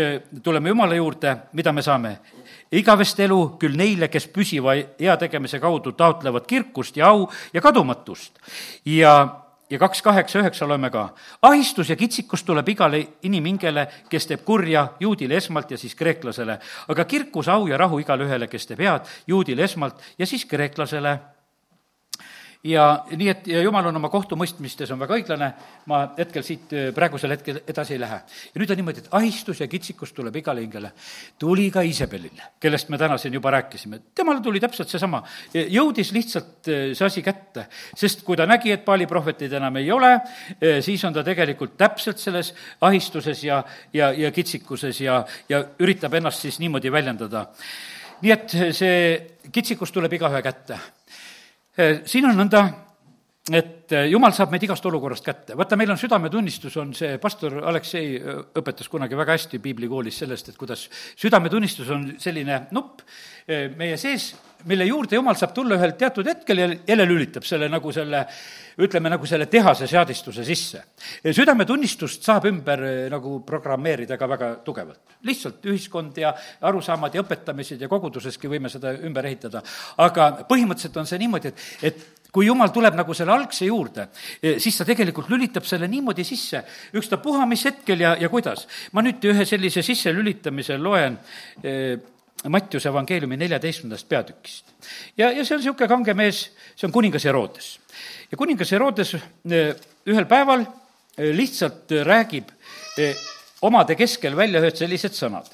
tuleme 0.44 0.70
jumala 0.70 0.96
juurde, 0.96 1.38
mida 1.54 1.72
me 1.72 1.82
saame? 1.82 2.18
igavest 2.72 3.20
elu 3.20 3.42
küll 3.60 3.78
neile, 3.78 4.08
kes 4.08 4.28
püsiva 4.28 4.76
heategemise 5.00 5.60
kaudu 5.60 5.92
taotlevad 5.92 6.48
kirkust 6.48 6.98
ja 6.98 7.08
au 7.10 7.30
ja 7.54 7.62
kadumatust. 7.62 8.34
ja 8.86 9.47
ja 9.70 9.80
kaks 9.80 10.02
kaheksa 10.02 10.40
üheksa 10.40 10.68
loeme 10.68 10.90
ka. 10.90 11.10
ahistus 11.42 11.90
ja 11.90 11.96
kitsikus 11.96 12.44
tuleb 12.44 12.70
igale 12.70 13.08
inimhingele, 13.24 13.88
kes 14.10 14.28
teeb 14.28 14.44
kurja, 14.46 14.88
juudile 15.00 15.38
esmalt 15.38 15.72
ja 15.72 15.78
siis 15.78 15.96
kreeklasele. 15.96 16.60
aga 16.88 17.06
kirkus, 17.06 17.48
au 17.48 17.68
ja 17.68 17.78
rahu 17.78 18.00
igale 18.00 18.26
ühele, 18.26 18.48
kes 18.48 18.68
teeb 18.68 18.80
head, 18.80 19.10
juudile 19.28 19.64
esmalt 19.64 20.02
ja 20.20 20.26
siis 20.26 20.46
kreeklasele 20.46 21.20
ja 22.68 22.86
nii, 23.16 23.28
et 23.32 23.48
ja 23.52 23.62
jumal 23.64 23.88
on 23.88 23.98
oma 24.00 24.10
kohtumõistmistes 24.12 24.90
on 24.92 25.00
väga 25.00 25.16
õiglane, 25.18 25.48
ma 25.90 26.02
hetkel 26.18 26.44
siit 26.46 26.74
äh, 26.76 26.90
praegusel 26.96 27.32
hetkel 27.36 27.62
edasi 27.68 27.96
ei 27.96 28.02
lähe. 28.02 28.20
ja 28.54 28.62
nüüd 28.62 28.72
on 28.74 28.80
niimoodi, 28.82 29.04
et 29.06 29.14
ahistus 29.20 29.62
ja 29.62 29.68
kitsikus 29.72 30.12
tuleb 30.16 30.36
igale 30.42 30.64
hingele. 30.66 30.92
tuli 31.40 31.70
ka 31.72 31.82
Iisabelile, 31.88 32.52
kellest 32.60 32.90
me 32.90 32.98
täna 32.98 33.18
siin 33.18 33.34
juba 33.38 33.52
rääkisime, 33.56 34.00
temale 34.16 34.42
tuli 34.44 34.60
täpselt 34.60 34.92
seesama, 34.92 35.24
jõudis 35.54 36.12
lihtsalt 36.16 36.72
äh, 36.72 36.84
see 36.98 37.08
asi 37.08 37.24
kätte, 37.26 37.68
sest 37.96 38.26
kui 38.28 38.38
ta 38.38 38.48
nägi, 38.50 38.74
et 38.76 38.86
Paali 38.86 39.08
prohveteid 39.08 39.54
enam 39.60 39.80
ei 39.80 39.92
ole, 39.92 40.14
äh, 40.18 40.82
siis 40.86 41.04
on 41.08 41.16
ta 41.16 41.24
tegelikult 41.28 41.78
täpselt 41.78 42.20
selles 42.20 42.54
ahistuses 42.82 43.44
ja, 43.44 43.64
ja, 43.94 44.12
ja 44.12 44.32
kitsikuses 44.32 45.02
ja, 45.02 45.22
ja 45.50 45.64
üritab 45.80 46.20
ennast 46.20 46.44
siis 46.44 46.60
niimoodi 46.60 46.92
väljendada. 46.92 47.48
nii 48.22 48.32
et 48.34 48.54
see 48.74 49.02
kitsikus 49.54 49.92
tuleb 49.94 50.14
igaühe 50.18 50.42
kätte 50.42 50.80
siin 52.06 52.26
on 52.26 52.38
nõnda, 52.38 52.64
et 53.54 53.94
eh, 53.96 54.08
jumal 54.12 54.34
saab 54.36 54.52
meid 54.52 54.66
igast 54.68 54.86
olukorrast 54.90 55.26
kätte. 55.26 55.56
vaata, 55.58 55.78
meil 55.80 55.92
on 55.94 56.00
südametunnistus, 56.00 56.76
on 56.82 56.94
see, 56.98 57.18
pastor 57.22 57.62
Aleksei 57.70 58.18
eh, 58.18 58.42
õpetas 58.60 58.90
kunagi 58.92 59.18
väga 59.18 59.38
hästi 59.38 59.60
piiblikoolis 59.64 60.20
sellest, 60.24 60.50
et 60.50 60.60
kuidas 60.60 60.88
südametunnistus 61.16 61.90
on 61.96 62.10
selline 62.20 62.66
nupp 62.76 63.06
meie 63.48 63.96
sees, 63.98 64.34
mille 64.66 64.86
juurde 64.86 65.16
jumal 65.16 65.36
saab 65.38 65.54
tulla 65.56 65.78
ühel 65.78 65.94
teatud 66.00 66.28
hetkel 66.28 66.58
ja 66.58 66.68
jälle 66.88 67.06
lülitab 67.08 67.46
selle 67.46 67.70
nagu 67.70 67.92
selle, 67.94 68.24
ütleme 68.82 69.10
nagu 69.10 69.26
selle 69.26 69.46
tehase 69.46 69.88
seadistuse 69.88 70.46
sisse. 70.46 70.84
südametunnistust 71.32 72.24
saab 72.24 72.46
ümber 72.50 72.84
nagu 73.14 73.40
programmeerida 73.46 74.18
ka 74.18 74.30
väga 74.30 74.52
tugevalt. 74.66 75.00
lihtsalt 75.24 75.66
ühiskond 75.66 76.18
ja 76.18 76.34
arusaamad 76.62 77.16
ja 77.16 77.22
õpetamised 77.22 77.82
ja 77.82 77.88
koguduseski 77.88 78.48
võime 78.48 78.70
seda 78.70 78.94
ümber 78.94 79.26
ehitada. 79.26 79.62
aga 79.98 80.46
põhimõtteliselt 80.50 80.98
on 80.98 81.06
see 81.06 81.20
niimoodi, 81.20 81.48
et, 81.48 81.66
et 81.82 82.06
kui 82.32 82.46
jumal 82.46 82.70
tuleb 82.74 82.98
nagu 82.98 83.14
selle 83.18 83.34
algse 83.34 83.66
juurde, 83.66 84.10
eh, 84.42 84.60
siis 84.62 84.78
ta 84.78 84.86
tegelikult 84.86 85.30
lülitab 85.32 85.66
selle 85.66 85.88
niimoodi 85.88 86.26
sisse, 86.28 86.64
ükstapuha 86.94 87.48
mis 87.50 87.64
hetkel 87.66 88.04
ja, 88.04 88.16
ja 88.20 88.30
kuidas. 88.30 88.68
ma 88.92 89.02
nüüd 89.02 89.24
ühe 89.24 89.46
sellise 89.46 89.82
sisselülitamise 89.82 90.78
loen 90.78 91.18
eh, 91.64 91.98
Mattiuse 92.48 92.90
evangeeliumi 92.90 93.38
neljateistkümnendast 93.38 94.10
peatükist. 94.10 94.66
ja, 95.18 95.32
ja 95.32 95.46
see 95.46 95.56
on 95.56 95.62
niisugune 95.62 95.88
kange 95.90 96.14
mees, 96.14 96.44
see 96.76 96.88
on 96.88 96.94
kuningas 96.94 97.26
Herodes. 97.26 97.80
ja 98.32 98.38
kuningas 98.38 98.72
Herodes 98.72 99.16
eh, 99.16 99.74
ühel 100.06 100.26
päeval 100.30 100.66
lihtsalt 101.18 101.92
räägib 102.06 102.52
omade 103.62 103.96
keskel 103.96 104.36
välja 104.38 104.62
ühed 104.62 104.78
sellised 104.78 105.16
sõnad. 105.18 105.48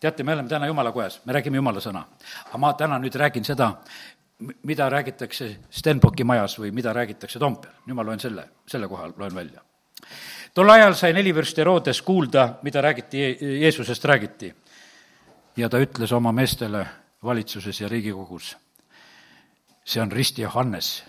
teate, 0.00 0.22
me 0.22 0.32
oleme 0.32 0.48
täna 0.48 0.66
jumala 0.66 0.92
kojas, 0.92 1.20
me 1.24 1.32
räägime 1.32 1.56
jumala 1.56 1.80
sõna. 1.80 2.04
aga 2.46 2.58
ma 2.58 2.72
täna 2.72 2.98
nüüd 2.98 3.14
räägin 3.14 3.44
seda, 3.44 3.72
mida 4.62 4.88
räägitakse 4.90 5.56
Stenbocki 5.70 6.24
majas 6.24 6.58
või 6.58 6.72
mida 6.72 6.92
räägitakse 6.92 7.38
Toompeal. 7.38 7.72
nüüd 7.86 7.96
ma 7.96 8.04
loen 8.04 8.20
selle, 8.20 8.48
selle 8.66 8.88
koha 8.88 9.10
loen 9.16 9.34
välja. 9.34 9.60
tol 10.54 10.70
ajal 10.70 10.94
sai 10.94 11.12
neli 11.12 11.34
vürst 11.34 11.58
Herodes 11.58 12.02
kuulda, 12.02 12.58
mida 12.62 12.80
räägiti, 12.80 13.38
Jeesusest 13.40 14.04
räägiti. 14.04 14.54
Ja 15.56 15.68
ta 15.68 15.80
ütles 15.80 16.12
oma 16.12 16.32
meestele 16.32 16.84
valitsuses 17.24 17.80
ja 17.80 17.88
Riigikogus, 17.88 18.56
see 19.84 20.02
on 20.02 20.12
risti 20.12 20.42
Johannes, 20.42 21.04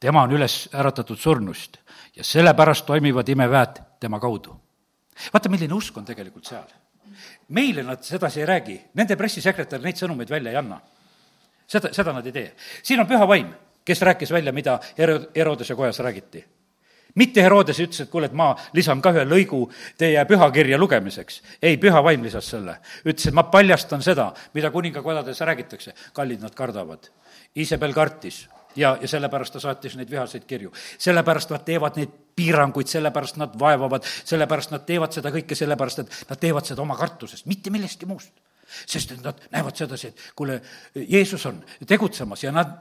tema 0.00 0.22
on 0.22 0.32
üles 0.32 0.68
äratatud 0.74 1.18
surnust 1.18 1.78
ja 2.16 2.24
sellepärast 2.24 2.86
toimivad 2.86 3.28
imeväed 3.28 3.82
tema 4.00 4.20
kaudu. 4.20 4.56
vaata, 5.32 5.48
milline 5.48 5.74
usk 5.74 5.96
on 5.96 6.04
tegelikult 6.04 6.44
seal. 6.44 6.68
meile 7.48 7.82
nad 7.82 8.02
sedasi 8.02 8.40
ei 8.40 8.46
räägi, 8.46 8.80
nende 8.94 9.16
pressisekretär 9.16 9.80
neid 9.80 9.96
sõnumeid 9.96 10.30
välja 10.30 10.50
ei 10.50 10.56
anna 10.56 10.80
seda, 11.66 11.92
seda 11.92 12.12
nad 12.12 12.26
ei 12.26 12.32
tee. 12.32 12.54
siin 12.82 13.00
on 13.00 13.06
püha 13.06 13.28
vaim, 13.28 13.52
kes 13.84 14.02
rääkis 14.02 14.30
välja, 14.30 14.52
mida 14.52 14.80
Hero-, 14.98 15.26
Herodese 15.34 15.74
kojas 15.74 15.98
räägiti 15.98 16.44
mitte 17.18 17.42
Herodes 17.42 17.80
ütles, 17.82 18.04
et 18.04 18.10
kuule, 18.12 18.30
et 18.30 18.36
ma 18.36 18.52
lisan 18.76 19.02
ka 19.04 19.12
ühe 19.16 19.24
lõigu 19.28 19.64
teie 19.98 20.24
pühakirja 20.28 20.78
lugemiseks. 20.78 21.42
ei, 21.62 21.76
püha 21.76 22.02
vaim 22.04 22.22
lisas 22.22 22.50
selle. 22.54 22.78
ütles, 23.04 23.28
et 23.28 23.34
ma 23.34 23.48
paljastan 23.50 24.02
seda, 24.02 24.32
mida 24.54 24.70
kuningakodades 24.70 25.40
räägitakse. 25.40 25.94
kallid, 26.12 26.40
nad 26.42 26.54
kardavad. 26.54 27.10
Iisabel 27.56 27.94
kartis 27.94 28.46
ja, 28.76 28.96
ja 29.00 29.08
sellepärast 29.08 29.56
ta 29.56 29.60
saatis 29.60 29.96
neid 29.96 30.10
vihaseid 30.10 30.44
kirju. 30.46 30.72
sellepärast 30.98 31.50
nad 31.50 31.64
teevad 31.64 31.96
neid 31.98 32.12
piiranguid, 32.36 32.86
sellepärast 32.86 33.36
nad 33.36 33.56
vaevavad, 33.58 34.04
sellepärast 34.24 34.74
nad 34.74 34.84
teevad 34.86 35.12
seda 35.12 35.32
kõike 35.34 35.58
sellepärast, 35.58 36.04
et 36.04 36.20
nad 36.30 36.40
teevad 36.40 36.66
seda 36.66 36.82
oma 36.82 36.96
kartusest, 36.96 37.46
mitte 37.46 37.70
millestki 37.74 38.06
muust 38.06 38.32
sest 38.68 39.14
et 39.14 39.24
nad 39.24 39.38
näevad 39.52 39.76
sedasi, 39.80 40.10
et 40.10 40.24
kuule, 40.36 40.58
Jeesus 41.08 41.46
on 41.48 41.62
tegutsemas 41.88 42.42
ja 42.44 42.52
nad 42.52 42.74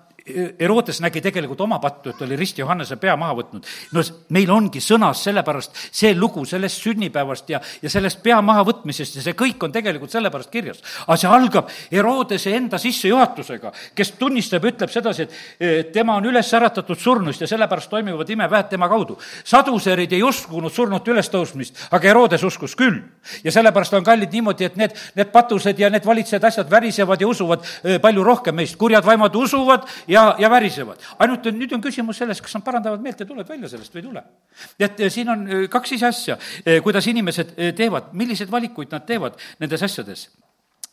Herodes 0.59 0.99
nägi 1.01 1.21
tegelikult 1.23 1.61
oma 1.63 1.79
pattu, 1.79 2.11
et 2.11 2.21
oli 2.21 2.35
risti 2.35 2.61
Johannese 2.61 2.97
pea 2.99 3.15
maha 3.17 3.35
võtnud. 3.37 3.65
no 3.93 4.01
meil 4.35 4.49
ongi 4.51 4.81
sõnas 4.83 5.21
sellepärast 5.23 5.77
see 5.91 6.13
lugu 6.15 6.43
sellest 6.45 6.81
sünnipäevast 6.83 7.49
ja, 7.49 7.61
ja 7.81 7.89
sellest 7.89 8.19
pea 8.23 8.39
mahavõtmisest 8.43 9.19
ja 9.19 9.23
see 9.23 9.37
kõik 9.37 9.63
on 9.63 9.71
tegelikult 9.71 10.11
sellepärast 10.11 10.51
kirjas. 10.51 10.81
aga 11.05 11.17
see 11.17 11.29
algab 11.31 11.71
Herodese 11.91 12.55
enda 12.55 12.79
sissejuhatusega, 12.81 13.71
kes 13.95 14.11
tunnistab, 14.19 14.65
ütleb 14.67 14.91
sedasi, 14.91 15.27
et 15.59 15.93
tema 15.93 16.17
on 16.17 16.27
üles 16.27 16.51
äratatud 16.53 16.99
surnust 16.99 17.41
ja 17.41 17.47
sellepärast 17.47 17.89
toimivad 17.89 18.29
imeväed 18.29 18.69
tema 18.69 18.89
kaudu. 18.89 19.17
saduserid 19.43 20.11
ei 20.11 20.23
uskunud 20.23 20.73
surnute 20.73 21.11
ülestõusmist, 21.11 21.87
aga 21.91 22.07
Herodes 22.07 22.43
uskus 22.43 22.75
küll. 22.75 22.99
ja 23.43 23.51
sellepärast 23.51 23.93
on 23.93 24.03
kallid 24.03 24.31
niimoodi, 24.33 24.65
et 24.65 24.75
need, 24.75 24.97
need 25.15 25.31
patused 25.31 25.79
ja 25.79 25.89
need 25.89 26.05
valitsejad, 26.05 26.43
asjad 26.43 26.69
värisevad 26.71 27.21
ja 27.21 27.27
usuvad 27.27 27.63
eh, 27.83 27.99
palju 28.01 28.23
rohkem 28.23 28.55
meist. 28.55 28.75
kurjad 28.75 29.05
vaimad 29.05 29.35
usuvad 29.35 29.87
ja 30.07 30.16
ja, 30.17 30.35
ja 30.39 30.49
värisevad. 30.49 31.03
ainult 31.19 31.45
on, 31.49 31.59
nüüd 31.61 31.75
on 31.77 31.83
küsimus 31.83 32.21
selles, 32.21 32.41
kas 32.43 32.57
nad 32.57 32.65
parandavad 32.65 33.03
meelt 33.03 33.21
ja 33.21 33.29
tulevad 33.29 33.49
välja 33.53 33.69
sellest 33.71 33.93
või 33.93 34.03
ei 34.03 34.09
tule. 34.09 34.25
et 34.79 34.99
eh, 34.99 35.13
siin 35.13 35.31
on 35.33 35.45
eh, 35.45 35.69
kaks 35.71 35.95
ise 35.97 36.09
asja, 36.09 36.39
eh, 36.65 36.81
kuidas 36.83 37.07
inimesed 37.13 37.55
teevad, 37.77 38.11
milliseid 38.17 38.51
valikuid 38.51 38.93
nad 38.93 39.07
teevad 39.07 39.39
nendes 39.61 39.87
asjades 39.87 40.29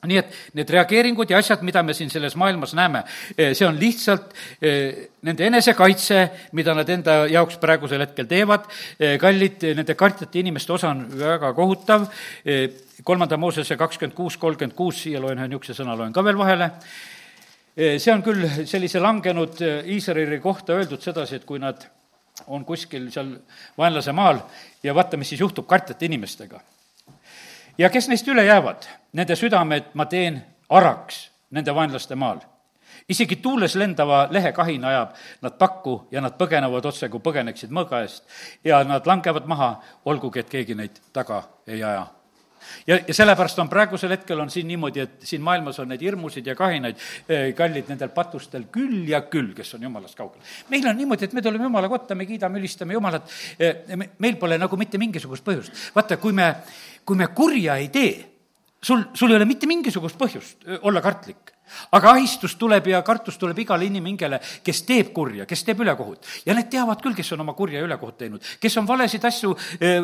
nii 0.04 0.18
et 0.20 0.34
need 0.52 0.68
reageeringud 0.68 1.30
ja 1.32 1.38
asjad, 1.40 1.62
mida 1.64 1.80
me 1.80 1.94
siin 1.96 2.10
selles 2.12 2.34
maailmas 2.36 2.74
näeme, 2.76 3.00
see 3.38 3.64
on 3.64 3.78
lihtsalt 3.80 4.34
nende 4.60 5.46
enesekaitse, 5.46 6.18
mida 6.60 6.74
nad 6.76 6.90
enda 6.92 7.14
jaoks 7.32 7.56
praegusel 7.62 8.04
hetkel 8.04 8.28
teevad. 8.28 8.66
kallid, 9.22 9.64
nende 9.78 9.96
kartjate 9.96 10.42
inimeste 10.42 10.76
osa 10.76 10.90
on 10.92 11.06
väga 11.08 11.54
kohutav. 11.56 12.04
kolmanda 13.00 13.40
Moosese 13.40 13.80
kakskümmend 13.80 14.12
kuus, 14.14 14.36
kolmkümmend 14.36 14.76
kuus, 14.76 15.00
siia 15.06 15.24
loen 15.24 15.40
ühe 15.40 15.48
niisuguse 15.48 15.80
sõna, 15.80 15.96
loen 15.96 16.12
ka 16.12 16.20
veel 16.28 16.36
vahele 16.36 16.68
see 17.74 18.12
on 18.12 18.22
küll 18.22 18.46
sellise 18.70 19.00
langenud 19.02 19.58
Iisraeli 19.90 20.38
kohta 20.40 20.76
öeldud 20.78 21.02
sedasi, 21.02 21.40
et 21.40 21.44
kui 21.44 21.58
nad 21.58 21.82
on 22.46 22.64
kuskil 22.64 23.10
seal 23.10 23.34
vaenlase 23.78 24.12
maal 24.12 24.40
ja 24.82 24.94
vaata, 24.94 25.16
mis 25.16 25.28
siis 25.28 25.40
juhtub 25.40 25.66
kartjate 25.66 26.06
inimestega. 26.06 26.60
ja 27.78 27.90
kes 27.90 28.08
neist 28.08 28.28
üle 28.28 28.44
jäävad, 28.44 28.86
nende 29.12 29.36
südamed 29.36 29.94
ma 29.94 30.06
teen 30.06 30.42
araks 30.68 31.30
nende 31.50 31.74
vaenlaste 31.74 32.14
maal. 32.14 32.40
isegi 33.08 33.36
tuules 33.36 33.74
lendava 33.74 34.28
lehekahina 34.30 34.88
ajab 34.88 35.14
nad 35.42 35.58
pakku 35.58 36.08
ja 36.10 36.20
nad 36.20 36.38
põgenevad 36.38 36.86
otse, 36.86 37.08
kui 37.08 37.20
põgeneksid 37.20 37.70
mõõga 37.70 38.02
eest. 38.02 38.24
ja 38.64 38.84
nad 38.84 39.06
langevad 39.06 39.46
maha, 39.46 39.80
olgugi 40.04 40.38
et 40.38 40.50
keegi 40.50 40.74
neid 40.74 41.00
taga 41.12 41.42
ei 41.66 41.82
aja 41.82 42.06
ja, 42.86 42.98
ja 43.08 43.14
sellepärast 43.14 43.58
on 43.62 43.68
praegusel 43.68 44.14
hetkel 44.16 44.40
on 44.40 44.50
siin 44.50 44.68
niimoodi, 44.68 45.04
et 45.04 45.26
siin 45.28 45.42
maailmas 45.42 45.78
on 45.82 45.88
neid 45.92 46.02
hirmusid 46.04 46.46
ja 46.46 46.56
kahinaid 46.58 47.00
eh, 47.28 47.46
kallid 47.56 47.88
nendel 47.92 48.12
patustel 48.14 48.68
küll 48.72 49.08
ja 49.08 49.24
küll, 49.30 49.52
kes 49.56 49.74
on 49.78 49.86
jumalast 49.88 50.18
kaugel. 50.18 50.42
meil 50.70 50.86
on 50.90 50.96
niimoodi, 50.96 51.28
et 51.28 51.32
me 51.36 51.42
tuleme 51.42 51.68
jumala 51.68 51.88
kotta, 51.92 52.14
me 52.14 52.26
kiidame, 52.26 52.60
ülistame 52.62 52.98
jumalat, 52.98 53.30
eh, 53.58 53.96
meil 54.18 54.38
pole 54.40 54.58
nagu 54.58 54.76
mitte 54.80 55.00
mingisugust 55.00 55.44
põhjust. 55.46 55.90
vaata, 55.94 56.16
kui 56.16 56.32
me, 56.32 56.54
kui 57.04 57.16
me 57.16 57.30
kurja 57.34 57.76
ei 57.82 57.88
tee, 57.88 58.33
sul, 58.84 59.08
sul 59.16 59.32
ei 59.32 59.40
ole 59.40 59.48
mitte 59.48 59.68
mingisugust 59.70 60.20
põhjust 60.20 60.68
olla 60.82 61.02
kartlik 61.04 61.54
aga 61.96 62.10
ahistus 62.10 62.56
tuleb 62.60 62.86
ja 62.92 63.00
kartus 63.02 63.38
tuleb 63.40 63.58
igale 63.64 63.86
inimhingele, 63.88 64.38
kes 64.64 64.82
teeb 64.86 65.12
kurja, 65.16 65.46
kes 65.48 65.64
teeb 65.64 65.80
ülekohut. 65.84 66.26
ja 66.46 66.54
need 66.54 66.68
teavad 66.70 67.00
küll, 67.02 67.16
kes 67.16 67.32
on 67.32 67.44
oma 67.44 67.54
kurja 67.56 67.80
ja 67.80 67.86
ülekohut 67.88 68.18
teinud, 68.20 68.50
kes 68.60 68.76
on 68.78 68.88
valesid 68.88 69.24
asju 69.24 69.54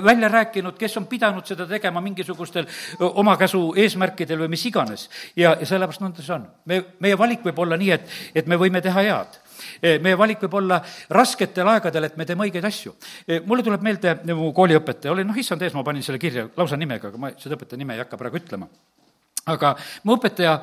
välja 0.05 0.29
rääkinud, 0.29 0.79
kes 0.79 0.97
on 0.97 1.07
pidanud 1.07 1.47
seda 1.47 1.67
tegema 1.69 2.01
mingisugustel 2.01 2.67
omakäsu 3.01 3.75
eesmärkidel 3.77 4.45
või 4.45 4.55
mis 4.57 4.67
iganes. 4.67 5.09
ja, 5.37 5.57
ja 5.61 5.67
sellepärast 5.67 6.05
nõnda 6.05 6.25
see 6.25 6.35
on. 6.35 6.49
me, 6.65 6.83
meie 7.01 7.19
valik 7.19 7.45
võib 7.45 7.59
olla 7.59 7.77
nii, 7.77 7.93
et, 7.99 8.11
et 8.35 8.47
me 8.47 8.59
võime 8.61 8.83
teha 8.85 9.07
head 9.07 9.41
meie 9.83 10.19
valik 10.19 10.45
võib 10.47 10.59
olla 10.63 10.81
rasketel 11.11 11.69
aegadel, 11.75 12.09
et 12.09 12.17
me 12.21 12.27
teeme 12.29 12.47
õigeid 12.47 12.67
asju. 12.67 12.95
mulle 13.47 13.67
tuleb 13.67 13.83
meelde 13.87 14.17
mu 14.35 14.53
kooliõpetaja, 14.57 15.13
oli 15.15 15.27
noh, 15.27 15.37
issand 15.37 15.63
ees, 15.63 15.75
ma 15.75 15.85
panin 15.87 16.05
selle 16.07 16.19
kirja 16.23 16.49
lausa 16.57 16.79
nimega, 16.81 17.09
aga 17.11 17.21
ma 17.21 17.35
seda 17.39 17.59
õpetaja 17.59 17.81
nime 17.81 17.97
ei 17.97 18.05
hakka 18.05 18.19
praegu 18.21 18.41
ütlema. 18.41 18.69
Aga 19.57 19.75
mu 20.05 20.17
õpetaja 20.19 20.59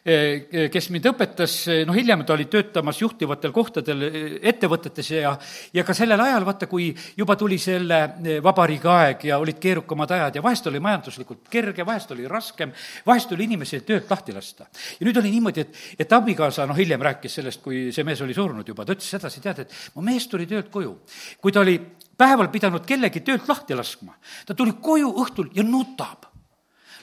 Eh, 0.00 0.48
eh, 0.48 0.68
kes 0.72 0.86
mind 0.88 1.10
õpetas, 1.10 1.54
eh, 1.68 1.82
noh, 1.84 1.92
hiljem 1.92 2.22
ta 2.24 2.32
oli 2.32 2.46
töötamas 2.48 2.96
juhtivatel 3.02 3.52
kohtadel 3.52 4.06
ettevõtetes 4.48 5.10
ja, 5.12 5.34
ja 5.76 5.84
ka 5.84 5.92
sellel 5.92 6.22
ajal, 6.24 6.46
vaata, 6.48 6.64
kui 6.70 6.86
juba 7.18 7.36
tuli 7.36 7.58
selle 7.60 7.98
vabariigi 8.40 8.88
aeg 8.88 9.26
ja 9.28 9.36
olid 9.42 9.58
keerukamad 9.60 10.14
ajad 10.16 10.38
ja 10.38 10.42
vahest 10.42 10.70
oli 10.72 10.80
majanduslikult 10.80 11.50
kerge, 11.52 11.84
vahest 11.84 12.14
oli 12.16 12.24
raskem, 12.24 12.72
vahest 13.04 13.28
tuli 13.28 13.44
inimesi 13.44 13.82
töölt 13.84 14.08
lahti 14.08 14.32
lasta. 14.32 14.70
ja 14.72 15.04
nüüd 15.04 15.20
oli 15.20 15.34
niimoodi, 15.34 15.66
et, 15.66 15.76
et 16.00 16.16
abikaasa, 16.16 16.64
noh, 16.64 16.80
hiljem 16.80 17.04
rääkis 17.04 17.36
sellest, 17.36 17.60
kui 17.60 17.90
see 17.92 18.08
mees 18.08 18.24
oli 18.24 18.32
surnud 18.32 18.72
juba, 18.72 18.88
ta 18.88 18.96
ütles 18.96 19.12
sedasi, 19.18 19.44
tead, 19.44 19.66
et 19.66 19.76
mu 19.98 20.06
mees 20.08 20.24
tuli 20.32 20.48
töölt 20.48 20.72
koju. 20.72 20.96
kui 21.44 21.52
ta 21.52 21.60
oli 21.60 21.76
päeval 22.16 22.48
pidanud 22.48 22.88
kellegi 22.88 23.20
töölt 23.20 23.52
lahti 23.52 23.76
laskma, 23.76 24.16
ta 24.48 24.56
tuli 24.56 24.78
koju 24.80 25.12
õhtul 25.26 25.52
ja 25.52 25.66
nutab 25.66 26.29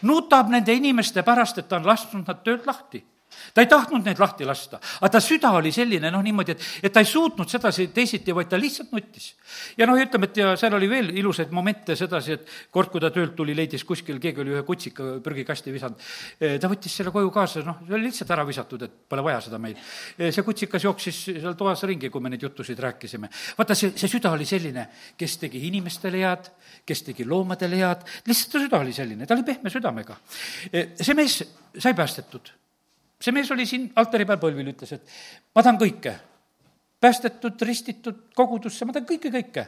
nutab 0.02 0.50
nende 0.50 0.74
inimeste 0.74 1.24
pärast, 1.24 1.58
et 1.58 1.68
ta 1.68 1.78
on 1.78 1.88
lasknud 1.88 2.28
nad 2.28 2.43
töölt 2.43 2.66
lahti 2.66 3.04
ta 3.53 3.63
ei 3.63 3.69
tahtnud 3.69 4.05
neid 4.05 4.19
lahti 4.21 4.45
lasta, 4.47 4.79
aga 4.99 5.09
ta 5.15 5.21
süda 5.23 5.51
oli 5.57 5.71
selline, 5.73 6.11
noh, 6.13 6.23
niimoodi, 6.25 6.55
et, 6.55 6.65
et 6.88 6.93
ta 6.93 7.01
ei 7.03 7.09
suutnud 7.09 7.49
sedasi 7.49 7.88
teisiti, 7.95 8.35
vaid 8.35 8.49
ta 8.51 8.59
lihtsalt 8.59 8.91
nuttis. 8.95 9.31
ja 9.77 9.88
noh, 9.89 9.97
ütleme, 9.99 10.29
et 10.29 10.39
ja 10.41 10.53
seal 10.59 10.75
oli 10.77 10.89
veel 10.89 11.11
ilusaid 11.17 11.53
momente 11.55 11.95
sedasi, 11.97 12.38
et 12.38 12.51
kord, 12.73 12.91
kui 12.93 13.03
ta 13.03 13.11
töölt 13.13 13.35
tuli, 13.38 13.55
leidis 13.57 13.85
kuskil, 13.88 14.19
keegi 14.23 14.43
oli 14.43 14.55
ühe 14.55 14.63
kutsika 14.67 15.17
prügikasti 15.23 15.73
visanud. 15.73 16.03
Eh, 16.39 16.57
ta 16.61 16.69
võttis 16.71 16.97
selle 16.99 17.13
koju 17.15 17.31
kaasa, 17.33 17.63
noh, 17.67 17.81
see 17.85 17.97
oli 17.97 18.09
lihtsalt 18.09 18.33
ära 18.35 18.45
visatud, 18.47 18.85
et 18.88 18.99
pole 19.09 19.25
vaja 19.25 19.41
seda 19.47 19.61
meil. 19.61 19.77
Eh, 20.17 20.31
see 20.35 20.45
kutsikas 20.45 20.88
jooksis 20.88 21.23
seal 21.29 21.57
toas 21.59 21.83
ringi, 21.89 22.11
kui 22.13 22.23
me 22.23 22.33
neid 22.33 22.45
jutusid 22.45 22.79
rääkisime. 22.88 23.29
vaata, 23.57 23.75
see, 23.75 23.93
see 23.95 24.11
süda 24.11 24.31
oli 24.35 24.45
selline, 24.45 24.88
kes 25.17 25.38
tegi 25.41 25.63
inimestele 25.69 26.23
head, 26.23 26.51
kes 26.88 27.03
tegi 27.09 27.25
loomadele 27.25 27.81
head, 27.81 28.05
lihtsalt 28.27 28.55
ta 28.55 28.63
süda 28.65 28.83
oli 28.83 28.93
selline, 28.93 29.25
ta 29.25 29.38
oli 29.38 29.47
pehme 29.47 29.73
südamega. 29.73 30.17
Eh, 30.71 30.95
see 31.01 31.17
mees 31.17 31.41
sai 31.77 31.93
päästetud 31.97 32.53
see 33.22 33.34
mees 33.36 33.51
oli 33.51 33.65
siin 33.70 33.89
altari 33.95 34.26
peal 34.30 34.41
põlvil, 34.41 34.74
ütles, 34.74 34.93
et 34.97 35.15
ma 35.55 35.63
tahan 35.63 35.80
kõike 35.82 36.15
päästetud, 37.02 37.62
ristitud 37.62 38.16
kogudusse, 38.36 38.86
ma 38.86 38.93
tahan 38.93 39.06
kõike, 39.06 39.30
kõike. 39.34 39.66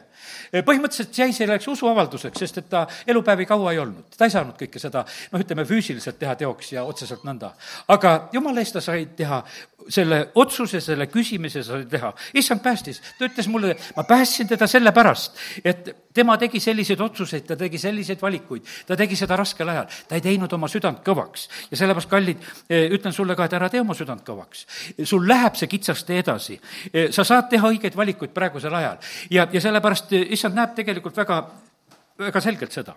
põhimõtteliselt 0.66 1.18
jäi 1.18 1.32
selleks 1.34 1.68
usuavalduseks, 1.70 2.42
sest 2.42 2.58
et 2.58 2.68
ta 2.70 2.86
elupäevi 3.06 3.46
kaua 3.46 3.72
ei 3.72 3.78
olnud. 3.78 4.10
ta 4.16 4.26
ei 4.26 4.34
saanud 4.34 4.56
kõike 4.58 4.82
seda, 4.82 5.04
noh, 5.32 5.42
ütleme 5.42 5.64
füüsiliselt 5.66 6.18
teha 6.18 6.34
teoks 6.34 6.72
ja 6.72 6.84
otseselt 6.84 7.22
nõnda. 7.24 7.52
aga 7.88 8.28
jumala 8.32 8.60
eest 8.60 8.74
ta 8.78 8.80
sai 8.80 9.06
teha 9.16 9.44
selle 9.88 10.20
otsuse, 10.34 10.80
selle 10.80 11.06
küsimise 11.06 11.62
sai 11.64 11.86
teha. 11.90 12.12
issand 12.34 12.62
päästis, 12.62 13.00
ta 13.18 13.26
ütles 13.28 13.48
mulle, 13.48 13.76
ma 13.96 14.04
päästsin 14.04 14.48
teda 14.48 14.66
sellepärast, 14.66 15.38
et 15.64 15.90
tema 16.14 16.36
tegi 16.38 16.60
selliseid 16.60 17.00
otsuseid, 17.00 17.46
ta 17.46 17.56
tegi 17.56 17.78
selliseid 17.78 18.20
valikuid, 18.22 18.66
ta 18.86 18.96
tegi 18.98 19.16
seda 19.16 19.36
raskel 19.38 19.68
ajal, 19.70 19.86
ta 20.08 20.18
ei 20.18 20.24
teinud 20.24 20.52
oma 20.52 20.68
südant 20.68 21.02
kõvaks. 21.06 21.48
ja 21.70 21.76
sellepärast, 21.76 22.10
kallid, 22.10 22.42
ütlen 22.70 23.14
sulle 23.14 23.36
ka, 23.36 23.46
et 23.46 23.56
ära 23.58 23.70
tee 23.70 23.80
oma 23.80 23.94
südant 23.94 24.24
kõvaks. 24.26 24.66
sul 25.04 25.28
läheb 25.28 25.56
see 25.56 25.70
kitsas 25.70 26.04
tee 26.04 26.18
edasi. 26.24 26.60
sa 27.10 27.19
saad 27.24 27.48
teha 27.50 27.68
õigeid 27.68 27.96
valikuid 27.96 28.34
praegusel 28.36 28.74
ajal 28.74 28.98
ja, 29.30 29.48
ja 29.52 29.60
sellepärast 29.60 30.12
issand 30.20 30.54
näeb 30.58 30.74
tegelikult 30.76 31.16
väga 31.16 31.40
väga 32.20 32.40
selgelt 32.40 32.72
seda. 32.72 32.94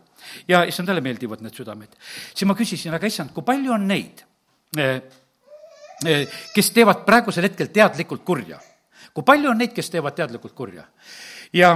ja 0.47 0.63
issandale 0.67 1.01
meeldivad 1.01 1.41
need 1.41 1.55
südamed. 1.55 1.89
siis 2.33 2.47
ma 2.47 2.55
küsisin, 2.55 2.93
aga 2.93 3.07
issand, 3.07 3.31
kui 3.33 3.43
palju 3.43 3.73
on 3.73 3.87
neid 3.87 4.25
Eh, 6.05 6.27
kes 6.53 6.71
teevad 6.75 7.05
praegusel 7.05 7.45
hetkel 7.47 7.69
teadlikult 7.71 8.23
kurja. 8.25 8.59
kui 9.13 9.23
palju 9.23 9.49
on 9.49 9.57
neid, 9.57 9.73
kes 9.73 9.89
teevad 9.93 10.15
teadlikult 10.15 10.53
kurja? 10.53 10.83
ja, 11.53 11.69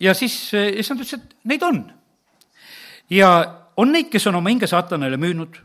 ja 0.00 0.14
siis 0.14 0.54
eh, 0.54 0.80
issand 0.82 1.00
ütles, 1.00 1.14
et 1.14 1.36
neid 1.44 1.62
on. 1.62 1.80
ja 3.10 3.30
on 3.76 3.92
neid, 3.92 4.10
kes 4.10 4.26
on 4.26 4.34
oma 4.34 4.50
hinge 4.50 4.66
saatanale 4.66 5.16
müünud 5.16 5.56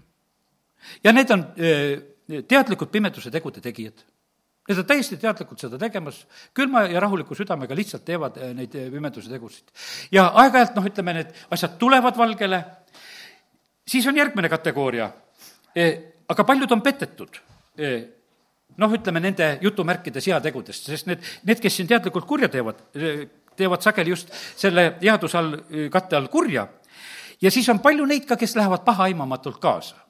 ja 1.04 1.12
need 1.12 1.32
on 1.32 1.46
eh, 1.58 1.98
teadlikud 2.48 2.92
pimeduse 2.94 3.32
tegude 3.32 3.62
tegijad. 3.62 4.06
Need 4.64 4.80
on 4.80 4.86
täiesti 4.88 5.18
teadlikult 5.20 5.60
seda 5.60 5.78
tegemas, 5.80 6.22
külma 6.56 6.86
ja 6.88 7.02
rahuliku 7.04 7.36
südamega 7.36 7.76
lihtsalt 7.76 8.06
teevad 8.08 8.38
neid 8.56 8.72
pimeduse 8.94 9.32
tegusid. 9.32 9.74
ja 10.12 10.30
aeg-ajalt, 10.40 10.78
noh, 10.78 10.88
ütleme, 10.88 11.18
need 11.18 11.34
asjad 11.52 11.76
tulevad 11.82 12.16
valgele, 12.18 12.62
siis 13.88 14.08
on 14.08 14.18
järgmine 14.18 14.50
kategooria. 14.50 15.12
aga 16.30 16.44
paljud 16.44 16.72
on 16.72 16.82
petetud 16.82 17.42
noh, 18.78 18.94
ütleme 18.96 19.22
nende 19.22 19.50
jutumärkides 19.62 20.28
heategudest, 20.32 20.88
sest 20.92 21.10
need, 21.10 21.26
need, 21.44 21.60
kes 21.62 21.80
siin 21.80 21.90
teadlikult 21.90 22.28
kurja 22.30 22.50
teevad, 22.52 22.80
teevad 23.58 23.84
sageli 23.86 24.14
just 24.14 24.32
selle 24.34 24.94
headuse 25.02 25.38
all, 25.38 25.58
katte 25.92 26.18
all 26.18 26.32
kurja. 26.32 26.68
ja 27.42 27.52
siis 27.52 27.70
on 27.70 27.84
palju 27.84 28.06
neid 28.10 28.26
ka, 28.30 28.38
kes 28.40 28.56
lähevad 28.56 28.86
pahaaimamatult 28.86 29.60
kaasa 29.62 30.03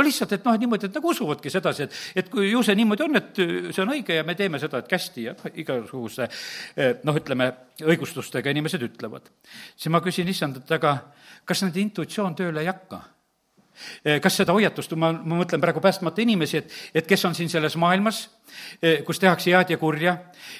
no 0.00 0.06
lihtsalt, 0.06 0.32
et 0.36 0.48
noh, 0.48 0.56
niimoodi, 0.60 0.88
et 0.88 0.96
nagu 0.96 1.12
usuvadki 1.12 1.52
sedasi, 1.52 1.86
et, 1.86 2.00
et 2.22 2.32
kui 2.32 2.48
ju 2.50 2.64
see 2.64 2.78
niimoodi 2.78 3.06
on, 3.06 3.20
et 3.20 3.40
see 3.44 3.84
on 3.84 3.94
õige 3.94 4.16
ja 4.16 4.24
me 4.26 4.36
teeme 4.38 4.60
seda, 4.62 4.80
et 4.80 4.90
kästi 4.90 5.28
ja 5.28 5.36
noh, 5.36 5.52
igasuguste 5.60 6.28
noh, 7.04 7.20
ütleme, 7.20 7.52
õigustustega 7.84 8.52
inimesed 8.54 8.88
ütlevad. 8.88 9.30
siis 9.76 9.92
ma 9.92 10.02
küsin 10.04 10.28
issandalt, 10.32 10.70
aga 10.72 10.96
kas 11.44 11.64
nende 11.66 11.82
intuitsioon 11.84 12.36
tööle 12.38 12.64
ei 12.64 12.70
hakka? 12.72 13.02
Eh, 14.04 14.18
kas 14.20 14.36
seda 14.36 14.52
hoiatust, 14.52 14.92
ma, 15.00 15.08
ma 15.12 15.38
mõtlen 15.40 15.60
praegu 15.62 15.80
päästmata 15.80 16.20
inimesi, 16.20 16.60
et, 16.60 16.74
et 17.00 17.06
kes 17.08 17.24
on 17.24 17.36
siin 17.36 17.48
selles 17.48 17.76
maailmas, 17.80 18.26
kus 19.06 19.20
tehakse 19.22 19.54
head 19.54 19.72
ja 19.72 19.78
kurja, 19.80 20.16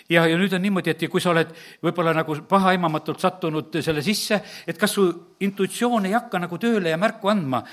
ja, 0.08 0.24
ja 0.30 0.38
nüüd 0.40 0.54
on 0.56 0.62
niimoodi, 0.64 0.94
et 0.94 1.04
kui 1.10 1.20
sa 1.20 1.34
oled 1.34 1.50
võib-olla 1.84 2.14
nagu 2.16 2.36
pahaaimamatult 2.48 3.20
sattunud 3.20 3.80
selle 3.82 4.04
sisse, 4.06 4.40
et 4.66 4.78
kas 4.80 4.94
su 4.96 5.04
intuitsioon 5.44 6.08
ei 6.08 6.16
hakka 6.16 6.40
nagu 6.46 6.58
tööle 6.62 6.94
ja 6.94 7.00
märku 7.00 7.28
andma 7.32 7.64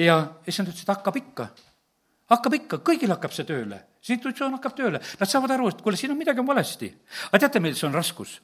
ja 0.00 0.20
issand 0.48 0.70
ütles, 0.70 0.84
et 0.84 0.94
hakkab 0.94 1.18
ikka 1.20 1.50
hakkab 2.30 2.56
ikka, 2.60 2.80
kõigil 2.86 3.10
hakkab 3.10 3.34
see 3.34 3.46
tööle, 3.48 3.80
see 4.02 4.16
intuitsioon 4.16 4.54
hakkab 4.58 4.74
tööle, 4.78 5.00
nad 5.02 5.30
saavad 5.30 5.54
aru, 5.56 5.70
et 5.72 5.82
kuule, 5.82 5.98
siin 5.98 6.14
on 6.14 6.18
midagi 6.20 6.42
on 6.42 6.46
valesti. 6.46 6.90
aga 7.30 7.40
teate, 7.42 7.62
milles 7.62 7.82
on 7.84 7.94
raskus? 7.94 8.36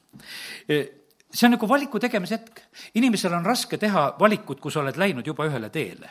Eh, 0.67 0.87
see 1.31 1.47
on 1.47 1.55
nagu 1.55 1.69
valiku 1.69 1.99
tegemise 1.99 2.35
hetk. 2.35 2.61
inimesel 2.95 3.33
on 3.33 3.45
raske 3.45 3.77
teha 3.77 4.09
valikut, 4.19 4.59
kui 4.59 4.71
sa 4.71 4.81
oled 4.81 4.97
läinud 4.97 5.27
juba 5.27 5.47
ühele 5.47 5.69
teele 5.69 6.09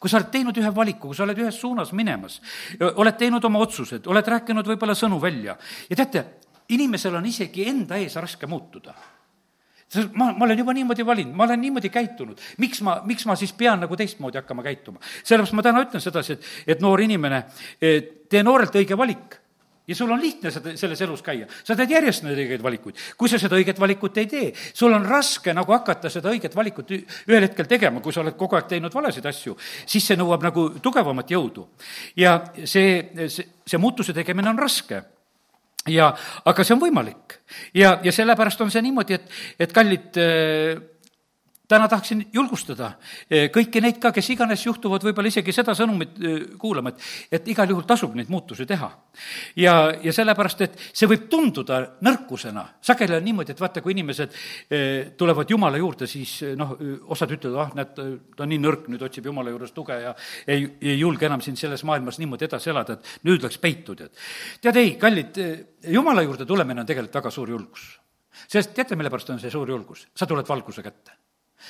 kui 0.00 0.08
sa 0.08 0.16
oled 0.16 0.30
teinud 0.32 0.56
ühe 0.56 0.70
valiku, 0.74 1.10
kui 1.10 1.16
sa 1.16 1.26
oled 1.26 1.38
ühes 1.38 1.58
suunas 1.60 1.90
minemas, 1.92 2.40
oled 2.80 3.18
teinud 3.20 3.44
oma 3.44 3.60
otsused, 3.60 4.06
oled 4.08 4.26
rääkinud 4.32 4.64
võib-olla 4.64 4.94
sõnu 4.96 5.18
välja 5.20 5.58
ja 5.90 5.96
teate, 5.96 6.24
inimesel 6.72 7.18
on 7.18 7.26
isegi 7.28 7.66
enda 7.68 7.98
ees 8.00 8.16
raske 8.16 8.48
muutuda 8.48 8.94
ma, 10.14 10.32
ma 10.32 10.44
olen 10.46 10.58
juba 10.58 10.74
niimoodi 10.76 11.06
valinud, 11.06 11.36
ma 11.36 11.46
olen 11.48 11.60
niimoodi 11.60 11.92
käitunud, 11.94 12.40
miks 12.58 12.82
ma, 12.86 12.98
miks 13.06 13.26
ma 13.28 13.36
siis 13.38 13.54
pean 13.56 13.82
nagu 13.84 13.96
teistmoodi 13.96 14.40
hakkama 14.40 14.66
käituma? 14.66 15.00
sellepärast 15.22 15.56
ma 15.56 15.64
täna 15.66 15.84
ütlen 15.86 16.02
sedasi, 16.02 16.38
et, 16.38 16.52
et 16.74 16.84
noor 16.84 17.02
inimene, 17.04 17.44
tee 17.80 18.42
noorelt 18.42 18.76
õige 18.82 18.98
valik 18.98 19.40
ja 19.88 19.94
sul 19.94 20.10
on 20.10 20.20
lihtne 20.20 20.50
seda, 20.50 20.72
selles 20.80 21.00
elus 21.04 21.22
käia, 21.24 21.46
sa 21.64 21.76
teed 21.76 21.92
järjest 21.92 22.24
neid 22.24 22.38
õigeid 22.40 22.62
valikuid. 22.64 23.00
kui 23.20 23.28
sa 23.28 23.38
seda 23.40 23.58
õiget 23.60 23.80
valikut 23.80 24.18
ei 24.22 24.28
tee, 24.30 24.52
sul 24.72 24.92
on 24.96 25.04
raske 25.06 25.52
nagu 25.54 25.72
hakata 25.72 26.10
seda 26.12 26.32
õiget 26.32 26.56
valikut 26.56 26.94
ühel 26.94 27.44
hetkel 27.44 27.68
tegema, 27.68 28.00
kui 28.00 28.12
sa 28.12 28.22
oled 28.24 28.36
kogu 28.40 28.56
aeg 28.56 28.70
teinud 28.70 28.94
valesid 28.94 29.26
asju, 29.28 29.56
siis 29.86 30.06
see 30.06 30.16
nõuab 30.16 30.46
nagu 30.46 30.68
tugevamat 30.82 31.34
jõudu. 31.36 31.68
ja 32.16 32.38
see, 32.64 33.28
see, 33.28 33.48
see 33.66 33.80
muutuse 33.80 34.16
tegemine 34.16 34.54
on 34.54 34.58
raske 34.58 35.02
ja, 35.90 36.10
aga 36.44 36.64
see 36.64 36.76
on 36.76 36.82
võimalik. 36.82 37.38
ja, 37.74 37.98
ja 38.04 38.12
sellepärast 38.12 38.60
on 38.64 38.72
see 38.72 38.82
niimoodi, 38.84 39.18
et, 39.18 39.30
et 39.66 39.72
kallid 39.72 40.20
täna 41.74 41.88
tahaksin 41.90 42.22
julgustada 42.32 42.92
eh, 43.30 43.48
kõiki 43.52 43.82
neid 43.82 43.98
ka, 44.02 44.12
kes 44.14 44.28
iganes 44.34 44.62
juhtuvad 44.66 45.02
võib-olla 45.04 45.30
isegi 45.30 45.52
seda 45.54 45.74
sõnumit 45.76 46.18
eh, 46.20 46.36
kuulama, 46.60 46.92
et, 46.92 47.06
et 47.38 47.48
igal 47.50 47.72
juhul 47.72 47.86
tasub 47.88 48.14
neid 48.14 48.30
muutusi 48.30 48.66
teha. 48.68 48.90
ja, 49.58 49.74
ja 50.02 50.14
sellepärast, 50.14 50.64
et 50.66 50.78
see 50.92 51.08
võib 51.10 51.26
tunduda 51.30 51.80
nõrkusena, 52.06 52.64
sageli 52.84 53.16
on 53.18 53.26
niimoodi, 53.26 53.54
et 53.54 53.62
vaata, 53.62 53.82
kui 53.82 53.94
inimesed 53.96 54.36
eh, 54.70 55.14
tulevad 55.18 55.50
Jumala 55.50 55.80
juurde, 55.80 56.06
siis 56.10 56.36
noh, 56.58 56.76
osad 57.14 57.34
ütlevad, 57.34 57.58
ah, 57.64 57.74
näed, 57.80 57.98
ta 58.36 58.46
on 58.46 58.54
nii 58.54 58.62
nõrk, 58.62 58.86
nüüd 58.92 59.02
otsib 59.08 59.26
Jumala 59.30 59.54
juures 59.54 59.74
tuge 59.74 59.98
ja 60.04 60.14
ei, 60.46 60.68
ei 60.82 60.98
julge 61.00 61.26
enam 61.26 61.42
siin 61.44 61.58
selles 61.58 61.82
maailmas 61.88 62.20
niimoodi 62.22 62.48
edasi 62.48 62.70
elada, 62.70 62.98
et 62.98 63.26
nüüd 63.26 63.42
läks 63.44 63.58
peitu, 63.62 63.98
tead. 63.98 64.14
tead, 64.62 64.80
ei, 64.80 64.94
kallid, 65.00 65.42
Jumala 65.90 66.22
juurde 66.22 66.46
tulemine 66.46 66.84
on 66.84 66.88
tegelikult 66.88 67.22
väga 67.22 67.34
suur 67.34 67.50
julgus 67.56 67.90
sest 68.50 68.74
teate, 68.74 68.96
mille 68.98 69.10
pärast 69.10 69.30
on 69.34 69.42
see 69.42 69.52
suur 69.52 69.70
julgus? 69.70 70.06
sa 70.14 70.26
tuled 70.26 70.48
valguse 70.48 70.82
kätte 70.82 71.23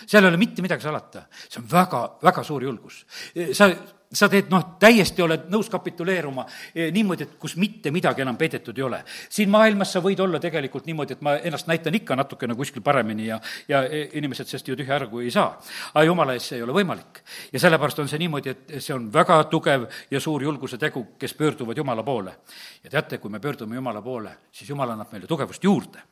seal 0.06 0.24
ei 0.24 0.28
ole 0.28 0.40
mitte 0.40 0.62
midagi 0.62 0.82
salata, 0.82 1.26
see 1.48 1.60
on 1.62 1.68
väga, 1.70 2.00
väga 2.22 2.42
suur 2.42 2.64
julgus. 2.64 3.04
sa, 3.52 3.70
sa 4.14 4.28
teed 4.30 4.50
noh, 4.52 4.62
täiesti 4.80 5.22
oled 5.24 5.48
nõus 5.52 5.68
kapituleeruma 5.72 6.44
eh, 6.74 6.90
niimoodi, 6.94 7.26
et 7.26 7.34
kus 7.40 7.56
mitte 7.60 7.90
midagi 7.94 8.22
enam 8.22 8.38
peidetud 8.38 8.78
ei 8.78 8.84
ole. 8.86 9.00
siin 9.28 9.50
maailmas 9.50 9.92
sa 9.94 10.02
võid 10.04 10.20
olla 10.22 10.40
tegelikult 10.40 10.86
niimoodi, 10.86 11.16
et 11.16 11.24
ma 11.24 11.36
ennast 11.36 11.68
näitan 11.70 11.94
ikka 11.94 12.16
natukene 12.16 12.54
kuskil 12.58 12.82
paremini 12.82 13.26
ja, 13.26 13.40
ja 13.68 13.84
eh, 13.84 14.14
inimesed 14.20 14.50
sellest 14.50 14.68
ju 14.68 14.76
tühja 14.78 14.96
argu 14.96 15.24
ei 15.24 15.30
saa. 15.34 15.58
aga 15.94 16.04
jumala 16.04 16.38
ees 16.38 16.48
see 16.48 16.60
ei 16.60 16.66
ole 16.66 16.76
võimalik. 16.76 17.22
ja 17.52 17.60
sellepärast 17.60 18.04
on 18.04 18.08
see 18.08 18.22
niimoodi, 18.22 18.54
et 18.54 18.74
see 18.78 18.94
on 18.94 19.10
väga 19.12 19.42
tugev 19.50 19.88
ja 20.10 20.20
suur 20.20 20.42
julguse 20.42 20.78
tegu, 20.78 21.06
kes 21.18 21.34
pöörduvad 21.34 21.76
Jumala 21.76 22.02
poole. 22.02 22.36
ja 22.84 22.90
teate, 22.90 23.18
kui 23.18 23.30
me 23.30 23.40
pöördume 23.40 23.74
Jumala 23.74 24.02
poole, 24.02 24.36
siis 24.52 24.70
Jumal 24.70 24.90
annab 24.90 25.12
meile 25.12 25.26
tugevust 25.26 25.64
juurde. 25.64 26.02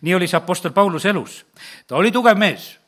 nii 0.00 0.14
oli 0.14 0.28
see 0.28 0.36
Apostel 0.36 0.72
Pauluse 0.72 1.08
elus. 1.08 1.44
ta 1.86 1.96
oli 1.96 2.12
tugev 2.12 2.38
mees 2.38 2.81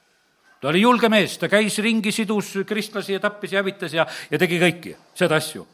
ta 0.65 0.71
oli 0.73 0.81
julge 0.81 1.11
mees, 1.13 1.35
ta 1.37 1.49
käis 1.53 1.77
ringi, 1.85 2.09
sidus 2.13 2.55
kristlasi 2.65 3.13
ja 3.13 3.21
tappis 3.21 3.53
ja 3.53 3.61
hävitas 3.61 3.93
ja, 3.93 4.07
ja 4.31 4.39
tegi 4.41 4.57
kõiki, 4.63 4.95
seda 5.13 5.37
asju. 5.37 5.67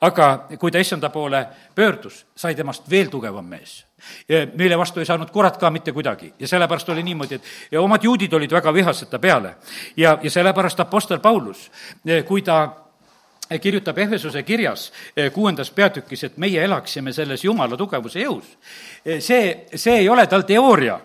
aga 0.00 0.28
kui 0.56 0.72
ta 0.72 0.80
issanda 0.80 1.10
poole 1.12 1.42
pöördus, 1.76 2.22
sai 2.32 2.54
temast 2.56 2.88
veel 2.88 3.12
tugevam 3.12 3.44
mees 3.44 3.82
mille 4.54 4.78
vastu 4.78 5.02
ei 5.02 5.06
saanud 5.06 5.28
kurat 5.34 5.56
ka 5.60 5.68
mitte 5.74 5.92
kuidagi 5.92 6.32
ja 6.38 6.48
sellepärast 6.48 6.88
oli 6.88 7.02
niimoodi, 7.02 7.34
et 7.34 7.74
ja 7.74 7.82
omad 7.82 8.04
juudid 8.04 8.32
olid 8.32 8.52
väga 8.52 8.72
vihased 8.72 9.10
ta 9.10 9.18
peale. 9.18 9.56
ja, 9.96 10.18
ja 10.22 10.30
sellepärast 10.30 10.80
Apostel 10.80 11.18
Paulus, 11.18 11.70
kui 12.24 12.42
ta 12.42 12.70
kirjutab 13.60 13.98
Ehvesuse 13.98 14.42
kirjas 14.42 14.92
kuuendas 15.34 15.70
peatükis, 15.70 16.24
et 16.24 16.38
meie 16.38 16.64
elaksime 16.64 17.12
selles 17.12 17.44
Jumala 17.44 17.76
tugevuse 17.76 18.24
jõus. 18.24 18.56
see, 19.18 19.66
see 19.74 19.98
ei 19.98 20.08
ole 20.08 20.26
tal 20.26 20.42
teooria 20.42 21.00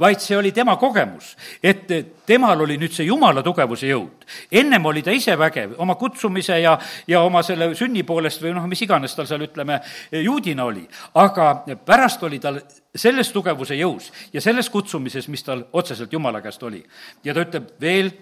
vaid 0.00 0.20
see 0.22 0.36
oli 0.36 0.52
tema 0.52 0.76
kogemus, 0.76 1.36
et 1.62 1.90
temal 2.26 2.60
oli 2.64 2.78
nüüd 2.80 2.94
see 2.94 3.06
jumala 3.06 3.42
tugevuse 3.42 3.88
jõud. 3.90 4.26
ennem 4.50 4.86
oli 4.86 5.02
ta 5.02 5.10
ise 5.12 5.36
vägev 5.38 5.74
oma 5.78 5.94
kutsumise 5.94 6.60
ja, 6.60 6.78
ja 7.06 7.22
oma 7.22 7.42
selle 7.42 7.74
sünni 7.78 8.02
poolest 8.02 8.42
või 8.42 8.54
noh, 8.56 8.66
mis 8.66 8.82
iganes 8.82 9.14
tal 9.14 9.26
seal, 9.26 9.46
ütleme, 9.48 9.80
juudina 10.12 10.64
oli, 10.64 10.86
aga 11.14 11.64
pärast 11.84 12.22
oli 12.22 12.38
tal 12.38 12.60
selles 12.94 13.32
tugevuse 13.32 13.76
jõus 13.78 14.10
ja 14.32 14.40
selles 14.40 14.68
kutsumises, 14.70 15.28
mis 15.28 15.42
tal 15.42 15.64
otseselt 15.72 16.12
jumala 16.12 16.42
käest 16.42 16.62
oli. 16.62 16.84
ja 17.24 17.34
ta 17.34 17.46
ütleb 17.46 17.72
veel 17.80 18.12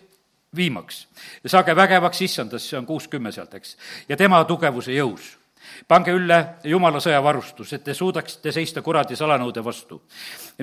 viimaks, 0.56 1.04
saage 1.46 1.76
vägevaks 1.76 2.22
issandas, 2.26 2.64
see 2.66 2.78
on 2.78 2.86
kuuskümmend 2.86 3.34
sealt, 3.34 3.54
eks, 3.54 3.76
ja 4.08 4.16
tema 4.18 4.42
tugevuse 4.44 4.92
jõus 4.92 5.39
pange 5.88 6.12
ülle 6.14 6.38
jumala 6.64 7.00
sõjavarustus, 7.00 7.72
et 7.72 7.84
te 7.84 7.94
suudaksite 7.94 8.52
seista 8.52 8.82
kuradi 8.82 9.16
salanõude 9.16 9.64
vastu. 9.64 10.02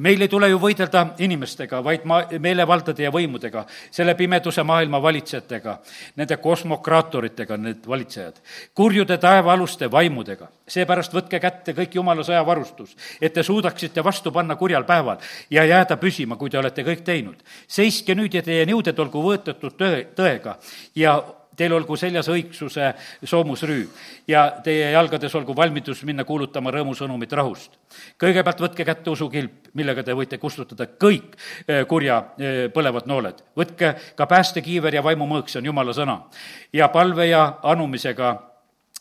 meil 0.01 0.21
ei 0.21 0.27
tule 0.27 0.49
ju 0.49 0.59
võidelda 0.59 1.05
inimestega, 1.19 1.83
vaid 1.83 2.05
ma-, 2.05 2.23
meelevaldade 2.39 3.03
ja 3.03 3.11
võimudega, 3.11 3.65
selle 3.91 4.15
pimeduse 4.15 4.63
maailma 4.63 5.01
valitsejatega, 5.01 5.77
nende 6.15 6.37
kosmokraatoritega, 6.37 7.57
need 7.57 7.87
valitsejad, 7.87 8.41
kurjude 8.73 9.17
taevaaluste 9.17 9.91
vaimudega. 9.91 10.47
seepärast 10.67 11.13
võtke 11.13 11.39
kätte 11.39 11.73
kõik 11.73 11.95
jumala 11.95 12.23
sõjavarustus, 12.23 12.95
et 13.21 13.33
te 13.33 13.43
suudaksite 13.43 14.03
vastu 14.03 14.31
panna 14.31 14.55
kurjal 14.55 14.83
päeval 14.83 15.17
ja 15.49 15.63
jääda 15.63 15.97
püsima, 15.97 16.35
kui 16.35 16.49
te 16.49 16.57
olete 16.57 16.83
kõik 16.83 17.03
teinud. 17.03 17.43
seiske 17.67 18.15
nüüd 18.15 18.33
ja 18.33 18.41
teie 18.41 18.65
nõuded 18.65 18.99
olgu 18.99 19.23
võõtatud 19.23 19.77
tõe, 19.77 20.07
tõega 20.15 20.57
ja 20.95 21.23
Teil 21.57 21.73
olgu 21.73 21.97
seljas 21.97 22.29
õigsuse 22.31 22.91
soomusrüü 23.23 23.87
ja 24.29 24.45
teie 24.63 24.91
jalgades 24.93 25.35
olgu 25.35 25.55
valmidus 25.57 26.03
minna 26.07 26.23
kuulutama 26.23 26.71
rõõmusõnumit 26.71 27.33
rahust. 27.33 27.77
kõigepealt 28.21 28.61
võtke 28.61 28.85
kätte 28.85 29.09
usukilp, 29.09 29.71
millega 29.73 30.03
te 30.03 30.13
võite 30.13 30.37
kustutada 30.37 30.85
kõik 30.87 31.35
eh, 31.67 31.85
kurja 31.85 32.23
eh, 32.37 32.67
põlevad 32.73 33.07
nooled. 33.07 33.43
võtke 33.57 33.95
ka 34.15 34.25
päästekiiver 34.25 34.93
ja 34.93 35.03
vaimumõõk, 35.03 35.49
see 35.49 35.59
on 35.59 35.65
jumala 35.65 35.93
sõna. 35.93 36.21
ja 36.73 36.87
palve 36.87 37.27
ja 37.27 37.59
anumisega 37.63 38.46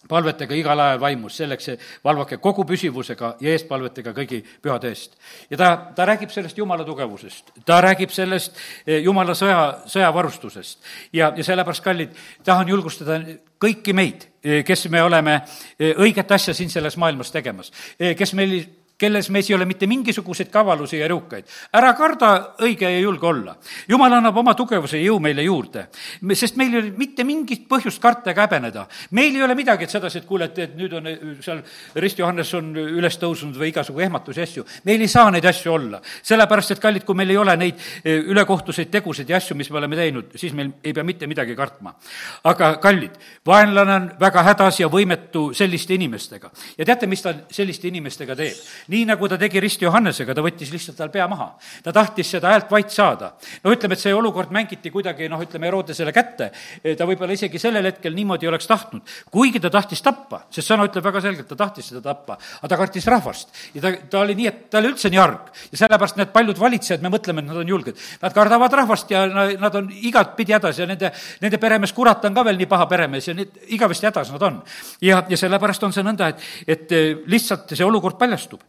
palvetega 0.08 0.54
igal 0.54 0.80
ajal 0.80 1.00
vaimus, 1.00 1.36
selleks 1.36 1.70
valvake 2.04 2.38
kogu 2.42 2.64
püsivusega 2.68 3.34
ja 3.40 3.54
eestpalvetega 3.54 4.14
kõigi 4.16 4.42
pühade 4.62 4.90
eest. 4.92 5.16
ja 5.50 5.56
ta, 5.56 5.70
ta 5.96 6.06
räägib 6.08 6.32
sellest 6.34 6.58
jumala 6.58 6.84
tugevusest, 6.84 7.52
ta 7.66 7.80
räägib 7.84 8.14
sellest 8.14 8.56
eh, 8.86 9.02
jumala 9.04 9.34
sõja, 9.34 9.82
sõjavarustusest. 9.86 10.78
ja, 11.12 11.32
ja 11.36 11.44
sellepärast, 11.44 11.84
kallid, 11.84 12.16
tahan 12.44 12.68
julgustada 12.68 13.20
kõiki 13.62 13.94
meid, 13.96 14.28
eh, 14.44 14.64
kes 14.64 14.88
me 14.92 15.02
oleme 15.02 15.40
eh, 15.78 15.94
õiget 15.94 16.32
asja 16.32 16.54
siin 16.54 16.70
selles 16.70 16.96
maailmas 16.96 17.30
tegemas, 17.34 17.72
kes 17.98 18.34
meil 18.34 18.60
kelles 18.98 19.28
meis 19.30 19.50
ei 19.50 19.54
ole 19.56 19.66
mitte 19.68 19.86
mingisuguseid 19.86 20.48
kavalusi 20.52 20.98
ja 20.98 21.08
rõukaid. 21.10 21.44
ära 21.76 21.92
karda 21.94 22.30
õige 22.64 22.88
ja 22.88 23.00
julge 23.00 23.26
olla. 23.26 23.56
jumal 23.88 24.12
annab 24.12 24.36
oma 24.36 24.54
tugevuse 24.54 24.96
ja 24.96 25.10
jõu 25.10 25.18
meile 25.20 25.42
juurde, 25.42 25.88
sest 26.32 26.56
meil 26.56 26.72
ei 26.72 26.80
ole 26.80 26.92
mitte 26.96 27.24
mingit 27.24 27.66
põhjust 27.68 28.00
karta 28.00 28.30
ega 28.30 28.46
häbeneda. 28.46 28.86
meil 29.10 29.36
ei 29.36 29.42
ole 29.42 29.54
midagi, 29.54 29.84
et 29.84 29.90
sedasi, 29.90 30.18
et 30.18 30.26
kuule, 30.26 30.44
et, 30.44 30.58
et 30.58 30.76
nüüd 30.76 30.92
on 30.96 31.06
äh, 31.06 31.18
seal 31.40 31.62
Rist 31.94 32.18
Johannes 32.18 32.54
on 32.54 32.72
üles 32.76 33.18
tõusnud 33.20 33.58
või 33.58 33.68
igasugu 33.68 34.00
ehmatusi 34.00 34.42
asju. 34.42 34.64
meil 34.84 35.00
ei 35.00 35.08
saa 35.08 35.30
neid 35.30 35.44
asju 35.44 35.72
olla, 35.72 36.00
sellepärast 36.22 36.76
et 36.76 36.80
kallid, 36.80 37.04
kui 37.04 37.14
meil 37.14 37.30
ei 37.30 37.36
ole 37.36 37.56
neid 37.56 37.76
äh, 37.76 38.16
ülekohtuseid 38.32 38.90
tegusid 38.90 39.28
ja 39.28 39.36
asju, 39.36 39.56
mis 39.56 39.70
me 39.70 39.78
oleme 39.82 39.96
teinud, 39.96 40.32
siis 40.36 40.56
meil 40.56 40.72
ei 40.82 40.96
pea 40.96 41.04
mitte 41.04 41.26
midagi 41.26 41.56
kartma. 41.56 41.94
aga 42.44 42.76
kallid, 42.80 43.20
vaenlane 43.46 43.94
on 44.00 44.10
väga 44.20 44.42
hädas 44.42 44.80
ja 44.80 44.88
võimetu 44.88 45.50
selliste 45.52 45.94
inimestega. 45.94 46.50
ja 46.78 46.84
teate, 46.84 47.06
mis 47.06 47.22
ta 47.22 47.34
selliste 47.52 47.92
inimestega 47.92 48.36
teeb? 48.36 48.56
Nii 48.92 49.04
nagu 49.08 49.28
ta 49.28 49.38
tegi 49.40 49.60
Rist 49.62 49.82
Johannesega, 49.82 50.34
ta 50.34 50.44
võttis 50.44 50.70
lihtsalt 50.72 50.98
tal 50.98 51.10
pea 51.14 51.26
maha. 51.30 51.48
ta 51.82 51.92
tahtis 51.92 52.30
seda 52.36 52.52
häält 52.52 52.70
vait 52.70 52.90
saada. 52.90 53.32
no 53.64 53.72
ütleme, 53.72 53.94
et 53.94 54.00
see 54.00 54.14
olukord 54.14 54.52
mängiti 54.54 54.90
kuidagi 54.90 55.28
noh, 55.28 55.40
ütleme 55.42 55.66
Herodesele 55.66 56.12
kätte, 56.12 56.50
ta 56.96 57.06
võib-olla 57.08 57.34
isegi 57.34 57.58
sellel 57.58 57.90
hetkel 57.90 58.14
niimoodi 58.14 58.48
oleks 58.48 58.66
tahtnud, 58.66 59.02
kuigi 59.30 59.60
ta 59.60 59.70
tahtis 59.70 60.02
tappa, 60.02 60.44
sest 60.50 60.70
sõna 60.70 60.86
ütleb 60.86 61.04
väga 61.04 61.22
selgelt, 61.24 61.48
ta 61.48 61.58
tahtis 61.58 61.90
seda 61.90 62.02
tappa, 62.04 62.38
aga 62.60 62.70
ta 62.70 62.78
kartis 62.80 63.06
rahvast. 63.10 63.50
ja 63.74 63.82
ta, 63.82 63.92
ta 64.10 64.20
oli 64.20 64.36
nii, 64.38 64.46
et 64.46 64.62
ta 64.70 64.78
oli 64.78 64.92
üldse 64.92 65.10
nii 65.10 65.22
arg. 65.22 65.50
ja 65.72 65.82
sellepärast 65.82 66.20
need 66.20 66.32
paljud 66.34 66.58
valitsejad, 66.58 67.02
me 67.02 67.12
mõtleme, 67.12 67.42
et 67.42 67.50
nad 67.50 67.62
on 67.62 67.74
julged. 67.74 67.98
Nad 68.22 68.34
kardavad 68.36 68.72
rahvast 68.72 69.10
ja 69.10 69.26
nad 69.26 69.74
on 69.74 69.90
igatpidi 69.90 70.54
hädas 70.54 70.78
ja 70.78 70.86
nende, 70.86 71.10
nende 71.42 71.58
peremees 71.58 71.92
kurat 71.96 72.24
on 72.24 72.34
ka 72.34 72.44
veel 72.46 72.60
nii 72.60 72.70
paha 72.70 72.86
peremees 72.90 73.28
ja 73.28 73.34
need 73.34 73.66
igavesti 73.74 74.06
hädas 74.06 74.30
nad 74.34 74.42
on. 74.46 74.62
ja, 75.00 75.22
ja 75.28 75.36
sellepärast 75.36 75.82
on 75.82 75.92
see 75.92 76.06
nõnda, 76.06 76.30
et, 76.30 76.46
et 76.66 76.96
lihtsalt 77.26 77.74
see 77.74 77.84
olukord 77.84 78.18
paljastub 78.18 78.62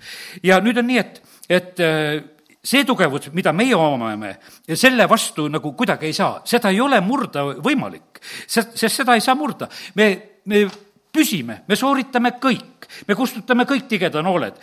ja 0.44 0.60
nüüd 0.64 0.78
on 0.82 0.88
nii, 0.88 0.98
et, 1.04 1.22
et 1.50 1.84
äh, 1.84 2.24
see 2.68 2.84
tugevus, 2.88 3.30
mida 3.36 3.54
meie 3.56 3.76
omame, 3.76 4.34
selle 4.76 5.08
vastu 5.10 5.48
nagu 5.52 5.72
kuidagi 5.78 6.10
ei 6.10 6.16
saa, 6.16 6.42
seda 6.48 6.72
ei 6.74 6.82
ole 6.84 7.00
murda 7.06 7.46
võimalik, 7.64 8.20
sest, 8.46 8.76
sest 8.76 9.04
seda 9.04 9.16
ei 9.16 9.24
saa 9.24 9.38
murda. 9.40 9.70
me, 9.96 10.10
me 10.46 10.66
püsime, 11.14 11.62
me 11.68 11.78
sooritame 11.80 12.34
kõik, 12.42 12.88
me 13.08 13.16
kustutame 13.16 13.66
kõik 13.70 13.88
tigedanooled. 13.90 14.58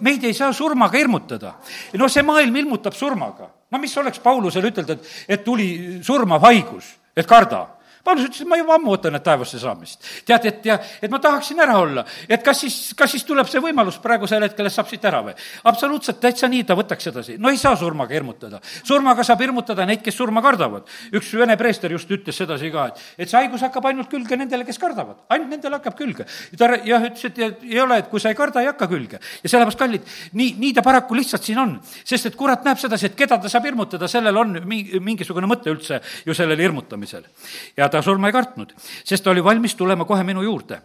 meid 0.00 0.24
ei 0.24 0.34
saa 0.34 0.52
surmaga 0.52 0.98
hirmutada. 0.98 1.54
no 1.98 2.08
see 2.08 2.22
maailm 2.22 2.56
ilmutab 2.56 2.94
surmaga. 2.94 3.50
no 3.70 3.78
mis 3.78 3.96
oleks 3.96 4.18
Paulusele 4.20 4.72
ütelda, 4.72 4.96
et, 4.96 5.12
et 5.28 5.44
tuli 5.44 6.00
surmav 6.02 6.42
haigus, 6.48 6.96
et 7.16 7.26
karda 7.26 7.66
Paulus 8.04 8.24
ütles, 8.24 8.40
et 8.40 8.48
ma 8.48 8.56
juba 8.56 8.74
ammu 8.78 8.94
ootan, 8.94 9.16
et 9.18 9.24
taevasse 9.24 9.58
saamist. 9.60 10.06
tead, 10.26 10.46
et 10.48 10.66
ja, 10.66 10.78
et 11.02 11.10
ma 11.12 11.18
tahaksin 11.20 11.58
ära 11.60 11.76
olla, 11.76 12.04
et 12.28 12.42
kas 12.44 12.62
siis, 12.64 12.76
kas 12.96 13.12
siis 13.12 13.26
tuleb 13.28 13.48
see 13.50 13.60
võimalus 13.60 13.98
praegusel 14.00 14.46
hetkel, 14.46 14.66
et 14.66 14.72
saab 14.72 14.88
siit 14.88 15.04
ära 15.04 15.20
või? 15.26 15.34
absoluutselt, 15.68 16.16
täitsa 16.22 16.48
nii, 16.48 16.64
ta 16.64 16.76
võtaks 16.78 17.10
sedasi. 17.10 17.36
no 17.38 17.52
ei 17.52 17.60
saa 17.60 17.76
surmaga 17.76 18.16
hirmutada. 18.16 18.60
surmaga 18.82 19.24
saab 19.26 19.44
hirmutada 19.44 19.84
neid, 19.86 20.00
kes 20.04 20.16
surma 20.16 20.40
kardavad. 20.42 20.88
üks 21.12 21.32
vene 21.36 21.56
preester 21.60 21.92
just 21.92 22.10
ütles 22.10 22.36
sedasi 22.40 22.70
ka, 22.72 22.86
et, 22.88 23.02
et 23.18 23.28
see 23.28 23.36
haigus 23.36 23.66
hakkab 23.66 23.90
ainult 23.92 24.08
külge 24.08 24.38
nendele, 24.40 24.64
kes 24.64 24.80
kardavad. 24.80 25.20
ainult 25.28 25.52
nendele 25.52 25.76
hakkab 25.76 25.98
külge. 25.98 26.24
ta 26.56 26.70
jah, 26.80 27.04
ütles, 27.10 27.26
et 27.28 27.68
ei 27.68 27.80
ole, 27.84 28.00
et 28.00 28.08
kui 28.08 28.20
sa 28.20 28.32
ei 28.32 28.38
karda, 28.38 28.64
ei 28.64 28.70
hakka 28.72 28.88
külge. 28.88 29.20
ja 29.42 29.52
sellepärast, 29.52 29.78
kallid, 29.84 30.08
nii, 30.32 30.54
nii 30.62 30.72
ta 30.78 30.86
paraku 30.86 31.20
lihtsalt 31.20 31.44
siin 31.44 31.60
on. 31.60 31.76
sest 32.00 32.32
et 32.32 32.40
kurat 32.40 32.64
näeb 32.64 32.80
sedasi, 32.80 33.10
et 33.12 33.20
keda 33.20 33.36
ta 33.36 33.52
saab 33.52 33.68
hirmutada, 33.68 34.08
sellel 34.08 34.40
on 34.40 34.56
mingisugune 34.64 35.48
mõte 35.50 35.68
üldse 35.68 36.00
ju 36.24 36.34
sellel 36.34 36.64
hirmutamisel. 36.64 37.28
ja 37.76 37.89
ta 37.90 38.02
surma 38.02 38.30
ei 38.30 38.36
kartnud, 38.36 38.72
sest 39.04 39.24
ta 39.24 39.30
oli 39.30 39.44
valmis 39.44 39.74
tulema 39.74 40.06
kohe 40.08 40.24
minu 40.24 40.42
juurde 40.46 40.80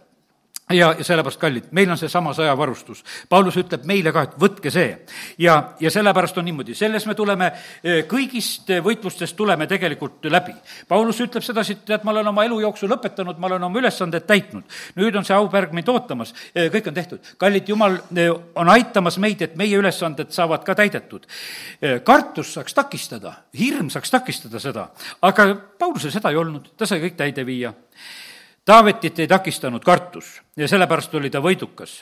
ja, 0.70 0.94
ja 0.98 1.04
sellepärast, 1.04 1.38
kallid, 1.40 1.68
meil 1.76 1.90
on 1.90 1.98
seesama 1.98 2.32
sõjavarustus. 2.34 3.02
Paulus 3.30 3.54
ütleb 3.60 3.84
meile 3.86 4.10
ka, 4.14 4.24
et 4.26 4.34
võtke 4.40 4.70
see. 4.74 4.96
ja, 5.38 5.54
ja 5.80 5.90
sellepärast 5.90 6.38
on 6.38 6.44
niimoodi, 6.48 6.74
selles 6.74 7.06
me 7.06 7.14
tuleme, 7.14 7.52
eh, 7.84 8.02
kõigist 8.10 8.72
võitlustest 8.82 9.36
tuleme 9.36 9.66
tegelikult 9.70 10.26
läbi. 10.30 10.54
Paulus 10.88 11.20
ütleb 11.22 11.44
sedasi, 11.46 11.78
et 11.78 11.84
tead, 11.86 12.04
ma 12.04 12.10
olen 12.10 12.32
oma 12.32 12.44
elu 12.44 12.60
jooksul 12.60 12.90
lõpetanud, 12.90 13.38
ma 13.38 13.46
olen 13.46 13.68
oma 13.68 13.78
ülesanded 13.78 14.26
täitnud. 14.26 14.64
nüüd 14.96 15.16
on 15.16 15.24
see 15.24 15.36
aupärg 15.36 15.72
mind 15.72 15.88
ootamas, 15.88 16.34
eh, 16.54 16.70
kõik 16.70 16.88
on 16.88 16.94
tehtud. 16.94 17.20
kallid, 17.38 17.68
Jumal 17.68 17.98
eh, 18.16 18.30
on 18.54 18.68
aitamas 18.68 19.18
meid, 19.18 19.42
et 19.42 19.56
meie 19.56 19.76
ülesanded 19.76 20.30
saavad 20.30 20.64
ka 20.64 20.74
täidetud. 20.74 21.26
kartus 22.04 22.54
saaks 22.54 22.74
takistada, 22.74 23.32
hirm 23.58 23.90
saaks 23.90 24.10
takistada 24.10 24.58
seda, 24.58 24.90
aga 25.22 25.54
Paulusel 25.78 26.10
seda 26.10 26.30
ei 26.30 26.36
olnud, 26.36 26.72
ta 26.76 26.86
sai 26.86 27.00
kõik 27.00 27.16
täide 27.16 27.46
viia 27.46 27.72
Taavetit 28.66 29.20
ei 29.22 29.28
takistanud 29.30 29.84
kartus 29.86 30.26
ja 30.58 30.66
sellepärast 30.66 31.12
oli 31.14 31.28
ta 31.30 31.38
võidukas. 31.38 31.92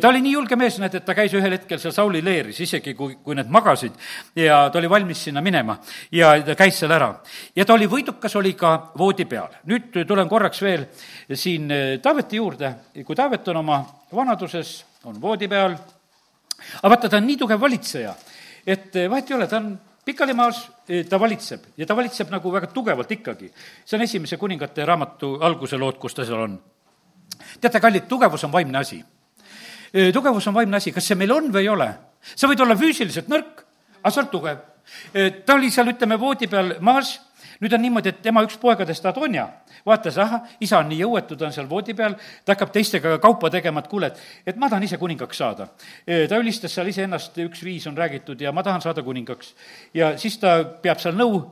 ta 0.00 0.08
oli 0.08 0.20
nii 0.22 0.36
julge 0.36 0.54
mees, 0.56 0.76
näed, 0.78 0.94
et 0.94 1.04
ta 1.04 1.16
käis 1.18 1.32
ühel 1.34 1.56
hetkel 1.56 1.80
seal 1.82 1.94
Sauli 1.96 2.20
leeris, 2.22 2.60
isegi 2.62 2.94
kui, 2.94 3.16
kui 3.24 3.34
need 3.34 3.50
magasid 3.50 3.96
ja 4.38 4.60
ta 4.70 4.78
oli 4.78 4.90
valmis 4.90 5.24
sinna 5.26 5.42
minema 5.42 5.74
ja 6.14 6.30
ta 6.46 6.54
käis 6.54 6.78
seal 6.78 6.94
ära. 6.94 7.08
ja 7.56 7.64
ta 7.64 7.74
oli 7.74 7.88
võidukas, 7.90 8.36
oli 8.38 8.54
ka 8.54 8.92
voodi 8.98 9.26
peal. 9.26 9.58
nüüd 9.66 9.98
tulen 10.06 10.28
korraks 10.30 10.62
veel 10.62 10.86
siin 11.34 11.74
Taaveti 12.02 12.36
juurde, 12.36 12.72
kui 13.02 13.16
Taavet 13.16 13.48
on 13.48 13.56
oma 13.64 13.82
vanaduses, 14.14 14.84
on 15.10 15.20
voodi 15.20 15.48
peal, 15.48 15.74
aga 15.74 16.94
vaata, 16.94 17.08
ta 17.08 17.18
on 17.18 17.26
nii 17.26 17.42
tugev 17.42 17.60
valitseja, 17.60 18.14
et 18.66 18.94
vahet 19.10 19.30
ei 19.30 19.36
ole, 19.40 19.50
ta 19.50 19.58
on 19.58 19.74
pikali 20.06 20.34
maas 20.38 20.62
eh, 20.88 21.04
ta 21.08 21.18
valitseb 21.20 21.72
ja 21.76 21.86
ta 21.86 21.96
valitseb 21.98 22.30
nagu 22.30 22.52
väga 22.52 22.70
tugevalt 22.70 23.10
ikkagi. 23.10 23.50
see 23.84 23.98
on 23.98 24.02
esimese 24.02 24.36
kuningate 24.36 24.84
raamatu 24.86 25.38
alguse 25.42 25.76
lood, 25.76 25.98
kus 25.98 26.14
ta 26.14 26.24
seal 26.24 26.46
on. 26.46 26.58
teate, 27.60 27.80
kallid, 27.80 28.06
tugevus 28.08 28.44
on 28.44 28.52
vaimne 28.52 28.78
asi. 28.78 29.02
Eh, 29.92 30.12
tugevus 30.12 30.46
on 30.46 30.54
vaimne 30.54 30.76
asi, 30.76 30.92
kas 30.92 31.06
see 31.06 31.18
meil 31.18 31.32
on 31.32 31.50
või 31.52 31.66
ei 31.66 31.68
ole? 31.68 31.90
sa 32.34 32.48
võid 32.48 32.60
olla 32.60 32.76
füüsiliselt 32.76 33.28
nõrk, 33.30 33.62
aga 34.02 34.10
sa 34.10 34.20
oled 34.22 34.30
tugev. 34.30 34.62
Ta 35.46 35.54
oli 35.54 35.70
seal, 35.70 35.90
ütleme, 35.94 36.18
voodi 36.20 36.46
peal 36.50 36.76
maas 36.80 37.16
nüüd 37.60 37.72
on 37.72 37.82
niimoodi, 37.82 38.12
et 38.12 38.20
tema 38.24 38.42
üks 38.44 38.58
poegadest, 38.60 39.06
Adonja, 39.08 39.46
vaatas, 39.86 40.18
ahah, 40.20 40.44
isa 40.60 40.78
on 40.80 40.90
nii 40.90 40.98
jõuetu, 41.00 41.38
ta 41.38 41.46
on 41.48 41.54
seal 41.54 41.68
voodi 41.70 41.94
peal, 41.96 42.16
ta 42.44 42.54
hakkab 42.54 42.72
teistega 42.74 43.16
kaupa 43.22 43.50
tegema, 43.52 43.82
et 43.82 43.90
kuule, 43.90 44.10
et, 44.12 44.20
et 44.52 44.60
ma 44.60 44.68
tahan 44.72 44.84
ise 44.84 44.98
kuningaks 45.00 45.40
saada. 45.40 45.68
ta 46.28 46.40
ülistas 46.40 46.74
seal 46.76 46.90
iseennast, 46.92 47.38
üks 47.46 47.64
viis 47.64 47.86
on 47.88 47.96
räägitud 47.96 48.40
ja 48.40 48.52
ma 48.52 48.64
tahan 48.66 48.84
saada 48.84 49.02
kuningaks. 49.02 49.54
ja 49.94 50.14
siis 50.18 50.38
ta 50.42 50.58
peab 50.82 51.00
seal 51.02 51.16
nõu 51.16 51.42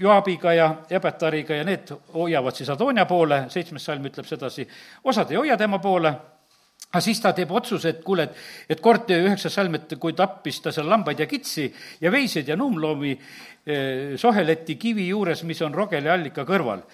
Joabiga 0.00 0.52
ja 0.54 0.70
Ebetariga 0.90 1.56
ja 1.56 1.64
need 1.64 1.92
hoiavad 2.14 2.56
siis 2.56 2.70
Adonja 2.70 3.06
poole, 3.06 3.46
seitsmes 3.48 3.84
salm 3.84 4.04
ütleb 4.06 4.26
sedasi, 4.26 4.68
osad 5.04 5.30
ei 5.30 5.40
hoia 5.40 5.56
tema 5.56 5.78
poole 5.78 6.14
aga 6.96 7.02
siis 7.02 7.20
ta 7.20 7.32
teeb 7.36 7.50
otsuse, 7.52 7.90
et 7.92 8.04
kuule, 8.04 8.28
et, 8.30 8.46
et 8.72 8.80
kord 8.82 9.10
üheksas 9.12 9.58
salm, 9.58 9.74
et 9.76 9.96
kui 10.00 10.14
tappis 10.16 10.62
ta 10.64 10.72
seal 10.72 10.88
lambaid 10.88 11.20
ja 11.20 11.28
kitsi 11.28 11.66
ja 12.00 12.12
veiseid 12.14 12.48
ja 12.48 12.56
nuumloomi 12.56 13.12
eh, 13.12 14.14
Soheleti 14.20 14.78
kivi 14.80 15.08
juures, 15.10 15.42
mis 15.48 15.60
on 15.66 15.74
Rogeli 15.74 16.08
allika 16.08 16.46
kõrval, 16.48 16.84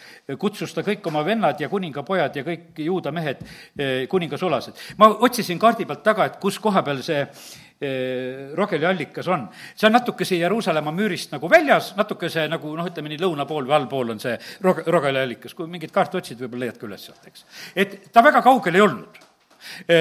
kutsus 0.40 0.72
ta 0.74 0.82
kõik 0.86 1.06
oma 1.10 1.22
vennad 1.26 1.60
ja 1.60 1.68
kuningapojad 1.70 2.40
ja 2.40 2.46
kõik 2.46 2.80
juuda 2.82 3.12
mehed 3.14 3.44
eh, 3.44 4.06
kuningasulased. 4.10 4.80
ma 4.98 5.12
otsisin 5.28 5.60
kaardi 5.60 5.86
pealt 5.86 6.02
taga, 6.02 6.26
et 6.26 6.40
kus 6.42 6.58
koha 6.58 6.82
peal 6.82 7.02
see 7.04 7.20
eh, 7.22 8.50
Rogeli 8.58 8.88
allikas 8.88 9.28
on. 9.28 9.44
see 9.76 9.86
on 9.86 9.98
natukese 10.00 10.40
Jeruusalemma 10.40 10.94
müürist 10.96 11.36
nagu 11.36 11.50
väljas, 11.52 11.92
natukese 12.00 12.48
nagu 12.48 12.72
noh, 12.78 12.88
ütleme 12.88 13.12
nii 13.12 13.20
lõuna 13.22 13.46
pool 13.46 13.68
või 13.68 13.76
allpool 13.76 14.16
on 14.16 14.24
see 14.24 14.38
Rog-, 14.64 14.86
Rogeli 14.88 15.20
allikas, 15.20 15.54
kui 15.54 15.68
mingit 15.68 15.92
kaarti 15.92 16.18
otsid, 16.18 16.40
võib-olla 16.40 16.66
leiad 16.66 16.80
ka 16.80 16.88
üles 16.88 17.06
sealt, 17.06 17.28
eks. 17.28 17.44
et 17.76 18.00
ta 18.10 18.24
väga 18.24 18.42
kaugel 18.42 18.80
ei 18.80 18.88
olnud 18.88 19.28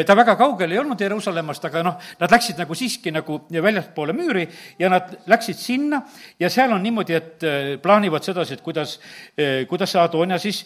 ta 0.05 0.15
väga 0.17 0.35
kaugel 0.39 0.71
ei 0.71 0.79
olnud 0.81 1.01
Jeruusalemmast, 1.01 1.65
aga 1.67 1.83
noh, 1.85 1.97
nad 2.19 2.31
läksid 2.33 2.59
nagu 2.61 2.75
siiski 2.77 3.13
nagu 3.13 3.41
väljaspoole 3.51 4.15
müüri 4.15 4.47
ja 4.79 4.89
nad 4.91 5.13
läksid 5.31 5.59
sinna 5.59 6.01
ja 6.39 6.49
seal 6.49 6.73
on 6.73 6.83
niimoodi, 6.83 7.17
et 7.17 7.45
eh, 7.45 7.69
plaanivad 7.81 8.25
sedasi, 8.25 8.57
et 8.57 8.65
kuidas, 8.65 8.97
eh, 9.37 9.67
kuidas 9.69 9.93
see 9.93 10.01
Adonia 10.01 10.39
siis 10.41 10.63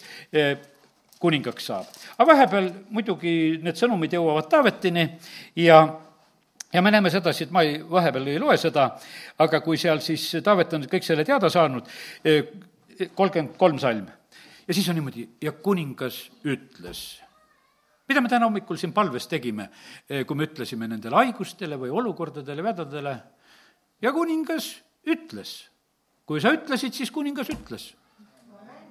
kuningaks 1.20 1.68
saab. 1.70 1.86
aga 2.18 2.32
vahepeal 2.32 2.70
muidugi 2.92 3.60
need 3.64 3.78
sõnumid 3.78 4.16
jõuavad 4.16 4.50
Taavetini 4.52 5.06
ja 5.56 5.80
ja 6.72 6.82
me 6.82 6.90
näeme 6.90 7.10
sedasi, 7.10 7.46
et 7.46 7.52
ma 7.54 7.62
ei, 7.64 7.78
vahepeal 7.90 8.26
ei 8.28 8.40
loe 8.42 8.56
seda, 8.60 8.90
aga 9.38 9.60
kui 9.64 9.78
seal 9.80 10.02
siis 10.04 10.28
Taavet 10.44 10.74
on 10.76 10.88
kõik 10.90 11.06
selle 11.06 11.24
teada 11.24 11.48
saanud, 11.52 11.88
kolmkümmend 13.14 13.56
kolm 13.56 13.78
salm, 13.80 14.08
ja 14.66 14.74
siis 14.74 14.88
on 14.90 14.98
niimoodi, 14.98 15.28
ja 15.40 15.52
kuningas 15.52 16.26
ütles 16.44 17.25
mida 18.08 18.22
me 18.22 18.30
täna 18.30 18.46
hommikul 18.46 18.78
siin 18.80 18.94
palves 18.94 19.26
tegime, 19.30 19.68
eh, 20.08 20.24
kui 20.26 20.38
me 20.38 20.46
ütlesime 20.46 20.88
nendele 20.88 21.18
haigustele 21.22 21.78
või 21.80 21.90
olukordadele, 21.90 22.62
vädadele? 22.62 23.16
ja 24.02 24.12
kuningas 24.12 24.74
ütles. 25.06 25.68
kui 26.26 26.40
sa 26.40 26.52
ütlesid, 26.54 26.92
siis 26.92 27.10
kuningas 27.10 27.50
ütles. 27.50 27.94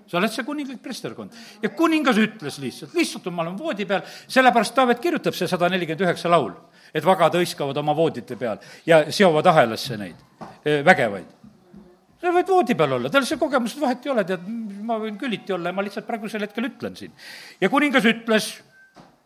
sa 0.07 0.17
oled 0.17 0.31
see 0.31 0.43
kuninglik 0.43 0.81
presterkond. 0.83 1.31
ja 1.61 1.69
kuningas 1.69 2.17
ütles 2.17 2.59
lihtsalt, 2.59 2.93
lihtsalt 2.93 3.31
ma 3.31 3.41
olen 3.43 3.57
voodi 3.57 3.85
peal, 3.85 4.01
sellepärast 4.27 4.75
Taavet 4.75 4.99
kirjutab 4.99 5.33
see 5.33 5.47
sada 5.47 5.69
nelikümmend 5.69 6.01
üheksa 6.01 6.29
laul, 6.29 6.53
et 6.93 7.05
vagad 7.05 7.35
hõiskavad 7.35 7.77
oma 7.77 7.95
voodite 7.95 8.35
peal 8.35 8.59
ja 8.85 9.05
seovad 9.11 9.45
ahelasse 9.45 9.97
neid 9.97 10.15
eh, 10.65 10.83
vägevaid 10.83 11.45
sa 12.25 12.31
võid 12.33 12.49
voodi 12.49 12.75
peal 12.75 12.95
olla, 12.97 13.09
tal 13.09 13.25
see 13.25 13.37
kogemus, 13.37 13.75
vahet 13.79 14.05
ei 14.05 14.11
ole, 14.11 14.23
tead, 14.25 14.45
ma 14.85 14.97
võin 14.97 15.17
küliti 15.19 15.53
olla 15.53 15.69
ja 15.69 15.77
ma 15.77 15.83
lihtsalt 15.85 16.07
praegusel 16.07 16.41
hetkel 16.41 16.67
ütlen 16.71 16.95
siin. 16.97 17.13
ja 17.61 17.69
kuningas 17.69 18.07
ütles 18.09 18.55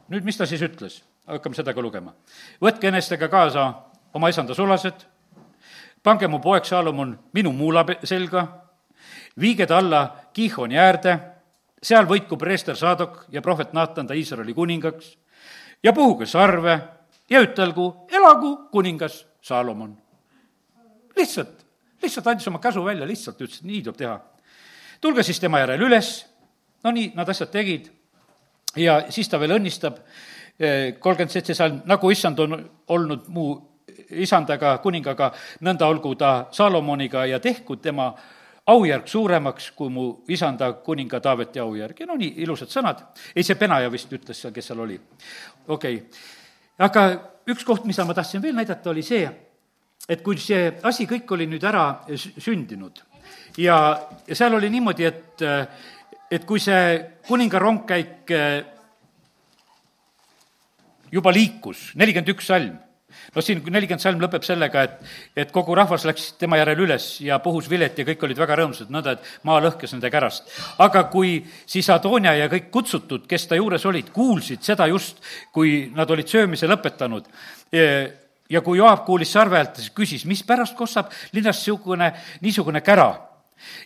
nüüd, 0.10 0.26
mis 0.26 0.38
ta 0.38 0.45
siis 0.49 0.62
ütles? 0.66 1.01
hakkame 1.30 1.55
seda 1.55 1.74
ka 1.74 1.82
lugema. 1.82 2.14
võtke 2.62 2.89
enestega 2.89 3.30
kaasa 3.30 3.68
oma 4.14 4.30
isanda 4.30 4.55
sulased, 4.57 5.05
pange 6.03 6.28
mu 6.28 6.39
poeg 6.41 6.66
Saalomon 6.66 7.14
minu 7.34 7.51
muula 7.53 7.86
selga, 8.03 8.47
viige 9.39 9.68
ta 9.68 9.78
alla 9.78 10.01
Kihoni 10.34 10.78
äärde, 10.78 11.20
seal 11.84 12.07
võitku 12.10 12.38
preester 12.38 12.76
Saadok 12.76 13.26
ja 13.32 13.41
prohvet 13.41 13.74
Naatan 13.74 14.07
ta 14.07 14.18
Iisraeli 14.18 14.53
kuningaks 14.53 15.14
ja 15.84 15.93
puhuge 15.93 16.26
sarve 16.26 16.80
ja 17.30 17.41
ütelgu, 17.45 18.07
elagu 18.12 18.55
kuningas 18.72 19.26
Saalomon. 19.41 19.97
lihtsalt, 21.16 21.66
lihtsalt 22.01 22.28
andis 22.28 22.47
oma 22.47 22.60
käsu 22.60 22.84
välja, 22.86 23.07
lihtsalt 23.07 23.41
ütles, 23.41 23.60
et 23.60 23.70
nii 23.70 23.84
tuleb 23.84 23.97
teha. 23.97 24.20
tulge 25.01 25.24
siis 25.24 25.39
tema 25.39 25.60
järel 25.60 25.82
üles, 25.82 26.26
no 26.84 26.91
nii, 26.91 27.12
nad 27.16 27.30
asjad 27.30 27.51
tegid 27.51 27.99
ja 28.76 29.01
siis 29.09 29.30
ta 29.30 29.39
veel 29.39 29.57
õnnistab, 29.57 29.97
eh, 30.59 30.99
kolmkümmend 30.99 31.34
seitse 31.34 31.53
salm, 31.53 31.82
nagu 31.86 32.11
issand 32.11 32.39
on 32.39 32.59
olnud 32.88 33.28
mu 33.28 33.47
isandaga, 34.09 34.78
kuningaga, 34.84 35.32
nõnda 35.65 35.88
olgu 35.88 36.15
ta 36.15 36.47
Salomoniga 36.51 37.26
ja 37.26 37.39
tehku 37.39 37.76
tema 37.76 38.13
aujärg 38.70 39.07
suuremaks 39.07 39.72
kui 39.76 39.89
mu 39.89 40.05
isanda 40.30 40.72
kuninga 40.86 41.20
Taaveti 41.20 41.59
aujärg 41.59 41.99
ja 41.99 42.07
no 42.09 42.15
nii 42.20 42.36
ilusad 42.43 42.70
sõnad. 42.70 43.03
ei, 43.36 43.43
see 43.43 43.55
Penaja 43.55 43.91
vist 43.91 44.11
ütles 44.13 44.41
seal, 44.41 44.53
kes 44.53 44.67
seal 44.72 44.80
oli. 44.80 44.99
okei 45.67 45.95
okay., 45.95 46.05
aga 46.80 47.05
üks 47.49 47.65
koht, 47.65 47.86
mida 47.86 48.05
ma 48.05 48.13
tahtsin 48.13 48.41
veel 48.41 48.55
näidata, 48.55 48.89
oli 48.89 49.03
see, 49.03 49.30
et 50.09 50.22
kui 50.22 50.38
see 50.38 50.74
asi 50.84 51.07
kõik 51.09 51.32
oli 51.34 51.47
nüüd 51.49 51.63
ära 51.65 52.03
sündinud 52.15 53.01
ja, 53.57 53.78
ja 54.28 54.36
seal 54.36 54.53
oli 54.53 54.70
niimoodi, 54.70 55.05
et 55.05 55.45
et 56.32 56.46
kui 56.46 56.62
see 56.62 57.00
kuninga 57.28 57.60
rongkäik 57.62 58.32
eh, 58.36 58.62
juba 61.12 61.34
liikus, 61.34 61.90
nelikümmend 61.98 62.30
üks 62.36 62.50
salm, 62.52 62.78
no 63.34 63.42
siin 63.42 63.64
nelikümmend 63.66 64.04
salm 64.04 64.22
lõpeb 64.22 64.46
sellega, 64.46 64.84
et, 64.86 65.12
et 65.44 65.52
kogu 65.54 65.76
rahvas 65.78 66.06
läks 66.06 66.32
tema 66.42 66.60
järel 66.60 66.84
üles 66.86 67.08
ja 67.26 67.40
puhus 67.44 67.70
vilet 67.72 67.98
ja 67.98 68.06
kõik 68.08 68.28
olid 68.28 68.42
väga 68.42 68.60
rõõmsad, 68.62 68.94
nõnda 68.94 69.18
et 69.18 69.28
maa 69.50 69.62
lõhkes 69.66 69.96
nende 69.96 70.12
kärast. 70.14 70.54
aga 70.78 71.08
kui 71.14 71.40
siis 71.66 71.90
Adonia 71.94 72.36
ja 72.38 72.50
kõik 72.52 72.70
kutsutud, 72.74 73.26
kes 73.30 73.50
ta 73.50 73.58
juures 73.58 73.86
olid, 73.90 74.14
kuulsid 74.14 74.66
seda 74.66 74.88
just, 74.92 75.22
kui 75.54 75.90
nad 75.96 76.10
olid 76.12 76.30
söömise 76.30 76.70
lõpetanud, 76.70 77.30
eh, 77.74 78.12
ja 78.50 78.62
kui 78.66 78.78
Joab 78.78 79.06
kuulis 79.06 79.32
sarve 79.34 79.58
häält, 79.58 79.82
siis 79.82 79.94
küsis, 79.94 80.26
mispärast 80.30 80.78
kostab 80.78 81.10
linnas 81.34 81.58
niisugune, 81.58 82.14
niisugune 82.42 82.82
kära. 82.82 83.26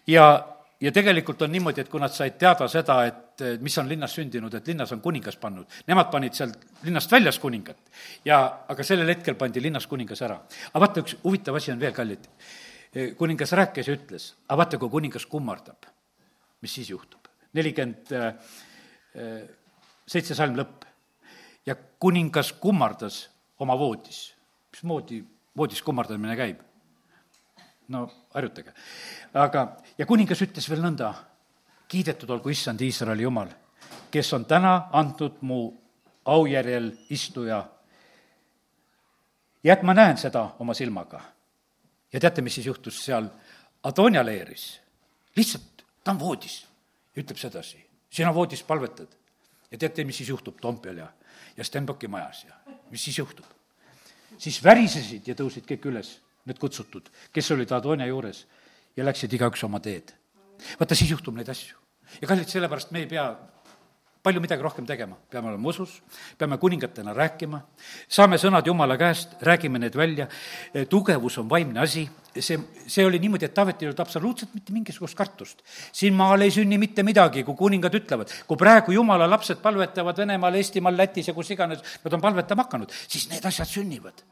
ja 0.08 0.53
ja 0.84 0.92
tegelikult 0.92 1.42
on 1.46 1.52
niimoodi, 1.54 1.84
et 1.84 1.90
kui 1.92 2.02
nad 2.02 2.12
said 2.12 2.36
teada 2.40 2.68
seda, 2.72 2.98
et 3.08 3.44
mis 3.64 3.76
on 3.80 3.88
linnas 3.90 4.16
sündinud, 4.18 4.54
et 4.58 4.68
linnas 4.68 4.92
on 4.96 5.02
kuningas 5.04 5.38
pannud, 5.40 5.80
nemad 5.88 6.10
panid 6.12 6.36
sealt 6.36 6.68
linnast 6.84 7.12
väljas 7.12 7.40
kuningat. 7.40 7.80
ja, 8.26 8.40
aga 8.68 8.84
sellel 8.84 9.10
hetkel 9.14 9.38
pandi 9.40 9.64
linnas 9.64 9.88
kuningas 9.88 10.22
ära. 10.28 10.42
aga 10.72 10.86
vaata, 10.86 11.04
üks 11.06 11.18
huvitav 11.24 11.56
asi 11.60 11.72
on 11.72 11.80
veel, 11.80 11.96
kallid. 11.96 12.28
kuningas 13.18 13.56
rääkis 13.60 13.88
ja 13.88 13.98
ütles, 13.98 14.30
aga 14.48 14.58
vaata, 14.64 14.78
kui 14.82 14.90
kuningas 14.98 15.26
kummardab, 15.26 15.88
mis 16.62 16.74
siis 16.80 16.90
juhtub? 16.90 17.32
nelikümmend 17.54 18.12
äh, 18.18 18.34
seitse 20.08 20.36
salm 20.36 20.58
lõpp. 20.58 20.84
ja 21.66 21.76
kuningas 21.76 22.52
kummardas 22.60 23.30
oma 23.60 23.80
voodis. 23.80 24.34
mismoodi 24.74 25.24
voodis 25.58 25.82
kummardamine 25.82 26.36
käib? 26.36 26.73
No 27.88 28.08
harjutage. 28.34 28.74
aga, 29.34 29.68
ja 29.98 30.06
kuningas 30.06 30.42
ütles 30.42 30.70
veel 30.70 30.82
nõnda, 30.84 31.14
kiidetud 31.88 32.30
olgu 32.30 32.50
issand 32.50 32.82
Iisraeli 32.82 33.24
jumal, 33.24 33.50
kes 34.12 34.34
on 34.34 34.46
täna 34.46 34.90
andnud 34.92 35.42
mu 35.42 35.62
aujärjel 36.26 36.92
istuja. 37.10 37.66
ja 39.64 39.74
et 39.74 39.84
ma 39.84 39.94
näen 39.94 40.18
seda 40.18 40.50
oma 40.60 40.74
silmaga. 40.74 41.22
ja 42.14 42.20
teate, 42.20 42.42
mis 42.42 42.56
siis 42.56 42.66
juhtus 42.68 43.06
seal 43.06 43.30
Adonia 43.84 44.26
leeris? 44.26 44.80
lihtsalt 45.36 45.86
ta 46.04 46.12
on 46.12 46.20
voodis 46.20 46.68
ütleb 47.18 47.38
sedasi, 47.38 47.84
sina 48.10 48.34
voodis 48.34 48.64
palvetad. 48.64 49.08
ja 49.72 49.78
teate, 49.78 50.04
mis 50.04 50.18
siis 50.18 50.30
juhtub 50.30 50.62
Toompeal 50.62 50.98
ja, 50.98 51.08
ja 51.58 51.64
Stenbocki 51.64 52.08
majas 52.08 52.46
ja 52.46 52.54
mis 52.92 53.04
siis 53.04 53.18
juhtub? 53.18 53.46
siis 54.38 54.64
värisesid 54.64 55.28
ja 55.28 55.36
tõusid 55.36 55.68
kõik 55.70 55.86
üles, 55.92 56.20
need 56.50 56.60
kutsutud, 56.60 57.08
kes 57.34 57.52
olid 57.56 57.72
Adonia 57.72 58.08
juures 58.10 58.44
ja 58.98 59.06
läksid 59.08 59.34
igaüks 59.34 59.64
oma 59.64 59.80
teed. 59.84 60.14
vaata, 60.80 60.96
siis 60.96 61.12
juhtub 61.12 61.36
neid 61.36 61.50
asju. 61.50 61.78
ja 62.22 62.28
kallid, 62.28 62.50
sellepärast 62.52 62.92
me 62.92 63.04
ei 63.04 63.10
pea 63.10 63.32
palju 64.24 64.40
midagi 64.40 64.64
rohkem 64.64 64.86
tegema, 64.88 65.18
peame 65.30 65.50
olema 65.52 65.68
usus, 65.68 65.98
peame 66.40 66.56
kuningatena 66.58 67.12
rääkima, 67.16 67.60
saame 68.08 68.38
sõnad 68.40 68.68
Jumala 68.68 68.96
käest, 69.00 69.36
räägime 69.44 69.82
need 69.84 69.98
välja, 70.00 70.30
tugevus 70.90 71.42
on 71.42 71.50
vaimne 71.52 71.82
asi, 71.84 72.06
see, 72.38 72.56
see 72.88 73.04
oli 73.04 73.20
niimoodi, 73.20 73.50
et 73.50 73.56
Taavetil 73.58 73.90
ei 73.90 73.92
olnud 73.92 74.00
absoluutselt 74.00 74.54
mitte 74.56 74.72
mingisugust 74.72 75.18
kartust. 75.20 75.60
siin 75.92 76.16
maal 76.16 76.42
ei 76.42 76.56
sünni 76.56 76.80
mitte 76.80 77.04
midagi, 77.04 77.44
kui 77.44 77.60
kuningad 77.60 78.00
ütlevad, 78.00 78.32
kui 78.48 78.60
praegu 78.60 78.96
jumala 78.96 79.28
lapsed 79.28 79.60
palvetavad 79.60 80.24
Venemaal, 80.24 80.56
Eestimaal, 80.56 80.96
Lätis 80.98 81.28
ja 81.28 81.36
kus 81.36 81.52
iganes 81.52 81.84
nad 82.06 82.16
on 82.16 82.24
palvetama 82.24 82.64
hakanud, 82.64 82.96
siis 83.08 83.28
need 83.28 83.44
asjad 83.52 83.68
sünnivad 83.68 84.24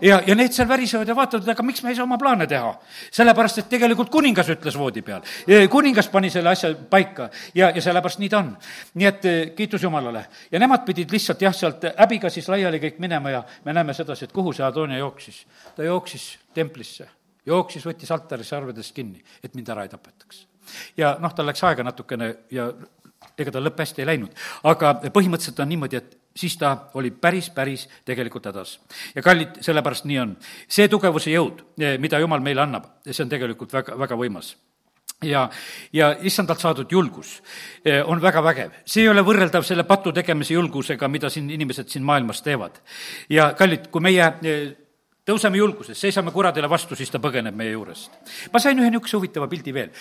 ja, 0.00 0.20
ja 0.26 0.34
need 0.34 0.52
seal 0.54 0.68
värisevad 0.68 1.08
ja 1.08 1.16
vaatavad, 1.16 1.48
aga 1.48 1.66
miks 1.66 1.82
me 1.82 1.92
ei 1.92 1.98
saa 1.98 2.06
oma 2.06 2.18
plaane 2.18 2.46
teha. 2.50 2.72
sellepärast, 3.10 3.58
et 3.58 3.68
tegelikult 3.68 4.10
kuningas 4.10 4.48
ütles 4.54 4.78
voodi 4.78 5.02
peal. 5.02 5.22
kuningas 5.70 6.08
pani 6.08 6.30
selle 6.30 6.50
asja 6.50 6.74
paika 6.90 7.28
ja, 7.54 7.70
ja 7.70 7.82
sellepärast 7.82 8.22
nii 8.22 8.28
ta 8.28 8.38
on. 8.38 8.54
nii 8.94 9.08
et 9.08 9.24
eh, 9.24 9.50
kiitus 9.56 9.82
Jumalale. 9.82 10.26
ja 10.52 10.58
nemad 10.58 10.84
pidid 10.86 11.12
lihtsalt 11.12 11.42
jah, 11.42 11.54
sealt 11.54 11.84
häbiga 11.98 12.30
siis 12.30 12.48
laiali 12.48 12.80
kõik 12.82 12.98
minema 12.98 13.30
ja 13.30 13.44
me 13.64 13.72
näeme 13.72 13.94
sedasi, 13.94 14.24
et 14.24 14.32
kuhu 14.32 14.52
see 14.52 14.66
Adonia 14.66 14.98
jooksis. 14.98 15.44
ta 15.76 15.84
jooksis 15.84 16.38
templisse, 16.54 17.08
jooksis, 17.46 17.86
võttis 17.86 18.12
altarisse 18.12 18.56
arvedest 18.56 18.94
kinni, 18.94 19.22
et 19.42 19.54
mind 19.54 19.68
ära 19.68 19.82
ei 19.82 19.92
tapetaks. 19.92 20.46
ja 20.96 21.16
noh, 21.20 21.34
tal 21.34 21.46
läks 21.46 21.64
aega 21.64 21.84
natukene 21.84 22.34
ja 22.50 22.72
ega 23.38 23.50
tal 23.50 23.64
lõpp 23.66 23.80
hästi 23.80 24.02
ei 24.02 24.12
läinud, 24.12 24.44
aga 24.64 24.94
põhimõtteliselt 25.08 25.62
on 25.62 25.68
niimoodi, 25.68 25.96
et 25.96 26.18
siis 26.36 26.56
ta 26.58 26.76
oli 26.94 27.10
päris, 27.10 27.50
päris 27.50 27.88
tegelikult 28.04 28.46
hädas. 28.46 28.80
ja 29.14 29.22
kallid, 29.22 29.60
sellepärast 29.60 30.04
nii 30.04 30.18
on. 30.18 30.36
see 30.68 30.88
tugevuse 30.88 31.30
jõud, 31.30 31.64
eh, 31.78 31.98
mida 31.98 32.18
Jumal 32.18 32.40
meile 32.40 32.62
annab, 32.62 32.86
see 33.10 33.22
on 33.22 33.30
tegelikult 33.30 33.72
väga, 33.72 33.98
väga 33.98 34.18
võimas 34.18 34.54
ja, 35.22 35.48
ja 35.92 36.14
issandalt 36.20 36.60
saadud 36.60 36.90
julgus 36.90 37.36
eh, 37.84 38.02
on 38.06 38.22
väga 38.22 38.42
vägev. 38.42 38.78
see 38.86 39.04
ei 39.04 39.08
ole 39.08 39.22
võrreldav 39.22 39.66
selle 39.66 39.84
patu 39.84 40.12
tegemise 40.12 40.54
julgusega, 40.54 41.08
mida 41.08 41.30
siin 41.30 41.50
inimesed 41.50 41.88
siin 41.88 42.04
maailmas 42.04 42.42
teevad. 42.42 42.80
ja 43.28 43.52
kallid, 43.58 43.86
kui 43.90 44.02
meie 44.02 44.32
eh, 44.42 44.64
tõuseme 45.24 45.56
julguses, 45.56 46.00
seisame 46.00 46.34
kuradile 46.34 46.68
vastu, 46.68 46.96
siis 46.96 47.10
ta 47.10 47.22
põgeneb 47.22 47.54
meie 47.54 47.70
juurest. 47.70 48.10
ma 48.52 48.58
sain 48.58 48.78
ühe 48.78 48.90
niisuguse 48.90 49.16
huvitava 49.16 49.48
pildi 49.48 49.72
veel, 49.72 49.94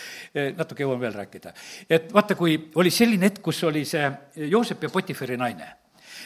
natuke 0.57 0.83
jõuan 0.83 0.99
veel 0.99 1.13
rääkida. 1.13 1.53
et 1.89 2.11
vaata, 2.13 2.35
kui 2.35 2.57
oli 2.75 2.91
selline 2.91 3.29
hetk, 3.29 3.41
kus 3.45 3.63
oli 3.63 3.85
see 3.85 4.09
Joosep 4.49 4.83
ja 4.83 4.89
Potiferi 4.89 5.37
naine 5.37 5.82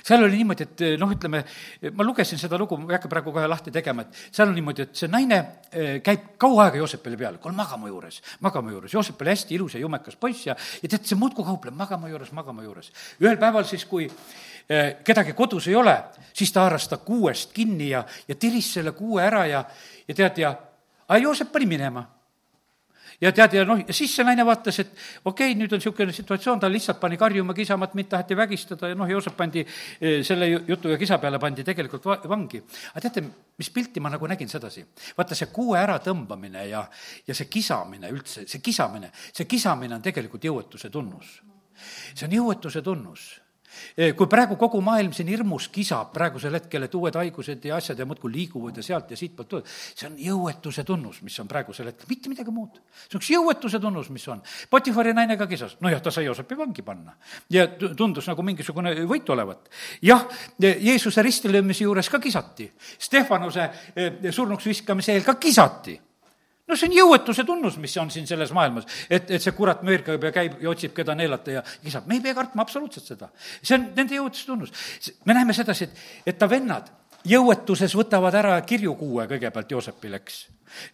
seal 0.08 0.24
oli 0.24 0.40
niimoodi, 0.40 0.66
et 0.68 0.84
eh, 0.86 0.96
noh, 1.00 1.12
ütleme, 1.12 1.42
ma 1.96 2.06
lugesin 2.06 2.40
seda 2.40 2.58
lugu, 2.60 2.78
ma 2.80 2.94
ei 2.94 2.98
hakka 2.98 3.10
praegu 3.12 3.34
kohe 3.36 3.48
lahti 3.50 3.74
tegema, 3.76 4.06
et 4.06 4.20
seal 4.32 4.48
on 4.48 4.56
niimoodi, 4.56 4.86
et 4.88 5.02
see 5.02 5.10
naine 5.12 5.40
eh, 5.72 5.98
käib 6.06 6.30
kaua 6.40 6.68
aega 6.68 6.80
Joosepile 6.80 7.20
peal, 7.20 7.40
kuule 7.44 7.58
magama 7.58 7.92
juures, 7.92 8.22
magama 8.46 8.72
juures, 8.72 8.94
Joosep 8.96 9.24
oli 9.24 9.34
hästi 9.34 9.58
ilus 9.58 9.76
ja 9.76 9.84
jumekas 9.84 10.16
poiss 10.20 10.48
ja, 10.48 10.56
ja 10.82 10.92
tead, 10.94 11.04
see 11.08 11.20
muudkui 11.20 11.46
kaupleb 11.48 11.76
magama 11.78 12.12
juures, 12.12 12.32
magama 12.36 12.64
juures. 12.64 12.92
ühel 13.24 13.40
päeval 13.42 13.68
siis, 13.68 13.84
kui 13.90 14.08
eh, 14.08 14.96
kedagi 15.04 15.36
kodus 15.36 15.68
ei 15.68 15.76
ole, 15.76 15.98
siis 16.32 16.56
ta 16.56 16.64
haaras 16.66 16.88
ta 16.88 17.02
kuuest 17.04 17.52
kinni 17.56 17.92
ja, 17.92 18.06
ja 18.28 18.40
tiris 18.40 18.74
selle 18.80 18.96
kuue 18.96 19.24
ära 19.26 19.46
ja, 19.50 19.66
ja 20.08 20.16
tead, 20.22 20.44
ja 20.46 20.56
aga 21.08 21.24
Joosep 21.24 21.52
pani 21.52 21.68
minema 21.68 22.08
ja 23.22 23.32
tead, 23.34 23.56
ja 23.58 23.64
noh, 23.66 23.80
siis 23.90 24.14
see 24.14 24.26
naine 24.26 24.46
vaatas, 24.46 24.80
et 24.84 24.92
okei 25.26 25.52
okay,, 25.52 25.56
nüüd 25.58 25.74
on 25.74 25.82
niisugune 25.82 26.14
situatsioon, 26.14 26.60
ta 26.62 26.70
lihtsalt 26.72 27.00
pani 27.02 27.18
karjuma, 27.18 27.56
kisama, 27.58 27.88
et 27.90 27.96
mind 27.98 28.12
taheti 28.14 28.38
vägistada 28.38 28.92
ja 28.92 28.98
noh, 28.98 29.10
Joosep 29.10 29.38
pandi 29.38 29.64
eh, 29.64 30.20
selle 30.28 30.50
jutu 30.52 30.94
ja 30.94 31.00
kisa 31.02 31.18
peale 31.22 31.40
pandi 31.42 31.66
tegelikult 31.68 32.06
va-, 32.12 32.20
vangi. 32.30 32.62
aga 32.92 33.06
teate, 33.08 33.26
mis 33.58 33.72
pilti 33.74 34.04
ma 34.04 34.14
nagu 34.14 34.30
nägin 34.30 34.52
sedasi? 34.52 34.86
vaata, 35.18 35.38
see 35.38 35.50
kuue 35.54 35.80
äratõmbamine 35.82 36.68
ja, 36.70 36.86
ja 37.28 37.38
see 37.38 37.50
kisamine 37.50 38.14
üldse, 38.14 38.46
see 38.48 38.62
kisamine, 38.64 39.12
see 39.32 39.50
kisamine 39.50 39.98
on 39.98 40.06
tegelikult 40.06 40.46
jõuetuse 40.46 40.94
tunnus. 40.94 41.42
see 42.14 42.26
on 42.30 42.40
jõuetuse 42.40 42.86
tunnus 42.86 43.30
kui 44.18 44.28
praegu 44.30 44.56
kogu 44.60 44.82
maailm 44.82 45.14
siin 45.16 45.30
hirmus 45.32 45.68
kisab 45.74 46.14
praegusel 46.16 46.56
hetkel, 46.58 46.86
et 46.88 46.96
uued 46.96 47.16
haigused 47.20 47.66
ja 47.66 47.78
asjad 47.78 48.00
ja 48.00 48.08
muudkui 48.08 48.32
liiguvad 48.34 48.78
ja 48.78 48.86
sealt 48.86 49.12
ja 49.12 49.20
siitpoolt 49.20 49.50
tulevad, 49.50 49.68
see 49.70 50.08
on 50.10 50.18
jõuetuse 50.22 50.86
tunnus, 50.88 51.22
mis 51.26 51.38
on 51.44 51.50
praegusel 51.52 51.92
hetkel, 51.92 52.10
mitte 52.10 52.32
midagi 52.32 52.54
muud. 52.54 52.80
see 53.06 53.18
on 53.18 53.22
üks 53.22 53.32
jõuetuse 53.34 53.82
tunnus, 53.84 54.10
mis 54.14 54.28
on. 54.32 54.42
Potifari 54.70 55.14
naine 55.18 55.38
ka 55.38 55.48
kisas, 55.50 55.78
nojah, 55.84 56.02
ta 56.02 56.14
sai 56.14 56.26
Joosepi 56.26 56.58
vangi 56.58 56.86
panna. 56.86 57.16
ja 57.50 57.68
tundus 57.78 58.28
nagu 58.28 58.44
mingisugune 58.44 58.96
võit 59.10 59.30
olevat. 59.30 59.70
jah, 60.02 60.28
Jeesuse 60.60 61.22
ristilöömise 61.22 61.84
juures 61.84 62.10
ka 62.10 62.20
kisati. 62.20 62.72
Stefanuse 62.98 63.70
eh, 63.96 64.32
surnuks 64.32 64.66
viskamise 64.66 65.14
eel 65.14 65.26
ka 65.28 65.36
kisati 65.36 66.07
no 66.68 66.76
see 66.76 66.90
on 66.90 66.96
jõuetuse 66.98 67.46
tunnus, 67.48 67.78
mis 67.82 67.96
on 68.02 68.12
siin 68.14 68.28
selles 68.30 68.52
maailmas, 68.56 68.88
et, 69.10 69.30
et 69.32 69.44
see 69.44 69.56
kurat 69.56 69.84
möörgab 69.88 70.24
ja 70.28 70.34
käib 70.36 70.58
ja 70.64 70.72
otsib, 70.72 70.94
keda 70.96 71.16
neelata 71.18 71.60
ja 71.60 71.64
kisab. 71.84 72.08
me 72.08 72.18
ei 72.20 72.24
pea 72.24 72.36
kartma 72.38 72.66
absoluutselt 72.66 73.08
seda. 73.08 73.30
see 73.62 73.78
on 73.78 73.90
nende 73.96 74.18
jõuetuse 74.20 74.50
tunnus. 74.50 74.74
me 75.26 75.38
näeme 75.38 75.56
sedasi, 75.58 75.88
et, 75.88 76.04
et 76.34 76.40
ta 76.40 76.50
vennad 76.50 76.92
jõuetuses 77.28 77.96
võtavad 77.98 78.36
ära 78.40 78.60
kirjukuue 78.68 79.28
kõigepealt 79.32 79.72
Joosepil, 79.72 80.20
eks. 80.20 80.44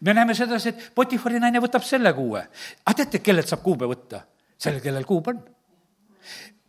me 0.01 0.13
näeme 0.13 0.37
sedasi, 0.37 0.73
et 0.73 0.91
Potifari 0.95 1.41
naine 1.41 1.61
võtab 1.63 1.85
selle 1.87 2.13
kuue. 2.13 2.45
aga 2.85 2.97
teate, 3.01 3.23
kellelt 3.25 3.49
saab 3.49 3.65
kuube 3.65 3.89
võtta? 3.89 4.23
sellel, 4.57 4.81
kellel 4.81 5.05
kuub 5.09 5.27
on. 5.33 5.43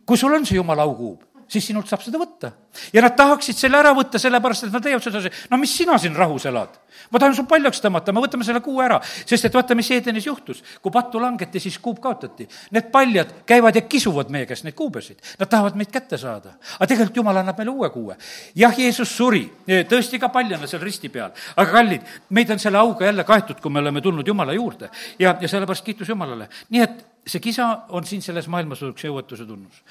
kui 0.05 0.17
sul 0.17 0.33
on 0.33 0.45
see 0.45 0.57
jumala 0.57 0.83
aukuub 0.83 1.34
siis 1.55 1.71
sinult 1.71 1.89
saab 1.89 2.03
seda 2.05 2.19
võtta. 2.21 2.51
ja 2.93 3.03
nad 3.05 3.15
tahaksid 3.17 3.57
selle 3.57 3.79
ära 3.79 3.93
võtta, 3.95 4.19
sellepärast 4.21 4.67
et 4.67 4.75
nad 4.75 4.85
leiavad 4.85 5.05
sedasi, 5.07 5.31
no 5.51 5.59
mis 5.61 5.75
sina 5.77 5.97
siin 6.01 6.15
rahus 6.17 6.45
elad? 6.49 6.75
ma 7.11 7.21
tahan 7.21 7.35
su 7.37 7.45
paljaks 7.49 7.81
tõmmata, 7.83 8.13
me 8.15 8.23
võtame 8.23 8.45
selle 8.47 8.61
kuu 8.65 8.81
ära. 8.83 8.99
sest 9.03 9.47
et 9.47 9.53
vaata, 9.53 9.75
mis 9.77 9.89
Edenis 9.91 10.27
juhtus. 10.27 10.63
kui 10.81 10.91
pattu 10.91 11.21
langeti, 11.21 11.59
siis 11.59 11.77
kuub 11.79 11.99
kaotati. 12.03 12.47
Need 12.75 12.89
paljad 12.91 13.33
käivad 13.47 13.75
ja 13.75 13.81
kisuvad 13.81 14.31
meie 14.33 14.45
käest 14.49 14.65
neid 14.65 14.75
kuubesid. 14.75 15.21
Nad 15.39 15.49
tahavad 15.51 15.75
meid 15.79 15.91
kätte 15.93 16.17
saada. 16.17 16.55
aga 16.75 16.87
tegelikult 16.87 17.17
Jumal 17.21 17.41
annab 17.41 17.57
meile 17.57 17.71
uue 17.71 17.89
kuue. 17.89 18.17
jah, 18.55 18.79
Jeesus 18.79 19.15
suri, 19.17 19.45
tõesti 19.67 20.19
ka 20.19 20.29
paljana 20.29 20.67
seal 20.67 20.81
risti 20.81 21.09
peal. 21.09 21.31
aga 21.55 21.71
kallid, 21.71 22.01
meid 22.29 22.51
on 22.51 22.59
selle 22.59 22.77
auga 22.77 23.05
jälle 23.05 23.23
kaetud, 23.23 23.61
kui 23.61 23.71
me 23.71 23.79
oleme 23.79 24.01
tulnud 24.01 24.27
Jumala 24.27 24.53
juurde. 24.53 24.89
ja, 25.19 25.35
ja 25.39 25.47
sellepärast 25.47 25.85
kiitus 25.85 26.09
Jumalale. 26.09 26.49
nii 26.69 26.81
et 26.81 27.05
see 27.25 27.39
kisa 27.39 27.85
on 27.89 28.05
siin 28.05 28.21
selles 28.21 28.47
maailmas 28.47 28.81
üks 28.85 29.07
jõuetuse 29.07 29.45
tunnus 29.45 29.81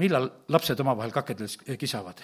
millal 0.00 0.30
lapsed 0.48 0.80
omavahel 0.80 1.12
kakedes 1.14 1.58
kisavad? 1.78 2.22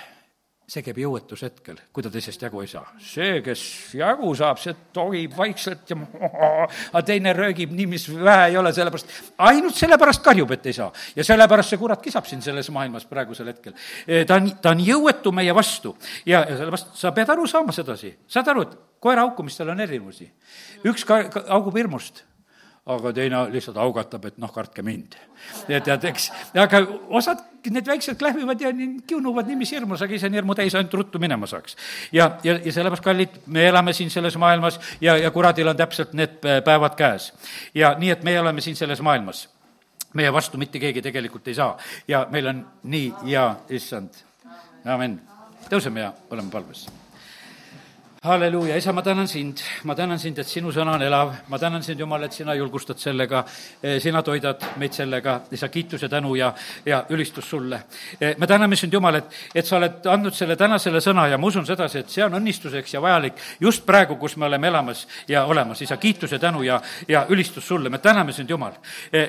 see 0.67 0.83
käib 0.83 0.97
jõuetuse 0.99 1.47
hetkel, 1.47 1.77
kui 1.95 2.03
ta 2.03 2.11
teisest 2.11 2.43
jagu 2.43 2.59
ei 2.59 2.67
saa. 2.67 2.89
see, 2.99 3.39
kes 3.47 3.61
jagu 3.95 4.33
saab, 4.35 4.59
see 4.59 4.75
tohib 4.95 5.37
vaikselt 5.39 5.93
ja 5.93 5.99
aga 6.91 7.03
teine 7.07 7.35
röögib 7.39 7.71
nii, 7.71 7.87
mis 7.93 8.09
vähe 8.11 8.49
ei 8.51 8.59
ole, 8.59 8.73
sellepärast, 8.75 9.13
ainult 9.47 9.79
sellepärast 9.79 10.25
karjub, 10.27 10.57
et 10.57 10.67
ei 10.67 10.75
saa. 10.75 10.91
ja 11.15 11.27
sellepärast 11.27 11.71
see 11.71 11.81
kurat 11.83 12.03
kisab 12.03 12.27
siin 12.27 12.43
selles 12.43 12.71
maailmas 12.75 13.07
praegusel 13.07 13.53
hetkel. 13.53 13.77
ta 14.27 14.41
on, 14.41 14.51
ta 14.63 14.75
on 14.75 14.83
jõuetu 14.83 15.31
meie 15.35 15.55
vastu 15.55 15.95
ja, 16.25 16.43
ja 16.43 16.57
sellepärast 16.57 16.99
sa 16.99 17.15
pead 17.15 17.31
aru 17.37 17.47
saama 17.51 17.75
sedasi. 17.77 18.17
saad 18.27 18.51
aru, 18.51 18.67
et 18.67 18.79
koera 18.99 19.23
haukumistel 19.23 19.71
on 19.71 19.87
erinevusi. 19.87 20.33
üks 20.83 21.07
ka-, 21.07 21.29
haugub 21.47 21.79
hirmust 21.79 22.25
aga 22.87 23.11
teine 23.13 23.41
lihtsalt 23.51 23.79
augatab, 23.83 24.29
et 24.29 24.37
noh, 24.39 24.51
kartke 24.55 24.83
mind. 24.87 25.17
ja 25.69 25.81
tead, 25.83 26.05
eks, 26.07 26.29
aga 26.63 26.81
osad, 27.19 27.43
need 27.67 27.87
väiksed 27.87 28.19
klähvivad 28.19 28.61
ja 28.63 28.71
kiunuvad 29.07 29.49
nii, 29.51 29.57
mis 29.59 29.73
hirmus, 29.75 30.03
aga 30.03 30.15
ise 30.15 30.29
on 30.31 30.37
hirmu 30.39 30.55
täis, 30.55 30.75
ainult 30.79 30.95
ruttu 30.95 31.19
minema 31.23 31.49
saaks. 31.51 31.77
ja, 32.13 32.31
ja, 32.47 32.59
ja 32.63 32.73
sellepärast, 32.73 33.05
kallid, 33.05 33.41
me 33.47 33.67
elame 33.69 33.93
siin 33.97 34.11
selles 34.11 34.39
maailmas 34.39 34.79
ja, 35.01 35.17
ja 35.19 35.31
kuradil 35.35 35.69
on 35.69 35.77
täpselt 35.77 36.15
need 36.15 36.39
päevad 36.65 36.95
käes. 36.99 37.33
ja 37.75 37.95
nii, 37.99 38.13
et 38.15 38.23
meie 38.23 38.41
oleme 38.41 38.63
siin 38.63 38.77
selles 38.77 39.03
maailmas. 39.03 39.49
meie 40.15 40.33
vastu 40.33 40.59
mitte 40.59 40.79
keegi 40.79 41.03
tegelikult 41.03 41.49
ei 41.49 41.55
saa 41.55 41.75
ja 42.09 42.27
meil 42.31 42.47
on 42.47 42.63
nii 42.85 43.13
ja 43.33 43.49
issand, 43.69 44.23
amin. 44.85 45.19
tõuseme 45.71 46.07
ja 46.07 46.13
oleme 46.31 46.51
palves 46.55 46.87
halleluuja, 48.27 48.77
isa, 48.77 48.93
ma 48.93 49.03
tänan 49.03 49.29
sind, 49.29 49.59
ma 49.85 49.95
tänan 49.95 50.19
sind, 50.19 50.39
et 50.39 50.49
sinu 50.49 50.73
sõna 50.75 50.97
on 50.97 51.03
elav, 51.03 51.33
ma 51.49 51.59
tänan 51.59 51.83
sind, 51.83 52.01
Jumal, 52.01 52.25
et 52.27 52.35
sina 52.35 52.55
julgustad 52.59 52.99
sellega, 52.99 53.45
sina 54.03 54.23
toidad 54.27 54.63
meid 54.81 54.95
sellega, 54.97 55.37
isa, 55.55 55.69
kiitus 55.71 56.03
ja 56.03 56.09
tänu 56.11 56.35
ja, 56.35 56.53
ja 56.87 57.05
ülistus 57.15 57.51
sulle. 57.51 57.81
me 58.39 58.47
täname 58.47 58.77
sind, 58.77 58.93
Jumal, 58.93 59.21
et, 59.21 59.37
et 59.55 59.67
sa 59.67 59.77
oled 59.79 60.07
andnud 60.11 60.35
selle 60.35 60.57
tänasele 60.57 61.01
sõna 61.01 61.29
ja 61.31 61.39
ma 61.39 61.47
usun 61.47 61.67
sedasi, 61.67 62.03
et 62.03 62.11
see 62.11 62.25
on 62.25 62.35
õnnistuseks 62.41 62.97
ja 62.97 63.03
vajalik 63.03 63.39
just 63.61 63.87
praegu, 63.87 64.17
kus 64.19 64.37
me 64.37 64.49
oleme 64.51 64.69
elamas 64.69 65.07
ja 65.29 65.45
olemas, 65.47 65.83
isa, 65.87 65.97
kiitus 65.97 66.35
ja 66.35 66.39
tänu 66.43 66.63
ja, 66.67 66.81
ja 67.09 67.27
ülistus 67.29 67.69
sulle, 67.69 67.91
me 67.91 67.99
täname 68.03 68.33
sind, 68.33 68.51
Jumal. 68.51 68.75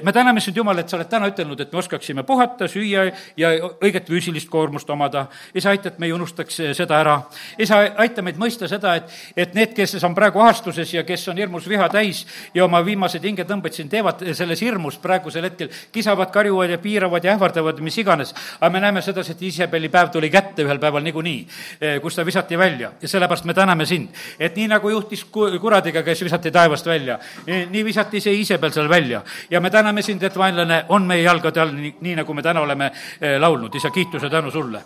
me 0.03 0.13
täname 0.13 0.41
sind, 0.41 0.57
Jumal, 0.57 0.81
et 0.81 0.89
sa 0.89 0.97
oled 0.97 1.09
täna 1.11 1.29
ütelnud, 1.29 1.61
et 1.61 1.71
me 1.71 1.83
oskaksime 1.83 2.23
puhata, 2.23 2.67
süüa 2.67 3.05
ja 3.37 3.53
õiget 3.77 4.09
füüsilist 4.09 4.49
koormust 4.49 4.89
omada. 4.89 5.27
isa, 5.53 5.69
aita, 5.69 5.93
et 5.93 5.99
me 5.99 6.09
ei 6.09 6.13
unustaks 6.13 6.61
seda 6.73 6.99
ära. 6.99 7.21
isa, 7.59 7.83
aita 7.97 8.25
meid 8.25 8.41
mõista 8.41 8.67
seda, 8.67 8.86
seda, 8.87 8.95
et, 8.95 9.43
et 9.47 9.55
need, 9.55 9.73
kes 9.75 9.97
on 10.05 10.15
praegu 10.15 10.41
ahastuses 10.41 10.93
ja 10.93 11.03
kes 11.07 11.27
on 11.31 11.37
hirmus 11.37 11.67
viha 11.69 11.87
täis 11.91 12.23
ja 12.55 12.65
oma 12.65 12.83
viimased 12.85 13.23
hingetõmbed 13.23 13.75
siin 13.75 13.89
teevad 13.89 14.23
selles 14.37 14.61
hirmus 14.63 14.97
praegusel 15.01 15.47
hetkel, 15.47 15.71
kisavad, 15.93 16.31
karjuvad 16.33 16.71
ja 16.75 16.79
piiravad 16.81 17.23
ja 17.23 17.35
ähvardavad, 17.35 17.81
mis 17.83 17.97
iganes. 17.97 18.33
aga 18.59 18.69
me 18.71 18.81
näeme 18.83 19.01
sedasi, 19.01 19.31
et 19.35 19.41
Iisabeli 19.41 19.89
päev 19.89 20.11
tuli 20.11 20.29
kätte 20.29 20.63
ühel 20.63 20.79
päeval 20.79 21.03
niikuinii, 21.03 21.47
eh, 21.81 21.99
kus 22.01 22.15
ta 22.15 22.25
visati 22.25 22.57
välja. 22.57 22.91
Ja 23.01 23.07
sellepärast 23.07 23.45
me 23.45 23.53
täname 23.53 23.85
sind, 23.85 24.09
et 24.39 24.55
nii 24.55 24.67
nagu 24.67 24.89
juhtis 24.89 25.25
kuradiga, 25.25 26.03
kes 26.03 26.23
visati 26.23 26.51
taevast 26.51 26.85
välja, 26.85 27.19
nii 27.45 27.85
visati 27.85 28.21
see 28.21 28.33
Iisabel 28.41 28.71
seal 28.71 28.89
välja. 28.89 29.21
Ja 29.49 29.61
me 29.61 29.69
täname 29.69 30.01
sind, 30.01 30.23
et 30.23 30.37
vaenlane 30.37 30.85
on 30.89 31.07
meie 31.07 31.23
jalgade 31.23 31.61
all, 31.61 31.73
nii, 31.75 31.95
nii 32.01 32.15
nagu 32.21 32.33
me 32.33 32.43
täna 32.43 32.61
oleme 32.61 32.91
eh, 33.21 33.39
laulnud, 33.39 33.75
isa, 33.75 33.91
kiituse 33.91 34.29
tänu 34.29 34.51
sulle 34.51 34.83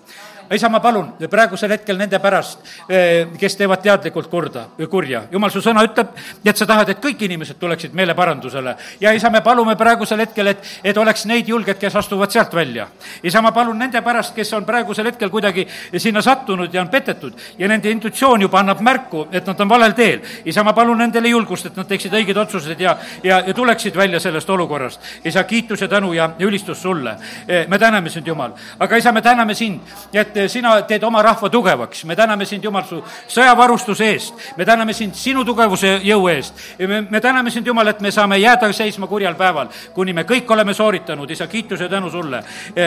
isa, 0.51 0.69
ma 0.69 0.79
palun 0.79 1.13
praegusel 1.29 1.71
hetkel 1.71 1.97
nende 1.97 2.19
pärast, 2.19 2.59
eh, 2.89 3.27
kes 3.39 3.55
teevad 3.55 3.81
teadlikult 3.81 4.29
kurda, 4.29 4.65
kurja. 4.89 5.23
jumal, 5.31 5.51
su 5.51 5.61
sõna 5.61 5.83
ütleb, 5.85 6.09
et 6.45 6.57
sa 6.57 6.65
tahad, 6.65 6.89
et 6.89 6.99
kõik 6.99 7.21
inimesed 7.21 7.59
tuleksid 7.59 7.93
meeleparandusele. 7.93 8.75
ja 8.99 9.11
isa, 9.13 9.29
me 9.29 9.41
palume 9.41 9.75
praegusel 9.75 10.19
hetkel, 10.19 10.47
et, 10.47 10.57
et 10.83 10.97
oleks 10.97 11.25
neid 11.25 11.47
julged, 11.47 11.77
kes 11.79 11.95
astuvad 11.95 12.31
sealt 12.31 12.53
välja. 12.53 12.87
isa, 13.23 13.41
ma 13.41 13.51
palun 13.51 13.77
nende 13.79 14.01
pärast, 14.01 14.35
kes 14.35 14.53
on 14.53 14.65
praegusel 14.65 15.05
hetkel 15.05 15.29
kuidagi 15.29 15.67
sinna 15.97 16.21
sattunud 16.21 16.73
ja 16.73 16.81
on 16.81 16.89
petetud 16.89 17.33
ja 17.57 17.67
nende 17.67 17.91
intuitsioon 17.91 18.41
juba 18.41 18.59
annab 18.59 18.81
märku, 18.81 19.27
et 19.31 19.45
nad 19.45 19.59
on 19.59 19.69
valel 19.69 19.93
teel. 19.93 20.19
isa, 20.45 20.63
ma 20.63 20.73
palun 20.73 20.97
nendele 20.97 21.29
julgust, 21.29 21.65
et 21.65 21.75
nad 21.75 21.87
teeksid 21.87 22.13
õiged 22.13 22.37
otsused 22.37 22.79
ja, 22.79 22.97
ja, 23.23 23.39
ja 23.47 23.53
tuleksid 23.53 23.95
välja 23.95 24.19
sellest 24.19 24.49
olukorrast. 24.49 24.99
isa, 25.23 25.43
kiitus 25.43 25.81
ja 25.81 25.87
tänu 25.87 26.13
ja, 26.13 26.31
ja 26.39 26.45
ülistus 26.45 26.81
sulle. 26.81 27.15
Eh, 27.47 27.67
me 27.67 27.79
täname 27.79 28.09
sind, 28.09 28.27
Jumal. 28.27 28.51
aga 28.79 28.97
isa, 28.97 29.11
me 29.11 29.21
täname 29.21 29.55
sind, 29.55 29.81
et 30.13 30.40
sina 30.49 30.81
teed 30.87 31.03
oma 31.03 31.21
rahva 31.21 31.49
tugevaks. 31.49 32.05
me 32.05 32.15
täname 32.15 32.45
sind, 32.45 32.63
Jumal, 32.63 32.83
su 32.83 33.01
sõjavarustuse 33.27 34.05
eest. 34.11 34.33
me 34.57 34.65
täname 34.65 34.93
sind 34.93 35.15
sinu 35.15 35.45
tugevuse 35.45 35.99
jõu 36.03 36.27
eest. 36.29 36.53
me, 36.79 37.01
me 37.01 37.21
täname 37.21 37.51
sind, 37.51 37.67
Jumal, 37.67 37.87
et 37.87 38.01
me 38.01 38.11
saame 38.11 38.37
jääda 38.37 38.71
seisma 38.73 39.07
kurjal 39.07 39.35
päeval, 39.35 39.69
kuni 39.93 40.13
me 40.13 40.23
kõik 40.23 40.51
oleme 40.51 40.73
sooritanud, 40.73 41.29
isa, 41.31 41.47
kiituse 41.47 41.89
tänu 41.89 42.09
sulle. 42.09 42.43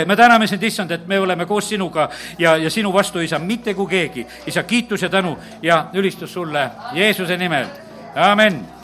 me 0.06 0.16
täname 0.16 0.46
sind, 0.46 0.62
issand, 0.62 0.90
et 0.90 1.06
me 1.06 1.18
oleme 1.18 1.46
koos 1.46 1.68
sinuga 1.68 2.08
ja, 2.38 2.56
ja 2.56 2.70
sinu 2.70 2.92
vastu, 2.92 3.18
isa, 3.20 3.38
mitte 3.38 3.74
kui 3.74 3.86
keegi. 3.86 4.26
isa, 4.46 4.62
kiitus 4.62 5.02
ja 5.02 5.08
tänu 5.08 5.36
ja 5.62 5.86
ülistus 5.92 6.32
sulle 6.32 6.70
Jeesuse 6.92 7.36
nimel, 7.36 7.66
amin 8.14 8.83